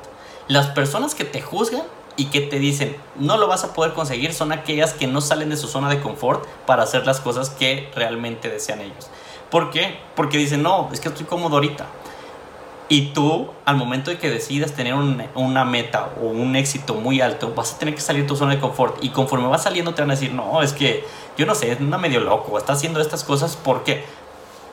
Las 0.49 0.67
personas 0.67 1.15
que 1.15 1.23
te 1.23 1.41
juzgan 1.41 1.83
y 2.17 2.25
que 2.25 2.41
te 2.41 2.59
dicen 2.59 2.95
no 3.15 3.37
lo 3.37 3.47
vas 3.47 3.63
a 3.63 3.73
poder 3.73 3.93
conseguir 3.93 4.33
son 4.33 4.51
aquellas 4.51 4.93
que 4.93 5.07
no 5.07 5.21
salen 5.21 5.49
de 5.49 5.57
su 5.57 5.67
zona 5.67 5.89
de 5.89 6.01
confort 6.01 6.45
para 6.65 6.83
hacer 6.83 7.05
las 7.05 7.19
cosas 7.19 7.49
que 7.49 7.89
realmente 7.95 8.49
desean 8.49 8.81
ellos. 8.81 9.09
¿Por 9.51 9.69
qué? 9.69 9.97
Porque 10.15 10.37
dicen, 10.37 10.63
no, 10.63 10.89
es 10.93 11.01
que 11.01 11.09
estoy 11.09 11.25
cómodo 11.25 11.55
ahorita. 11.55 11.85
Y 12.87 13.07
tú, 13.13 13.49
al 13.65 13.75
momento 13.75 14.09
de 14.09 14.17
que 14.17 14.29
decidas 14.29 14.71
tener 14.73 14.93
una 14.93 15.65
meta 15.65 16.09
o 16.21 16.27
un 16.27 16.55
éxito 16.55 16.93
muy 16.93 17.21
alto, 17.21 17.53
vas 17.53 17.73
a 17.73 17.77
tener 17.77 17.93
que 17.93 18.01
salir 18.01 18.23
de 18.23 18.27
tu 18.29 18.35
zona 18.35 18.55
de 18.55 18.61
confort. 18.61 19.01
Y 19.03 19.09
conforme 19.09 19.47
vas 19.47 19.63
saliendo, 19.63 19.93
te 19.93 20.01
van 20.01 20.11
a 20.11 20.15
decir, 20.15 20.33
no, 20.33 20.61
es 20.61 20.73
que 20.73 21.05
yo 21.37 21.45
no 21.45 21.53
sé, 21.55 21.71
es 21.71 21.79
una 21.79 21.97
medio 21.97 22.21
loco, 22.21 22.57
está 22.57 22.73
haciendo 22.73 23.01
estas 23.01 23.23
cosas. 23.23 23.55
¿Por 23.57 23.83
qué? 23.83 24.03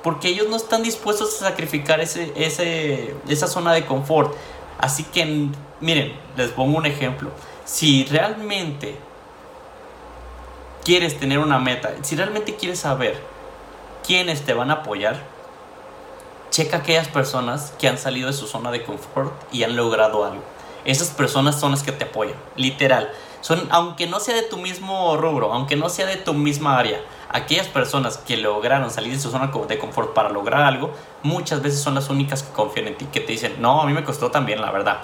Porque 0.03 0.29
ellos 0.29 0.49
no 0.49 0.57
están 0.57 0.83
dispuestos 0.83 1.43
a 1.43 1.49
sacrificar 1.49 2.01
ese, 2.01 2.33
ese, 2.37 3.15
esa 3.29 3.49
zona 3.49 3.73
de 3.73 3.85
confort. 3.85 4.35
Así 4.79 5.05
que, 5.05 5.49
miren, 5.81 6.13
les 6.37 6.51
pongo 6.51 6.79
un 6.79 6.87
ejemplo. 6.87 7.31
Si 7.65 8.05
realmente 8.05 8.97
quieres 10.85 11.19
tener 11.19 11.39
una 11.39 11.59
meta, 11.59 11.93
si 12.03 12.17
realmente 12.17 12.57
quieres 12.57 12.81
saber 12.81 13.21
quiénes 14.07 14.43
te 14.43 14.55
van 14.55 14.71
a 14.71 14.75
apoyar, 14.75 15.23
checa 16.51 16.79
aquellas 16.79 17.09
personas 17.09 17.73
que 17.79 17.89
han 17.89 17.99
salido 17.99 18.29
de 18.29 18.33
su 18.33 18.47
zona 18.47 18.71
de 18.71 18.83
confort 18.83 19.33
y 19.53 19.65
han 19.65 19.77
logrado 19.77 20.25
algo. 20.25 20.43
Esas 20.85 21.09
personas 21.09 21.61
son 21.61 21.73
las 21.73 21.83
que 21.83 21.93
te 21.93 22.05
apoyan, 22.05 22.37
literal. 22.57 23.11
Son, 23.41 23.69
aunque 23.71 24.07
no 24.07 24.19
sea 24.19 24.35
de 24.35 24.43
tu 24.43 24.57
mismo 24.57 25.17
rubro, 25.17 25.53
aunque 25.53 25.77
no 25.77 25.91
sea 25.91 26.07
de 26.07 26.17
tu 26.17 26.35
misma 26.35 26.79
área, 26.79 27.01
aquellas 27.29 27.69
personas 27.69 28.17
que 28.17 28.37
lograron 28.37 28.91
salir 28.91 29.13
de 29.13 29.21
su 29.21 29.31
zona 29.31 29.51
de 29.69 29.79
confort 29.79 30.15
para 30.15 30.31
lograr 30.31 30.63
algo, 30.63 30.93
muchas 31.23 31.63
veces 31.63 31.81
son 31.81 31.95
las 31.95 32.09
únicas 32.09 32.43
que 32.43 32.53
confían 32.53 32.89
en 32.89 32.97
ti, 32.97 33.07
que 33.13 33.21
te 33.21 33.33
dicen, 33.33 33.57
no, 33.61 33.83
a 33.83 33.87
mí 33.87 33.93
me 33.93 34.05
costó 34.05 34.31
también, 34.31 34.61
la 34.61 34.71
verdad. 34.71 35.03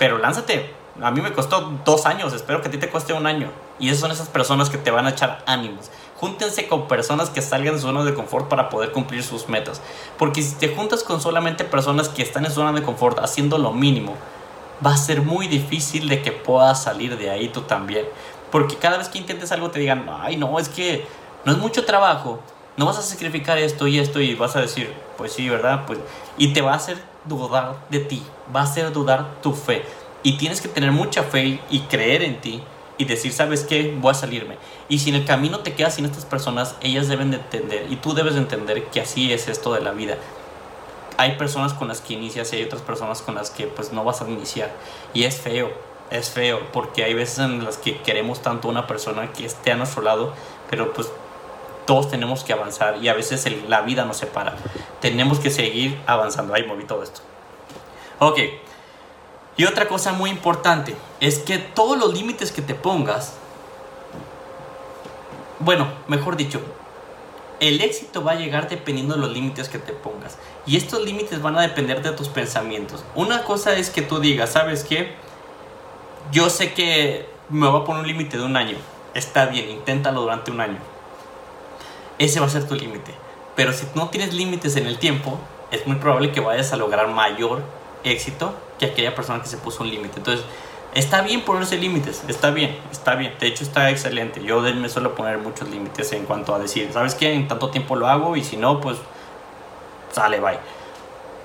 Pero 0.00 0.16
lánzate, 0.16 0.70
a 1.02 1.10
mí 1.10 1.20
me 1.20 1.30
costó 1.34 1.78
dos 1.84 2.06
años, 2.06 2.32
espero 2.32 2.62
que 2.62 2.68
a 2.68 2.70
ti 2.70 2.78
te 2.78 2.88
cueste 2.88 3.12
un 3.12 3.26
año. 3.26 3.50
Y 3.78 3.90
esas 3.90 4.00
son 4.00 4.10
esas 4.10 4.30
personas 4.30 4.70
que 4.70 4.78
te 4.78 4.90
van 4.90 5.04
a 5.04 5.10
echar 5.10 5.44
ánimos. 5.44 5.90
Júntense 6.18 6.68
con 6.68 6.88
personas 6.88 7.28
que 7.28 7.42
salgan 7.42 7.74
de 7.74 7.80
su 7.82 7.86
zona 7.86 8.02
de 8.02 8.14
confort 8.14 8.48
para 8.48 8.70
poder 8.70 8.92
cumplir 8.92 9.22
sus 9.22 9.50
metas. 9.50 9.82
Porque 10.16 10.40
si 10.40 10.54
te 10.54 10.74
juntas 10.74 11.02
con 11.02 11.20
solamente 11.20 11.64
personas 11.64 12.08
que 12.08 12.22
están 12.22 12.46
en 12.46 12.50
zona 12.50 12.72
de 12.72 12.82
confort 12.82 13.18
haciendo 13.18 13.58
lo 13.58 13.74
mínimo, 13.74 14.14
va 14.84 14.94
a 14.94 14.96
ser 14.96 15.20
muy 15.20 15.48
difícil 15.48 16.08
de 16.08 16.22
que 16.22 16.32
puedas 16.32 16.82
salir 16.82 17.18
de 17.18 17.28
ahí 17.28 17.50
tú 17.50 17.60
también. 17.60 18.06
Porque 18.50 18.76
cada 18.76 18.96
vez 18.96 19.10
que 19.10 19.18
intentes 19.18 19.52
algo 19.52 19.70
te 19.70 19.80
digan, 19.80 20.08
ay 20.22 20.38
no, 20.38 20.58
es 20.58 20.70
que 20.70 21.06
no 21.44 21.52
es 21.52 21.58
mucho 21.58 21.84
trabajo, 21.84 22.40
no 22.78 22.86
vas 22.86 22.96
a 22.96 23.02
sacrificar 23.02 23.58
esto 23.58 23.86
y 23.86 23.98
esto 23.98 24.18
y 24.18 24.34
vas 24.34 24.56
a 24.56 24.62
decir, 24.62 24.94
pues 25.18 25.34
sí, 25.34 25.46
¿verdad? 25.50 25.84
Pues, 25.86 25.98
y 26.38 26.54
te 26.54 26.62
va 26.62 26.72
a 26.72 26.76
hacer 26.76 27.09
dudar 27.24 27.76
de 27.90 28.00
ti, 28.00 28.22
va 28.54 28.60
a 28.60 28.64
hacer 28.64 28.92
dudar 28.92 29.40
tu 29.42 29.52
fe. 29.52 29.84
Y 30.22 30.36
tienes 30.36 30.60
que 30.60 30.68
tener 30.68 30.92
mucha 30.92 31.22
fe 31.22 31.60
y 31.70 31.80
creer 31.80 32.22
en 32.22 32.40
ti 32.40 32.62
y 32.98 33.06
decir, 33.06 33.32
¿sabes 33.32 33.64
qué? 33.64 33.96
Voy 33.98 34.10
a 34.10 34.14
salirme. 34.14 34.56
Y 34.88 34.98
si 34.98 35.08
en 35.08 35.16
el 35.16 35.24
camino 35.24 35.60
te 35.60 35.74
quedas 35.74 35.94
sin 35.94 36.04
estas 36.04 36.26
personas, 36.26 36.76
ellas 36.82 37.08
deben 37.08 37.30
de 37.30 37.38
entender 37.38 37.86
y 37.90 37.96
tú 37.96 38.12
debes 38.12 38.34
de 38.34 38.40
entender 38.40 38.84
que 38.84 39.00
así 39.00 39.32
es 39.32 39.48
esto 39.48 39.72
de 39.72 39.80
la 39.80 39.92
vida. 39.92 40.16
Hay 41.16 41.36
personas 41.36 41.72
con 41.72 41.88
las 41.88 42.00
que 42.00 42.14
inicias 42.14 42.52
y 42.52 42.56
hay 42.56 42.64
otras 42.64 42.82
personas 42.82 43.22
con 43.22 43.34
las 43.34 43.50
que 43.50 43.66
pues 43.66 43.92
no 43.92 44.04
vas 44.04 44.20
a 44.20 44.28
iniciar. 44.28 44.70
Y 45.14 45.24
es 45.24 45.40
feo, 45.40 45.70
es 46.10 46.28
feo, 46.28 46.60
porque 46.72 47.04
hay 47.04 47.14
veces 47.14 47.38
en 47.38 47.64
las 47.64 47.78
que 47.78 47.98
queremos 48.02 48.42
tanto 48.42 48.68
una 48.68 48.86
persona 48.86 49.32
que 49.32 49.46
esté 49.46 49.72
a 49.72 49.76
nuestro 49.76 50.02
lado, 50.02 50.34
pero 50.68 50.92
pues 50.92 51.10
todos 51.86 52.08
tenemos 52.08 52.44
que 52.44 52.52
avanzar 52.52 52.98
y 53.02 53.08
a 53.08 53.14
veces 53.14 53.46
la 53.68 53.80
vida 53.82 54.04
nos 54.04 54.18
separa. 54.18 54.54
Tenemos 55.00 55.38
que 55.40 55.50
seguir 55.50 55.98
avanzando. 56.06 56.54
Ahí 56.54 56.64
moví 56.64 56.84
todo 56.84 57.02
esto. 57.02 57.20
Ok, 58.18 58.38
y 59.60 59.66
otra 59.66 59.88
cosa 59.88 60.14
muy 60.14 60.30
importante 60.30 60.96
es 61.20 61.38
que 61.38 61.58
todos 61.58 61.98
los 61.98 62.14
límites 62.14 62.50
que 62.50 62.62
te 62.62 62.74
pongas, 62.74 63.34
bueno, 65.58 65.86
mejor 66.08 66.36
dicho, 66.36 66.62
el 67.60 67.82
éxito 67.82 68.24
va 68.24 68.32
a 68.32 68.34
llegar 68.36 68.70
dependiendo 68.70 69.16
de 69.16 69.20
los 69.20 69.32
límites 69.32 69.68
que 69.68 69.78
te 69.78 69.92
pongas. 69.92 70.38
Y 70.64 70.78
estos 70.78 71.04
límites 71.04 71.42
van 71.42 71.58
a 71.58 71.60
depender 71.60 72.00
de 72.00 72.12
tus 72.12 72.28
pensamientos. 72.28 73.04
Una 73.14 73.44
cosa 73.44 73.74
es 73.74 73.90
que 73.90 74.00
tú 74.00 74.18
digas, 74.18 74.48
¿sabes 74.48 74.82
qué? 74.82 75.14
Yo 76.32 76.48
sé 76.48 76.72
que 76.72 77.28
me 77.50 77.68
voy 77.68 77.82
a 77.82 77.84
poner 77.84 78.00
un 78.00 78.08
límite 78.08 78.38
de 78.38 78.44
un 78.44 78.56
año. 78.56 78.78
Está 79.12 79.44
bien, 79.44 79.68
inténtalo 79.68 80.22
durante 80.22 80.50
un 80.50 80.62
año. 80.62 80.78
Ese 82.20 82.38
va 82.38 82.46
a 82.46 82.50
ser 82.50 82.68
tu 82.68 82.74
límite. 82.74 83.12
Pero 83.56 83.72
si 83.72 83.86
no 83.94 84.10
tienes 84.10 84.34
límites 84.34 84.76
en 84.76 84.86
el 84.86 84.98
tiempo, 84.98 85.38
es 85.70 85.86
muy 85.86 85.96
probable 85.96 86.32
que 86.32 86.40
vayas 86.40 86.72
a 86.72 86.76
lograr 86.76 87.08
mayor 87.08 87.62
éxito 88.04 88.54
que 88.78 88.86
aquella 88.86 89.14
persona 89.14 89.40
que 89.40 89.48
se 89.48 89.56
puso 89.56 89.82
un 89.82 89.90
límite. 89.90 90.18
Entonces, 90.18 90.44
está 90.94 91.22
bien 91.22 91.40
ponerse 91.46 91.78
límites, 91.78 92.22
está 92.28 92.50
bien, 92.50 92.78
está 92.92 93.14
bien. 93.14 93.32
De 93.40 93.46
hecho, 93.46 93.64
está 93.64 93.88
excelente. 93.88 94.44
Yo 94.44 94.60
me 94.60 94.90
suelo 94.90 95.14
poner 95.14 95.38
muchos 95.38 95.70
límites 95.70 96.12
en 96.12 96.26
cuanto 96.26 96.54
a 96.54 96.58
decir, 96.58 96.90
¿sabes 96.92 97.14
qué? 97.14 97.32
En 97.32 97.48
tanto 97.48 97.70
tiempo 97.70 97.96
lo 97.96 98.06
hago 98.06 98.36
y 98.36 98.44
si 98.44 98.58
no, 98.58 98.82
pues 98.82 98.98
sale, 100.12 100.40
bye. 100.40 100.58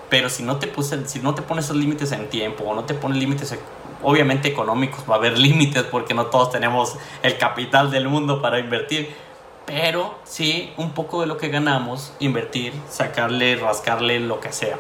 Pero 0.09 0.29
si 0.29 0.43
no 0.43 0.57
te, 0.57 0.67
puse, 0.67 1.07
si 1.07 1.19
no 1.19 1.35
te 1.35 1.41
pones 1.41 1.65
esos 1.65 1.77
límites 1.77 2.11
en 2.11 2.29
tiempo 2.29 2.65
o 2.65 2.75
no 2.75 2.83
te 2.83 2.95
pones 2.95 3.17
límites, 3.17 3.57
obviamente 4.03 4.49
económicos, 4.49 5.05
va 5.09 5.15
a 5.15 5.17
haber 5.19 5.37
límites 5.39 5.83
porque 5.83 6.13
no 6.13 6.25
todos 6.25 6.51
tenemos 6.51 6.97
el 7.23 7.37
capital 7.37 7.91
del 7.91 8.09
mundo 8.09 8.41
para 8.41 8.59
invertir. 8.59 9.23
Pero 9.65 10.15
sí, 10.23 10.73
un 10.77 10.91
poco 10.91 11.21
de 11.21 11.27
lo 11.27 11.37
que 11.37 11.49
ganamos, 11.49 12.13
invertir, 12.19 12.73
sacarle, 12.89 13.55
rascarle, 13.55 14.19
lo 14.19 14.39
que 14.39 14.51
sea. 14.51 14.77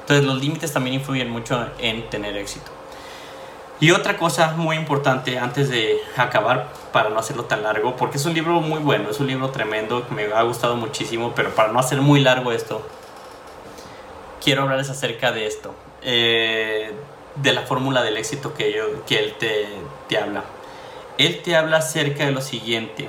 Entonces 0.00 0.26
los 0.26 0.40
límites 0.40 0.72
también 0.72 0.94
influyen 0.94 1.30
mucho 1.30 1.66
en 1.78 2.08
tener 2.10 2.36
éxito. 2.36 2.70
Y 3.80 3.90
otra 3.90 4.16
cosa 4.16 4.54
muy 4.56 4.76
importante 4.76 5.38
antes 5.38 5.68
de 5.68 5.98
acabar, 6.16 6.68
para 6.92 7.10
no 7.10 7.18
hacerlo 7.18 7.44
tan 7.44 7.62
largo, 7.62 7.96
porque 7.96 8.18
es 8.18 8.24
un 8.24 8.32
libro 8.32 8.60
muy 8.60 8.80
bueno, 8.80 9.10
es 9.10 9.18
un 9.18 9.26
libro 9.26 9.50
tremendo, 9.50 10.06
que 10.06 10.14
me 10.14 10.24
ha 10.32 10.42
gustado 10.42 10.76
muchísimo, 10.76 11.32
pero 11.34 11.50
para 11.54 11.72
no 11.72 11.80
hacer 11.80 12.00
muy 12.00 12.20
largo 12.20 12.52
esto, 12.52 12.86
quiero 14.42 14.62
hablarles 14.62 14.90
acerca 14.90 15.32
de 15.32 15.46
esto, 15.46 15.74
eh, 16.02 16.92
de 17.34 17.52
la 17.52 17.62
fórmula 17.62 18.02
del 18.02 18.16
éxito 18.16 18.54
que, 18.54 18.72
yo, 18.72 19.04
que 19.06 19.18
él 19.18 19.34
te, 19.38 19.66
te 20.08 20.18
habla. 20.18 20.44
Él 21.18 21.42
te 21.42 21.56
habla 21.56 21.78
acerca 21.78 22.26
de 22.26 22.32
lo 22.32 22.40
siguiente, 22.40 23.08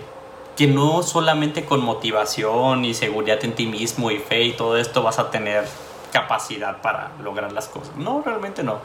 que 0.56 0.68
no 0.68 1.04
solamente 1.04 1.66
con 1.66 1.84
motivación 1.84 2.86
y 2.86 2.94
seguridad 2.94 3.44
en 3.44 3.54
ti 3.54 3.68
mismo 3.68 4.12
y 4.12 4.20
fe 4.20 4.44
y 4.44 4.54
todo 4.54 4.78
esto 4.78 5.04
vas 5.04 5.20
a 5.20 5.30
tener 5.30 5.68
capacidad 6.12 6.82
para 6.82 7.12
lograr 7.22 7.52
las 7.52 7.68
cosas. 7.68 7.96
No, 7.98 8.22
realmente 8.26 8.64
no. 8.64 8.80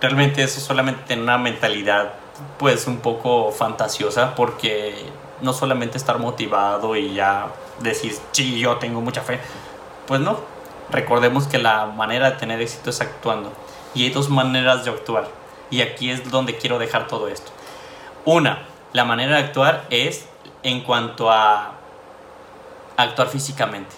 Realmente 0.00 0.42
eso 0.42 0.60
solamente 0.60 1.04
tiene 1.06 1.22
una 1.22 1.38
mentalidad 1.38 2.14
pues 2.58 2.88
un 2.88 2.98
poco 2.98 3.52
fantasiosa 3.52 4.34
porque 4.34 4.94
no 5.42 5.52
solamente 5.52 5.96
estar 5.96 6.18
motivado 6.18 6.96
y 6.96 7.14
ya 7.14 7.48
decir, 7.80 8.16
sí, 8.32 8.58
yo 8.58 8.76
tengo 8.78 9.00
mucha 9.00 9.20
fe. 9.20 9.38
Pues 10.06 10.20
no. 10.20 10.38
Recordemos 10.90 11.46
que 11.46 11.58
la 11.58 11.86
manera 11.86 12.32
de 12.32 12.36
tener 12.36 12.60
éxito 12.60 12.90
es 12.90 13.00
actuando. 13.00 13.52
Y 13.94 14.04
hay 14.04 14.10
dos 14.10 14.28
maneras 14.28 14.84
de 14.84 14.90
actuar. 14.90 15.28
Y 15.70 15.82
aquí 15.82 16.10
es 16.10 16.30
donde 16.30 16.56
quiero 16.56 16.78
dejar 16.78 17.06
todo 17.06 17.28
esto. 17.28 17.50
Una, 18.24 18.66
la 18.92 19.04
manera 19.04 19.36
de 19.36 19.44
actuar 19.44 19.84
es 19.90 20.26
en 20.62 20.82
cuanto 20.82 21.30
a 21.30 21.72
actuar 22.96 23.28
físicamente. 23.28 23.94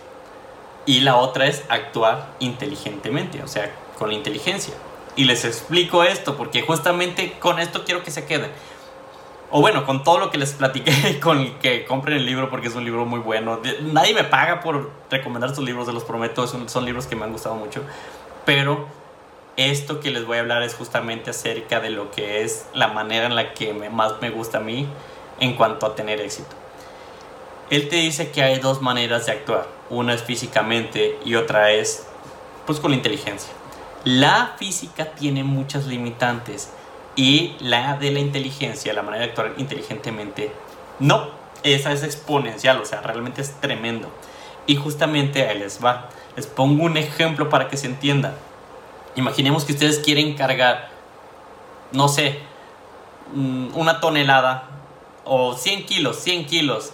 Y 0.86 1.00
la 1.00 1.16
otra 1.16 1.46
es 1.46 1.64
actuar 1.68 2.34
inteligentemente, 2.40 3.42
o 3.42 3.48
sea, 3.48 3.70
con 3.98 4.12
inteligencia. 4.12 4.74
Y 5.16 5.24
les 5.24 5.44
explico 5.44 6.02
esto 6.04 6.36
porque 6.36 6.62
justamente 6.62 7.32
con 7.38 7.58
esto 7.58 7.84
quiero 7.84 8.02
que 8.02 8.10
se 8.10 8.26
queden. 8.26 8.50
O 9.50 9.60
bueno, 9.60 9.86
con 9.86 10.02
todo 10.02 10.18
lo 10.18 10.30
que 10.30 10.38
les 10.38 10.52
platiqué, 10.52 11.20
con 11.22 11.58
que 11.58 11.84
compren 11.84 12.16
el 12.16 12.26
libro 12.26 12.50
porque 12.50 12.68
es 12.68 12.74
un 12.74 12.84
libro 12.84 13.06
muy 13.06 13.20
bueno. 13.20 13.60
Nadie 13.82 14.12
me 14.14 14.24
paga 14.24 14.60
por 14.60 14.90
recomendar 15.10 15.54
sus 15.54 15.64
libros, 15.64 15.86
se 15.86 15.92
los 15.92 16.04
prometo, 16.04 16.46
son, 16.46 16.68
son 16.68 16.84
libros 16.84 17.06
que 17.06 17.16
me 17.16 17.24
han 17.24 17.32
gustado 17.32 17.54
mucho. 17.54 17.82
Pero 18.44 18.86
esto 19.56 20.00
que 20.00 20.10
les 20.10 20.26
voy 20.26 20.38
a 20.38 20.40
hablar 20.40 20.62
es 20.62 20.74
justamente 20.74 21.30
acerca 21.30 21.80
de 21.80 21.90
lo 21.90 22.10
que 22.10 22.42
es 22.42 22.66
la 22.74 22.88
manera 22.88 23.26
en 23.26 23.36
la 23.36 23.54
que 23.54 23.72
más 23.72 24.20
me 24.20 24.30
gusta 24.30 24.58
a 24.58 24.60
mí 24.60 24.88
en 25.40 25.54
cuanto 25.54 25.86
a 25.86 25.94
tener 25.94 26.20
éxito. 26.20 26.54
Él 27.70 27.88
te 27.88 27.96
dice 27.96 28.30
que 28.30 28.42
hay 28.42 28.58
dos 28.58 28.82
maneras 28.82 29.26
de 29.26 29.32
actuar. 29.32 29.66
Una 29.90 30.14
es 30.14 30.22
físicamente 30.22 31.18
y 31.24 31.34
otra 31.34 31.70
es 31.70 32.06
pues 32.66 32.80
con 32.80 32.90
la 32.90 32.96
inteligencia. 32.96 33.52
La 34.04 34.54
física 34.58 35.06
tiene 35.12 35.44
muchas 35.44 35.86
limitantes 35.86 36.70
y 37.16 37.54
la 37.60 37.96
de 37.96 38.10
la 38.10 38.18
inteligencia, 38.18 38.92
la 38.92 39.02
manera 39.02 39.24
de 39.24 39.30
actuar 39.30 39.52
inteligentemente, 39.56 40.52
no, 40.98 41.28
esa 41.62 41.92
es 41.92 42.02
exponencial, 42.02 42.80
o 42.80 42.84
sea, 42.84 43.00
realmente 43.00 43.40
es 43.40 43.52
tremendo. 43.60 44.08
Y 44.66 44.76
justamente 44.76 45.48
ahí 45.48 45.58
les 45.58 45.82
va. 45.82 46.08
Les 46.36 46.46
pongo 46.46 46.84
un 46.84 46.96
ejemplo 46.96 47.48
para 47.48 47.68
que 47.68 47.76
se 47.76 47.86
entienda. 47.86 48.34
Imaginemos 49.16 49.64
que 49.64 49.72
ustedes 49.72 49.98
quieren 50.00 50.34
cargar, 50.34 50.90
no 51.92 52.08
sé, 52.08 52.40
mm, 53.34 53.68
una 53.74 54.00
tonelada 54.00 54.68
o 55.24 55.54
100 55.54 55.86
kilos, 55.86 56.16
100 56.16 56.46
kilos 56.46 56.92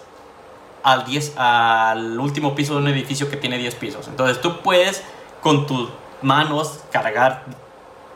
al, 0.83 1.05
10, 1.05 1.35
al 1.37 2.19
último 2.19 2.55
piso 2.55 2.75
de 2.75 2.81
un 2.81 2.89
edificio 2.89 3.29
que 3.29 3.37
tiene 3.37 3.59
10 3.59 3.75
pisos. 3.77 4.09
Entonces 4.09 4.41
tú 4.41 4.61
puedes 4.61 5.03
con 5.41 5.67
tus 5.67 5.89
manos 6.23 6.81
cargar 6.91 7.45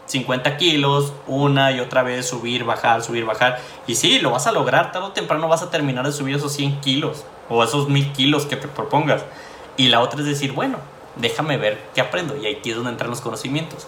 50 0.07 0.57
kilos, 0.57 1.13
una 1.27 1.73
y 1.73 1.81
otra 1.81 2.03
vez 2.03 2.29
subir, 2.29 2.65
bajar, 2.65 3.03
subir, 3.03 3.25
bajar. 3.25 3.61
Y 3.87 3.95
sí, 3.95 4.19
lo 4.19 4.31
vas 4.31 4.47
a 4.47 4.53
lograr, 4.53 4.93
tarde 4.93 5.09
o 5.09 5.13
temprano 5.13 5.49
vas 5.49 5.63
a 5.63 5.71
terminar 5.71 6.05
de 6.05 6.13
subir 6.13 6.37
esos 6.37 6.53
100 6.53 6.81
kilos 6.81 7.25
o 7.49 7.63
esos 7.65 7.89
1000 7.89 8.13
kilos 8.13 8.47
que 8.47 8.57
te 8.57 8.69
propongas. 8.69 9.25
Y 9.77 9.89
la 9.89 10.01
otra 10.01 10.21
es 10.21 10.27
decir, 10.27 10.53
bueno, 10.53 10.79
déjame 11.17 11.57
ver 11.57 11.81
qué 11.95 12.01
aprendo. 12.01 12.37
Y 12.37 12.47
aquí 12.47 12.71
es 12.71 12.77
donde 12.77 12.91
entran 12.91 13.11
los 13.11 13.21
conocimientos. 13.21 13.87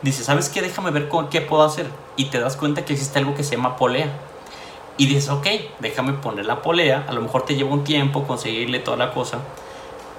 Dice, 0.00 0.24
¿sabes 0.24 0.48
qué? 0.48 0.62
Déjame 0.62 0.90
ver 0.90 1.08
qué 1.30 1.40
puedo 1.42 1.62
hacer. 1.62 1.86
Y 2.16 2.26
te 2.26 2.40
das 2.40 2.56
cuenta 2.56 2.84
que 2.84 2.94
existe 2.94 3.18
algo 3.18 3.34
que 3.34 3.44
se 3.44 3.56
llama 3.56 3.76
polea. 3.76 4.10
Y 4.96 5.06
dices, 5.06 5.30
ok, 5.30 5.46
déjame 5.80 6.12
poner 6.12 6.46
la 6.46 6.62
polea. 6.62 7.06
A 7.08 7.12
lo 7.12 7.20
mejor 7.20 7.44
te 7.44 7.54
lleva 7.54 7.70
un 7.70 7.84
tiempo 7.84 8.24
conseguirle 8.24 8.78
toda 8.78 8.96
la 8.96 9.12
cosa. 9.12 9.38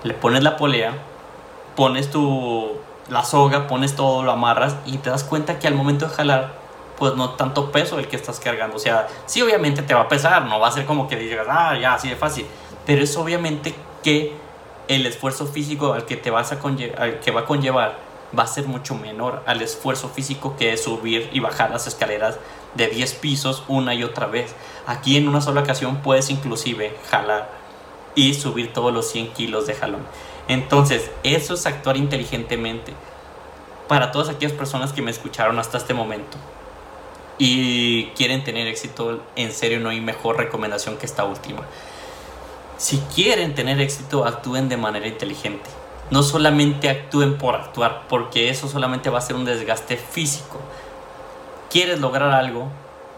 Le 0.04 0.14
pones 0.14 0.44
la 0.44 0.58
polea, 0.58 0.94
pones 1.76 2.10
tu 2.10 2.72
la 3.10 3.24
soga, 3.24 3.68
pones 3.68 3.96
todo, 3.96 4.24
lo 4.24 4.32
amarras 4.32 4.76
y 4.86 4.98
te 4.98 5.10
das 5.10 5.24
cuenta 5.24 5.60
que 5.60 5.68
al 5.68 5.76
momento 5.76 6.08
de 6.08 6.14
jalar, 6.14 6.54
pues 6.98 7.16
no 7.16 7.32
tanto 7.32 7.72
peso 7.72 8.00
el 8.00 8.08
que 8.08 8.16
estás 8.16 8.40
cargando. 8.40 8.78
O 8.78 8.80
sea, 8.80 9.08
sí, 9.26 9.42
obviamente 9.42 9.82
te 9.82 9.94
va 9.94 10.02
a 10.02 10.08
pesar, 10.08 10.46
no 10.46 10.60
va 10.60 10.70
a 10.70 10.72
ser 10.72 10.86
como 10.86 11.08
que 11.08 11.16
digas, 11.18 11.48
ah, 11.50 11.78
ya, 11.80 11.96
así 11.96 12.10
de 12.10 12.16
fácil. 12.16 12.46
Pero 12.86 13.04
es 13.04 13.16
obviamente 13.18 13.76
que 14.04 14.34
el 14.88 15.06
esfuerzo 15.06 15.46
físico 15.48 15.94
al 15.94 16.06
que 16.06 16.18
te 16.18 16.30
vas 16.32 16.52
a 16.52 16.60
que 16.60 17.32
va 17.32 17.42
a 17.42 17.46
conllevar 17.46 17.98
va 18.38 18.44
a 18.44 18.48
ser 18.48 18.68
mucho 18.68 18.96
menor 18.96 19.44
al 19.46 19.62
esfuerzo 19.62 20.10
físico 20.10 20.56
que 20.58 20.74
es 20.74 20.84
subir 20.84 21.30
y 21.32 21.40
bajar 21.40 21.70
las 21.72 21.88
escaleras 21.88 22.38
de 22.76 22.88
10 22.88 23.14
pisos 23.16 23.64
una 23.68 23.94
y 23.94 24.04
otra 24.04 24.28
vez. 24.28 24.54
Aquí 24.86 25.18
en 25.18 25.28
una 25.28 25.42
sola 25.42 25.62
ocasión 25.62 25.98
puedes 25.98 26.30
inclusive 26.30 26.96
jalar 27.10 27.50
y 28.16 28.34
subir 28.34 28.74
todos 28.74 28.94
los 28.94 29.10
100 29.10 29.34
kilos 29.34 29.68
de 29.68 29.76
jalón. 29.76 30.06
Entonces, 30.48 31.10
eso 31.24 31.54
es 31.54 31.66
actuar 31.66 31.98
inteligentemente. 31.98 32.94
Para 33.88 34.12
todas 34.12 34.30
aquellas 34.30 34.54
personas 34.54 34.94
que 34.94 35.02
me 35.02 35.12
escucharon 35.12 35.60
hasta 35.60 35.78
este 35.78 35.94
momento 35.94 36.38
y 37.38 38.06
quieren 38.16 38.44
tener 38.44 38.68
éxito, 38.68 39.22
en 39.36 39.52
serio 39.52 39.80
no 39.80 39.90
hay 39.90 40.02
mejor 40.02 40.38
recomendación 40.38 40.98
que 40.98 41.06
esta 41.06 41.24
última. 41.24 41.62
Si 42.78 42.98
quieren 43.14 43.56
tener 43.56 43.80
éxito, 43.80 44.26
actúen 44.26 44.70
de 44.70 44.78
manera 44.78 45.08
inteligente. 45.08 45.70
No 46.12 46.22
solamente 46.22 46.90
actúen 46.90 47.38
por 47.38 47.56
actuar, 47.56 48.04
porque 48.08 48.50
eso 48.50 48.68
solamente 48.68 49.10
va 49.10 49.20
a 49.20 49.22
ser 49.22 49.36
un 49.36 49.46
desgaste 49.46 49.98
físico. 49.98 50.60
¿Quieres 51.74 52.00
lograr 52.00 52.32
algo? 52.32 52.70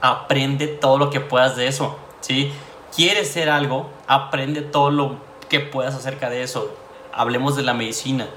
Aprende 0.02 0.66
todo 0.66 0.98
lo 0.98 1.12
que 1.12 1.20
puedas 1.20 1.56
de 1.56 1.68
eso. 1.68 1.96
¿sí? 2.22 2.52
¿Quieres 2.96 3.30
ser 3.30 3.52
algo? 3.52 3.92
Aprende 4.08 4.62
todo 4.62 4.90
lo 4.90 5.18
que 5.50 5.60
puedas 5.60 5.94
acerca 5.94 6.32
de 6.32 6.42
eso 6.42 6.76
hablemos 7.16 7.56
de 7.56 7.64
la 7.64 7.74
medicina, 7.74 8.28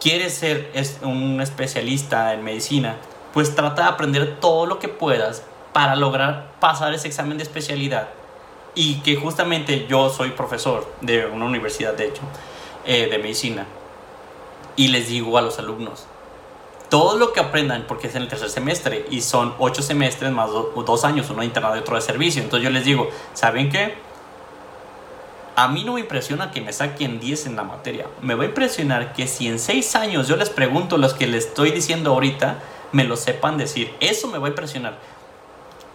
quieres 0.00 0.34
ser 0.34 0.70
un 1.02 1.40
especialista 1.40 2.34
en 2.34 2.44
medicina, 2.44 2.96
pues 3.32 3.54
trata 3.54 3.82
de 3.82 3.88
aprender 3.88 4.38
todo 4.40 4.66
lo 4.66 4.78
que 4.78 4.88
puedas 4.88 5.42
para 5.72 5.96
lograr 5.96 6.52
pasar 6.60 6.92
ese 6.92 7.08
examen 7.08 7.38
de 7.38 7.44
especialidad. 7.44 8.08
Y 8.74 9.00
que 9.00 9.16
justamente 9.16 9.86
yo 9.88 10.08
soy 10.10 10.30
profesor 10.30 10.86
de 11.00 11.26
una 11.26 11.46
universidad, 11.46 11.94
de 11.94 12.08
hecho, 12.08 12.22
eh, 12.84 13.08
de 13.10 13.18
medicina. 13.18 13.66
Y 14.76 14.88
les 14.88 15.08
digo 15.08 15.36
a 15.36 15.42
los 15.42 15.58
alumnos, 15.58 16.06
todo 16.88 17.18
lo 17.18 17.32
que 17.32 17.40
aprendan, 17.40 17.84
porque 17.86 18.06
es 18.06 18.14
en 18.14 18.22
el 18.22 18.28
tercer 18.28 18.50
semestre 18.50 19.06
y 19.10 19.20
son 19.20 19.54
ocho 19.58 19.82
semestres 19.82 20.32
más 20.32 20.50
dos 20.50 21.04
años, 21.04 21.28
uno 21.30 21.40
de 21.40 21.46
internado 21.46 21.76
y 21.76 21.80
otro 21.80 21.96
de 21.96 22.02
servicio. 22.02 22.42
Entonces 22.42 22.64
yo 22.64 22.70
les 22.70 22.84
digo, 22.84 23.08
¿saben 23.34 23.70
qué? 23.70 24.08
a 25.58 25.66
mí 25.66 25.82
no 25.82 25.94
me 25.94 26.00
impresiona 26.00 26.52
que 26.52 26.60
me 26.60 26.72
saquen 26.72 27.18
10 27.18 27.46
en 27.46 27.56
la 27.56 27.64
materia. 27.64 28.06
Me 28.22 28.36
va 28.36 28.44
a 28.44 28.46
impresionar 28.46 29.12
que 29.12 29.26
si 29.26 29.48
en 29.48 29.58
6 29.58 29.96
años 29.96 30.28
yo 30.28 30.36
les 30.36 30.50
pregunto 30.50 30.98
los 30.98 31.14
que 31.14 31.26
les 31.26 31.46
estoy 31.46 31.72
diciendo 31.72 32.12
ahorita, 32.12 32.60
me 32.92 33.02
lo 33.02 33.16
sepan 33.16 33.58
decir. 33.58 33.92
Eso 33.98 34.28
me 34.28 34.38
va 34.38 34.46
a 34.46 34.50
impresionar. 34.50 35.00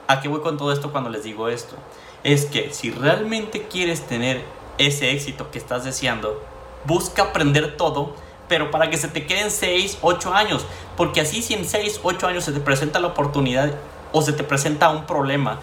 ¿A 0.07 0.19
qué 0.19 0.27
voy 0.27 0.41
con 0.41 0.57
todo 0.57 0.73
esto 0.73 0.91
cuando 0.91 1.09
les 1.09 1.23
digo 1.23 1.47
esto? 1.47 1.77
Es 2.25 2.43
que 2.43 2.73
si 2.73 2.91
realmente 2.91 3.61
quieres 3.69 4.01
tener 4.01 4.43
ese 4.77 5.11
éxito 5.11 5.49
que 5.49 5.59
estás 5.59 5.85
deseando, 5.85 6.43
busca 6.83 7.23
aprender 7.23 7.77
todo, 7.77 8.17
pero 8.47 8.71
para 8.71 8.89
que 8.89 8.97
se 8.97 9.07
te 9.07 9.25
queden 9.25 9.51
6, 9.51 9.99
8 10.01 10.33
años. 10.33 10.65
Porque 10.97 11.21
así 11.21 11.41
si 11.41 11.53
en 11.53 11.65
6, 11.65 12.01
8 12.03 12.27
años 12.27 12.43
se 12.43 12.51
te 12.51 12.59
presenta 12.59 12.99
la 12.99 13.07
oportunidad 13.07 13.73
o 14.11 14.21
se 14.21 14.33
te 14.33 14.43
presenta 14.43 14.89
un 14.89 15.05
problema 15.05 15.59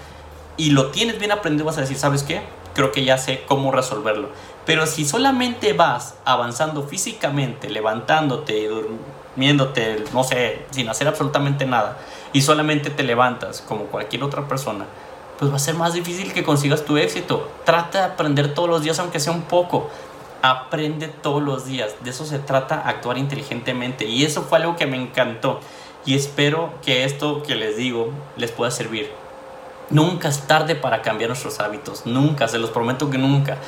y 0.56 0.70
lo 0.70 0.90
tienes 0.90 1.18
bien 1.18 1.32
aprendido, 1.32 1.64
vas 1.64 1.78
a 1.78 1.82
decir, 1.82 1.96
¿sabes 1.96 2.22
qué? 2.22 2.42
creo 2.74 2.92
que 2.92 3.04
ya 3.04 3.18
sé 3.18 3.42
cómo 3.46 3.72
resolverlo. 3.72 4.28
Pero 4.66 4.86
si 4.86 5.04
solamente 5.04 5.72
vas 5.72 6.14
avanzando 6.24 6.82
físicamente, 6.82 7.68
levantándote, 7.68 8.68
durmiéndote, 8.68 10.04
no 10.12 10.24
sé, 10.24 10.66
sin 10.70 10.88
hacer 10.88 11.08
absolutamente 11.08 11.66
nada, 11.66 11.98
y 12.32 12.42
solamente 12.42 12.90
te 12.90 13.02
levantas 13.02 13.60
como 13.60 13.84
cualquier 13.84 14.22
otra 14.22 14.46
persona, 14.46 14.86
pues 15.38 15.50
va 15.50 15.56
a 15.56 15.60
ser 15.60 15.74
más 15.74 15.94
difícil 15.94 16.32
que 16.32 16.42
consigas 16.42 16.84
tu 16.84 16.96
éxito. 16.96 17.50
Trata 17.64 17.98
de 17.98 18.04
aprender 18.04 18.54
todos 18.54 18.68
los 18.68 18.82
días, 18.82 18.98
aunque 18.98 19.20
sea 19.20 19.32
un 19.32 19.42
poco. 19.42 19.90
Aprende 20.42 21.08
todos 21.08 21.42
los 21.42 21.66
días. 21.66 21.94
De 22.00 22.10
eso 22.10 22.24
se 22.24 22.38
trata, 22.38 22.80
actuar 22.80 23.18
inteligentemente. 23.18 24.06
Y 24.06 24.24
eso 24.24 24.42
fue 24.42 24.58
algo 24.58 24.76
que 24.76 24.86
me 24.86 24.96
encantó. 24.96 25.60
Y 26.06 26.14
espero 26.14 26.72
que 26.82 27.04
esto 27.04 27.42
que 27.42 27.54
les 27.54 27.76
digo 27.76 28.10
les 28.36 28.50
pueda 28.50 28.70
servir. 28.70 29.10
Nunca 29.90 30.28
es 30.28 30.46
tarde 30.46 30.76
para 30.76 31.02
cambiar 31.02 31.30
nuestros 31.30 31.58
hábitos, 31.58 32.06
nunca, 32.06 32.46
se 32.46 32.58
los 32.58 32.70
prometo 32.70 33.10
que 33.10 33.18
nunca. 33.18 33.58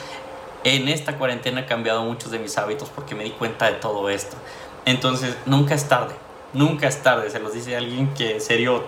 En 0.63 0.89
esta 0.89 1.19
cuarentena 1.19 1.63
he 1.63 1.67
cambiado 1.67 2.05
muchos 2.05 2.31
de 2.31 2.39
mis 2.39 2.57
hábitos 2.59 2.89
porque 2.91 3.17
me 3.17 3.25
di 3.25 3.31
cuenta 3.31 3.67
de 3.67 3.73
todo 3.73 4.09
esto. 4.09 4.37
Entonces, 4.85 5.37
nunca 5.47 5.75
es 5.75 5.89
tarde, 5.89 6.15
nunca 6.53 6.87
es 6.87 7.03
tarde. 7.03 7.29
Se 7.29 7.41
los 7.41 7.53
dice 7.53 7.77
alguien 7.77 8.15
que 8.15 8.35
en 8.35 8.41
serio 8.41 8.85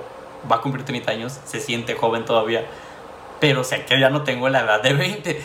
va 0.51 0.57
a 0.57 0.61
cumplir 0.61 0.85
30 0.85 1.11
años, 1.11 1.41
se 1.45 1.61
siente 1.61 1.95
joven 1.95 2.25
todavía, 2.25 2.65
pero 3.41 3.65
sé 3.65 3.85
que 3.85 3.99
ya 3.99 4.11
no 4.11 4.23
tengo 4.23 4.49
la 4.49 4.61
edad 4.61 4.81
de 4.81 4.93
20 4.93 5.43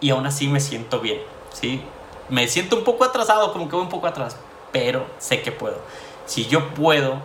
y 0.00 0.10
aún 0.10 0.26
así 0.26 0.48
me 0.48 0.60
siento 0.60 1.00
bien, 1.00 1.20
¿sí? 1.52 1.82
Me 2.28 2.48
siento 2.48 2.76
un 2.76 2.84
poco 2.84 3.04
atrasado, 3.04 3.52
como 3.52 3.68
que 3.68 3.76
voy 3.76 3.84
un 3.84 3.90
poco 3.90 4.06
atrás, 4.06 4.36
pero 4.72 5.06
sé 5.18 5.42
que 5.42 5.52
puedo. 5.52 5.78
Si 6.26 6.46
yo 6.46 6.70
puedo, 6.74 7.16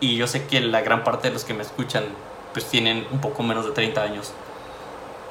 y 0.00 0.16
yo 0.16 0.26
sé 0.26 0.46
que 0.46 0.60
la 0.60 0.80
gran 0.80 1.04
parte 1.04 1.28
de 1.28 1.34
los 1.34 1.44
que 1.44 1.54
me 1.54 1.62
escuchan 1.62 2.04
pues 2.52 2.64
tienen 2.66 3.06
un 3.12 3.20
poco 3.20 3.42
menos 3.42 3.64
de 3.64 3.72
30 3.72 4.02
años, 4.02 4.32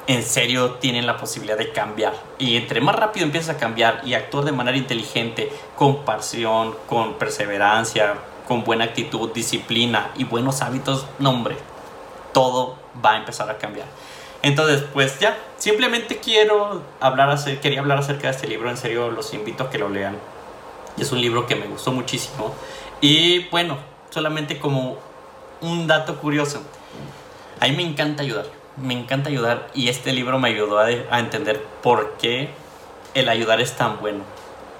en 0.06 0.22
serio 0.22 0.72
tienen 0.74 1.06
la 1.06 1.18
posibilidad 1.18 1.58
de 1.58 1.72
cambiar. 1.72 2.14
Y 2.38 2.56
entre 2.56 2.80
más 2.80 2.96
rápido 2.96 3.26
empiezas 3.26 3.56
a 3.56 3.58
cambiar 3.58 4.00
y 4.04 4.14
actuar 4.14 4.44
de 4.44 4.52
manera 4.52 4.78
inteligente, 4.78 5.52
con 5.76 6.04
pasión, 6.04 6.74
con 6.88 7.14
perseverancia, 7.14 8.14
con 8.48 8.64
buena 8.64 8.84
actitud, 8.84 9.30
disciplina 9.32 10.10
y 10.16 10.24
buenos 10.24 10.62
hábitos, 10.62 11.06
no 11.18 11.30
hombre, 11.30 11.56
todo 12.32 12.76
va 13.04 13.12
a 13.12 13.16
empezar 13.18 13.50
a 13.50 13.58
cambiar. 13.58 13.86
Entonces, 14.42 14.84
pues 14.92 15.18
ya, 15.18 15.36
simplemente 15.58 16.18
quiero 16.18 16.82
hablar, 17.00 17.38
quería 17.60 17.80
hablar 17.80 17.98
acerca 17.98 18.28
de 18.28 18.34
este 18.34 18.46
libro, 18.46 18.70
en 18.70 18.76
serio 18.76 19.10
los 19.10 19.34
invito 19.34 19.64
a 19.64 19.70
que 19.70 19.78
lo 19.78 19.88
lean. 19.88 20.16
Es 20.98 21.12
un 21.12 21.20
libro 21.20 21.46
que 21.46 21.56
me 21.56 21.66
gustó 21.66 21.92
muchísimo. 21.92 22.54
Y 23.00 23.48
bueno, 23.48 23.78
solamente 24.10 24.58
como 24.58 24.98
un 25.60 25.86
dato 25.86 26.16
curioso, 26.16 26.62
a 27.60 27.66
mí 27.66 27.72
me 27.72 27.82
encanta 27.82 28.22
ayudar, 28.22 28.46
me 28.76 28.94
encanta 28.94 29.28
ayudar 29.28 29.68
y 29.74 29.88
este 29.88 30.12
libro 30.12 30.38
me 30.38 30.48
ayudó 30.48 30.78
a, 30.78 30.90
entender 30.90 31.62
por 31.82 32.16
qué 32.18 32.48
el 33.14 33.28
ayudar 33.28 33.60
es 33.60 33.72
tan 33.76 34.00
bueno. 34.00 34.24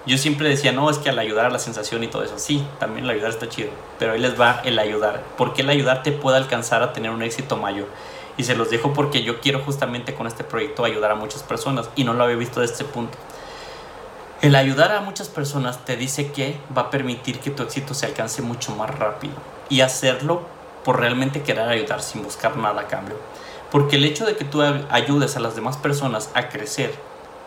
Yo 0.07 0.17
siempre 0.17 0.49
decía, 0.49 0.73
no, 0.73 0.89
es 0.89 0.97
que 0.97 1.11
al 1.11 1.19
ayudar 1.19 1.47
a 1.47 1.51
la 1.51 1.59
sensación 1.59 2.03
y 2.03 2.07
todo 2.07 2.23
eso, 2.23 2.39
sí, 2.39 2.65
también 2.79 3.05
el 3.05 3.11
ayudar 3.11 3.31
está 3.31 3.51
chido, 3.51 3.69
pero 3.99 4.13
ahí 4.13 4.19
les 4.19 4.41
va 4.41 4.63
el 4.65 4.79
ayudar, 4.79 5.23
porque 5.37 5.61
el 5.61 5.69
ayudar 5.69 6.03
te 6.03 6.11
puede 6.13 6.39
alcanzar 6.39 6.83
a 6.83 6.95
tener 6.95 7.11
un 7.11 7.23
éxito 7.23 7.59
mayor. 7.59 7.87
Y 8.37 8.45
se 8.45 8.55
los 8.55 8.71
dejo 8.71 8.93
porque 8.93 9.23
yo 9.23 9.41
quiero 9.41 9.61
justamente 9.61 10.15
con 10.15 10.27
este 10.27 10.45
proyecto 10.45 10.85
ayudar 10.85 11.11
a 11.11 11.15
muchas 11.15 11.43
personas 11.43 11.91
y 11.97 12.05
no 12.05 12.15
lo 12.15 12.25
había 12.25 12.37
visto 12.37 12.61
de 12.61 12.67
este 12.67 12.85
punto. 12.85 13.19
El 14.41 14.55
ayudar 14.55 14.93
a 14.93 15.03
muchas 15.03 15.29
personas 15.29 15.85
te 15.85 15.97
dice 15.97 16.33
que 16.33 16.59
va 16.77 16.83
a 16.83 16.91
permitir 16.91 17.41
que 17.41 17.51
tu 17.51 17.63
éxito 17.63 17.93
se 17.93 18.07
alcance 18.07 18.41
mucho 18.41 18.75
más 18.75 18.89
rápido 18.99 19.35
y 19.69 19.83
hacerlo 19.83 20.43
por 20.83 20.99
realmente 20.99 21.43
querer 21.43 21.69
ayudar 21.69 22.01
sin 22.03 22.23
buscar 22.23 22.57
nada 22.57 22.83
a 22.83 22.87
cambio. 22.87 23.17
Porque 23.71 23.97
el 23.97 24.05
hecho 24.05 24.25
de 24.25 24.37
que 24.37 24.45
tú 24.45 24.63
ayudes 24.63 25.37
a 25.37 25.41
las 25.41 25.55
demás 25.55 25.77
personas 25.77 26.31
a 26.33 26.49
crecer, 26.49 26.95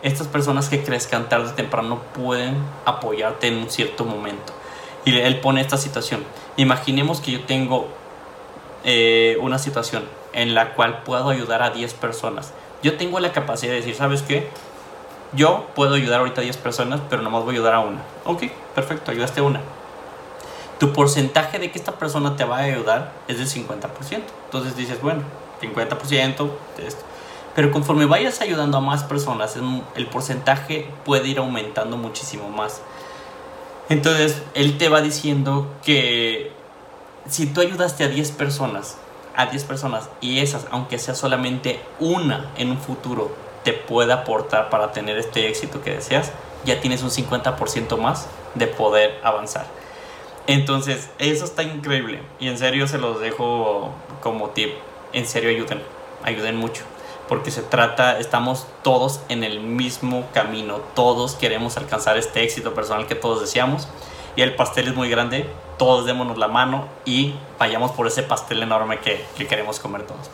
estas 0.02 0.28
personas 0.28 0.68
que 0.68 0.84
crezcan 0.84 1.28
tarde 1.28 1.50
o 1.50 1.54
temprano 1.54 2.00
pueden 2.14 2.56
apoyarte 2.84 3.48
en 3.48 3.56
un 3.56 3.70
cierto 3.70 4.04
momento. 4.04 4.52
Y 5.04 5.18
él 5.18 5.40
pone 5.40 5.60
esta 5.60 5.76
situación. 5.76 6.22
Imaginemos 6.56 7.20
que 7.20 7.32
yo 7.32 7.44
tengo 7.44 7.88
eh, 8.84 9.36
una 9.40 9.58
situación 9.58 10.04
en 10.34 10.54
la 10.54 10.74
cual 10.74 11.02
puedo 11.02 11.30
ayudar 11.30 11.62
a 11.62 11.70
10 11.70 11.94
personas. 11.94 12.52
Yo 12.82 12.96
tengo 12.96 13.18
la 13.20 13.32
capacidad 13.32 13.72
de 13.72 13.78
decir, 13.78 13.94
¿sabes 13.94 14.22
qué? 14.22 14.48
Yo 15.32 15.66
puedo 15.74 15.94
ayudar 15.94 16.20
ahorita 16.20 16.42
a 16.42 16.44
10 16.44 16.56
personas, 16.58 17.00
pero 17.08 17.22
nomás 17.22 17.44
voy 17.44 17.54
a 17.54 17.58
ayudar 17.58 17.74
a 17.74 17.80
una. 17.80 18.02
Ok, 18.24 18.44
perfecto, 18.74 19.10
ayudaste 19.10 19.40
a 19.40 19.44
una. 19.44 19.60
Tu 20.78 20.92
porcentaje 20.92 21.58
de 21.58 21.70
que 21.70 21.78
esta 21.78 21.92
persona 21.92 22.36
te 22.36 22.44
va 22.44 22.58
a 22.58 22.62
ayudar 22.62 23.12
es 23.28 23.38
del 23.38 23.48
50%. 23.48 23.88
Entonces 24.44 24.76
dices, 24.76 25.00
bueno, 25.00 25.22
50% 25.62 26.50
de 26.76 26.86
esto. 26.86 27.04
Pero 27.54 27.70
conforme 27.70 28.06
vayas 28.06 28.40
ayudando 28.40 28.78
a 28.78 28.80
más 28.80 29.04
personas, 29.04 29.56
el 29.94 30.06
porcentaje 30.08 30.88
puede 31.04 31.28
ir 31.28 31.38
aumentando 31.38 31.96
muchísimo 31.96 32.48
más. 32.48 32.82
Entonces, 33.88 34.42
él 34.54 34.76
te 34.78 34.88
va 34.88 35.02
diciendo 35.02 35.70
que 35.84 36.50
si 37.28 37.46
tú 37.46 37.60
ayudaste 37.60 38.02
a 38.02 38.08
10 38.08 38.32
personas, 38.32 38.96
a 39.36 39.46
10 39.46 39.64
personas, 39.64 40.08
y 40.20 40.40
esas, 40.40 40.66
aunque 40.70 40.98
sea 40.98 41.14
solamente 41.14 41.80
una 42.00 42.50
en 42.56 42.70
un 42.70 42.78
futuro, 42.78 43.34
te 43.64 43.72
pueda 43.72 44.14
aportar 44.14 44.70
para 44.70 44.92
tener 44.92 45.18
este 45.18 45.48
éxito 45.48 45.82
que 45.82 45.94
deseas, 45.94 46.32
ya 46.64 46.80
tienes 46.80 47.02
un 47.02 47.10
50% 47.10 47.96
más 47.98 48.26
de 48.54 48.66
poder 48.66 49.20
avanzar. 49.22 49.66
Entonces, 50.46 51.08
eso 51.18 51.44
está 51.44 51.62
increíble. 51.62 52.22
Y 52.38 52.48
en 52.48 52.58
serio 52.58 52.86
se 52.86 52.98
los 52.98 53.20
dejo 53.20 53.90
como 54.22 54.50
tip. 54.50 54.72
En 55.12 55.26
serio 55.26 55.50
ayuden, 55.50 55.82
ayuden 56.22 56.56
mucho. 56.56 56.82
Porque 57.28 57.50
se 57.50 57.62
trata, 57.62 58.18
estamos 58.18 58.66
todos 58.82 59.20
en 59.30 59.44
el 59.44 59.60
mismo 59.60 60.26
camino. 60.34 60.80
Todos 60.94 61.34
queremos 61.34 61.78
alcanzar 61.78 62.18
este 62.18 62.42
éxito 62.42 62.74
personal 62.74 63.06
que 63.06 63.14
todos 63.14 63.40
deseamos. 63.40 63.88
Y 64.36 64.42
el 64.42 64.54
pastel 64.54 64.88
es 64.88 64.94
muy 64.94 65.08
grande. 65.08 65.48
Todos 65.78 66.06
démonos 66.06 66.38
la 66.38 66.48
mano 66.48 66.86
y 67.04 67.34
vayamos 67.58 67.92
por 67.92 68.06
ese 68.06 68.22
pastel 68.22 68.62
enorme 68.62 68.98
que, 68.98 69.24
que 69.36 69.46
queremos 69.46 69.80
comer 69.80 70.06
todos. 70.06 70.30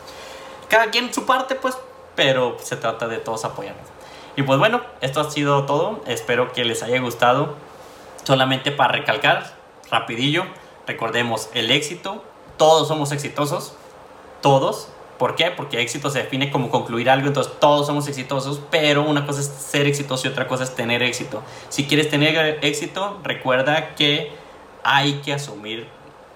Cada 0.67 0.89
quien 0.91 1.13
su 1.13 1.25
parte, 1.25 1.55
pues, 1.55 1.77
pero 2.15 2.57
se 2.61 2.77
trata 2.77 3.07
de 3.07 3.17
todos 3.17 3.45
apoyarnos. 3.45 3.87
Y 4.35 4.43
pues 4.43 4.59
bueno, 4.59 4.81
esto 5.01 5.19
ha 5.19 5.29
sido 5.29 5.65
todo. 5.65 6.01
Espero 6.05 6.51
que 6.53 6.63
les 6.63 6.83
haya 6.83 6.99
gustado. 6.99 7.55
Solamente 8.23 8.71
para 8.71 8.93
recalcar, 8.93 9.55
rapidillo, 9.89 10.45
recordemos 10.87 11.49
el 11.53 11.71
éxito. 11.71 12.23
Todos 12.57 12.87
somos 12.87 13.11
exitosos. 13.11 13.73
Todos. 14.41 14.87
¿Por 15.21 15.35
qué? 15.35 15.51
Porque 15.51 15.79
éxito 15.79 16.09
se 16.09 16.17
define 16.17 16.49
como 16.49 16.71
concluir 16.71 17.07
algo, 17.07 17.27
entonces 17.27 17.53
todos 17.59 17.85
somos 17.85 18.07
exitosos, 18.07 18.59
pero 18.71 19.03
una 19.03 19.27
cosa 19.27 19.41
es 19.41 19.45
ser 19.45 19.85
exitoso 19.85 20.27
y 20.27 20.31
otra 20.31 20.47
cosa 20.47 20.63
es 20.63 20.73
tener 20.73 21.03
éxito. 21.03 21.43
Si 21.69 21.85
quieres 21.85 22.09
tener 22.09 22.57
éxito, 22.63 23.19
recuerda 23.23 23.93
que 23.93 24.31
hay 24.83 25.21
que 25.23 25.33
asumir 25.33 25.85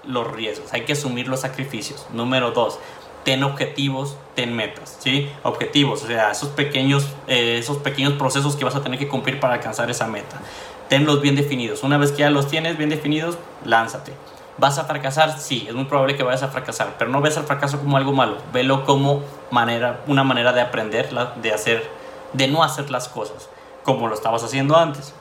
los 0.04 0.30
riesgos, 0.30 0.72
hay 0.72 0.82
que 0.82 0.92
asumir 0.92 1.26
los 1.26 1.40
sacrificios. 1.40 2.06
Número 2.12 2.52
dos, 2.52 2.78
ten 3.24 3.42
objetivos, 3.42 4.16
ten 4.36 4.54
metas, 4.54 4.98
¿sí? 5.00 5.28
Objetivos, 5.42 6.04
o 6.04 6.06
sea, 6.06 6.30
esos 6.30 6.50
pequeños, 6.50 7.08
eh, 7.26 7.58
esos 7.58 7.78
pequeños 7.78 8.12
procesos 8.12 8.54
que 8.54 8.64
vas 8.64 8.76
a 8.76 8.84
tener 8.84 9.00
que 9.00 9.08
cumplir 9.08 9.40
para 9.40 9.54
alcanzar 9.54 9.90
esa 9.90 10.06
meta. 10.06 10.40
Tenlos 10.88 11.20
bien 11.20 11.34
definidos. 11.34 11.82
Una 11.82 11.98
vez 11.98 12.12
que 12.12 12.18
ya 12.18 12.30
los 12.30 12.46
tienes 12.46 12.78
bien 12.78 12.90
definidos, 12.90 13.36
lánzate. 13.64 14.12
¿Vas 14.58 14.78
a 14.78 14.84
fracasar? 14.84 15.38
Sí, 15.38 15.66
es 15.68 15.74
muy 15.74 15.84
probable 15.84 16.16
que 16.16 16.22
vayas 16.22 16.42
a 16.42 16.48
fracasar, 16.48 16.94
pero 16.98 17.10
no 17.10 17.20
ves 17.20 17.36
al 17.36 17.44
fracaso 17.44 17.78
como 17.78 17.96
algo 17.96 18.12
malo, 18.12 18.38
velo 18.52 18.84
como 18.84 19.22
manera, 19.50 20.00
una 20.06 20.24
manera 20.24 20.52
de 20.52 20.62
aprender, 20.62 21.10
de 21.42 21.52
hacer, 21.52 21.88
de 22.32 22.48
no 22.48 22.62
hacer 22.62 22.90
las 22.90 23.08
cosas 23.08 23.50
como 23.86 24.08
lo 24.08 24.14
estabas 24.14 24.42
haciendo 24.42 24.76
antes. 24.76 25.14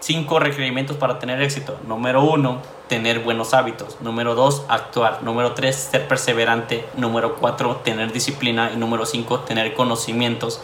Cinco 0.00 0.38
requerimientos 0.40 0.96
para 0.96 1.18
tener 1.18 1.40
éxito. 1.42 1.78
Número 1.86 2.22
uno, 2.22 2.60
tener 2.88 3.20
buenos 3.20 3.54
hábitos. 3.54 4.00
Número 4.00 4.34
dos, 4.34 4.64
actuar. 4.68 5.22
Número 5.22 5.52
tres, 5.52 5.76
ser 5.76 6.08
perseverante. 6.08 6.86
Número 6.96 7.36
cuatro, 7.36 7.76
tener 7.76 8.12
disciplina. 8.12 8.70
Y 8.72 8.76
número 8.76 9.04
cinco, 9.04 9.40
tener 9.40 9.74
conocimientos 9.74 10.60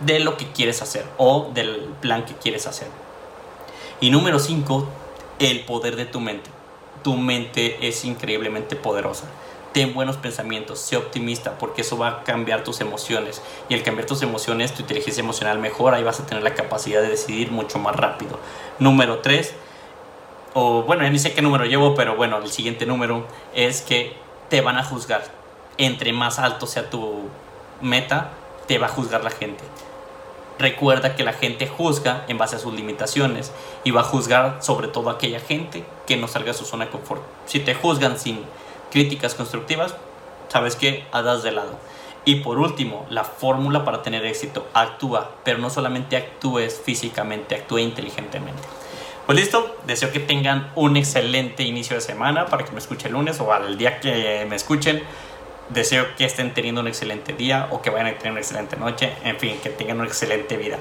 de 0.00 0.20
lo 0.20 0.36
que 0.36 0.50
quieres 0.52 0.82
hacer 0.82 1.06
o 1.18 1.50
del 1.54 1.88
plan 2.00 2.24
que 2.24 2.34
quieres 2.34 2.66
hacer. 2.66 2.88
Y 4.00 4.10
número 4.10 4.38
cinco, 4.38 4.88
el 5.38 5.64
poder 5.64 5.96
de 5.96 6.06
tu 6.06 6.20
mente. 6.20 6.55
Tu 7.06 7.14
mente 7.14 7.86
es 7.86 8.04
increíblemente 8.04 8.74
poderosa 8.74 9.28
ten 9.72 9.94
buenos 9.94 10.16
pensamientos, 10.16 10.80
sé 10.80 10.96
optimista, 10.96 11.56
porque 11.56 11.82
eso 11.82 11.96
va 11.96 12.08
a 12.08 12.24
cambiar 12.24 12.64
tus 12.64 12.80
emociones. 12.80 13.40
Y 13.68 13.74
al 13.74 13.84
cambiar 13.84 14.08
tus 14.08 14.22
emociones, 14.22 14.74
tu 14.74 14.80
inteligencia 14.80 15.20
emocional 15.20 15.60
mejora 15.60 16.00
y 16.00 16.02
vas 16.02 16.18
a 16.18 16.26
tener 16.26 16.42
la 16.42 16.54
capacidad 16.54 17.00
de 17.00 17.08
decidir 17.08 17.52
mucho 17.52 17.78
más 17.78 17.94
rápido. 17.94 18.40
Número 18.80 19.18
3, 19.18 19.54
o 20.54 20.82
bueno, 20.82 21.04
ya 21.04 21.10
ni 21.10 21.20
sé 21.20 21.32
qué 21.32 21.42
número 21.42 21.66
llevo, 21.66 21.94
pero 21.94 22.16
bueno, 22.16 22.38
el 22.38 22.50
siguiente 22.50 22.86
número 22.86 23.26
es 23.54 23.82
que 23.82 24.16
te 24.48 24.62
van 24.62 24.78
a 24.78 24.82
juzgar. 24.82 25.22
Entre 25.78 26.12
más 26.12 26.40
alto 26.40 26.66
sea 26.66 26.90
tu 26.90 27.28
meta, 27.80 28.30
te 28.66 28.78
va 28.78 28.86
a 28.86 28.88
juzgar 28.88 29.22
la 29.22 29.30
gente. 29.30 29.62
Recuerda 30.58 31.14
que 31.16 31.24
la 31.24 31.34
gente 31.34 31.66
juzga 31.66 32.24
en 32.28 32.38
base 32.38 32.56
a 32.56 32.58
sus 32.58 32.72
limitaciones 32.72 33.52
y 33.84 33.90
va 33.90 34.00
a 34.00 34.04
juzgar 34.04 34.58
sobre 34.60 34.88
todo 34.88 35.10
a 35.10 35.14
aquella 35.14 35.40
gente 35.40 35.84
que 36.06 36.16
no 36.16 36.28
salga 36.28 36.52
de 36.52 36.58
su 36.58 36.64
zona 36.64 36.86
de 36.86 36.90
confort. 36.90 37.22
Si 37.44 37.60
te 37.60 37.74
juzgan 37.74 38.18
sin 38.18 38.40
críticas 38.90 39.34
constructivas, 39.34 39.94
sabes 40.48 40.76
que 40.76 41.04
hadas 41.12 41.42
de 41.42 41.52
lado. 41.52 41.78
Y 42.24 42.36
por 42.36 42.58
último, 42.58 43.06
la 43.10 43.24
fórmula 43.24 43.84
para 43.84 44.02
tener 44.02 44.24
éxito, 44.24 44.66
actúa, 44.72 45.30
pero 45.44 45.58
no 45.58 45.70
solamente 45.70 46.16
actúes 46.16 46.80
físicamente, 46.84 47.54
actúe 47.54 47.78
inteligentemente. 47.78 48.62
Pues 49.26 49.38
listo, 49.38 49.76
deseo 49.86 50.10
que 50.10 50.20
tengan 50.20 50.70
un 50.74 50.96
excelente 50.96 51.64
inicio 51.64 51.96
de 51.96 52.00
semana 52.00 52.46
para 52.46 52.64
que 52.64 52.72
me 52.72 52.78
escuchen 52.78 53.08
el 53.08 53.12
lunes 53.14 53.40
o 53.40 53.52
al 53.52 53.76
día 53.76 54.00
que 54.00 54.46
me 54.48 54.56
escuchen. 54.56 55.02
Deseo 55.68 56.14
que 56.16 56.24
estén 56.24 56.54
teniendo 56.54 56.80
un 56.80 56.88
excelente 56.88 57.32
día 57.32 57.68
o 57.70 57.82
que 57.82 57.90
vayan 57.90 58.06
a 58.06 58.18
tener 58.18 58.32
una 58.32 58.40
excelente 58.40 58.76
noche. 58.76 59.12
En 59.24 59.38
fin, 59.38 59.58
que 59.62 59.70
tengan 59.70 59.98
una 59.98 60.06
excelente 60.06 60.56
vida. 60.56 60.78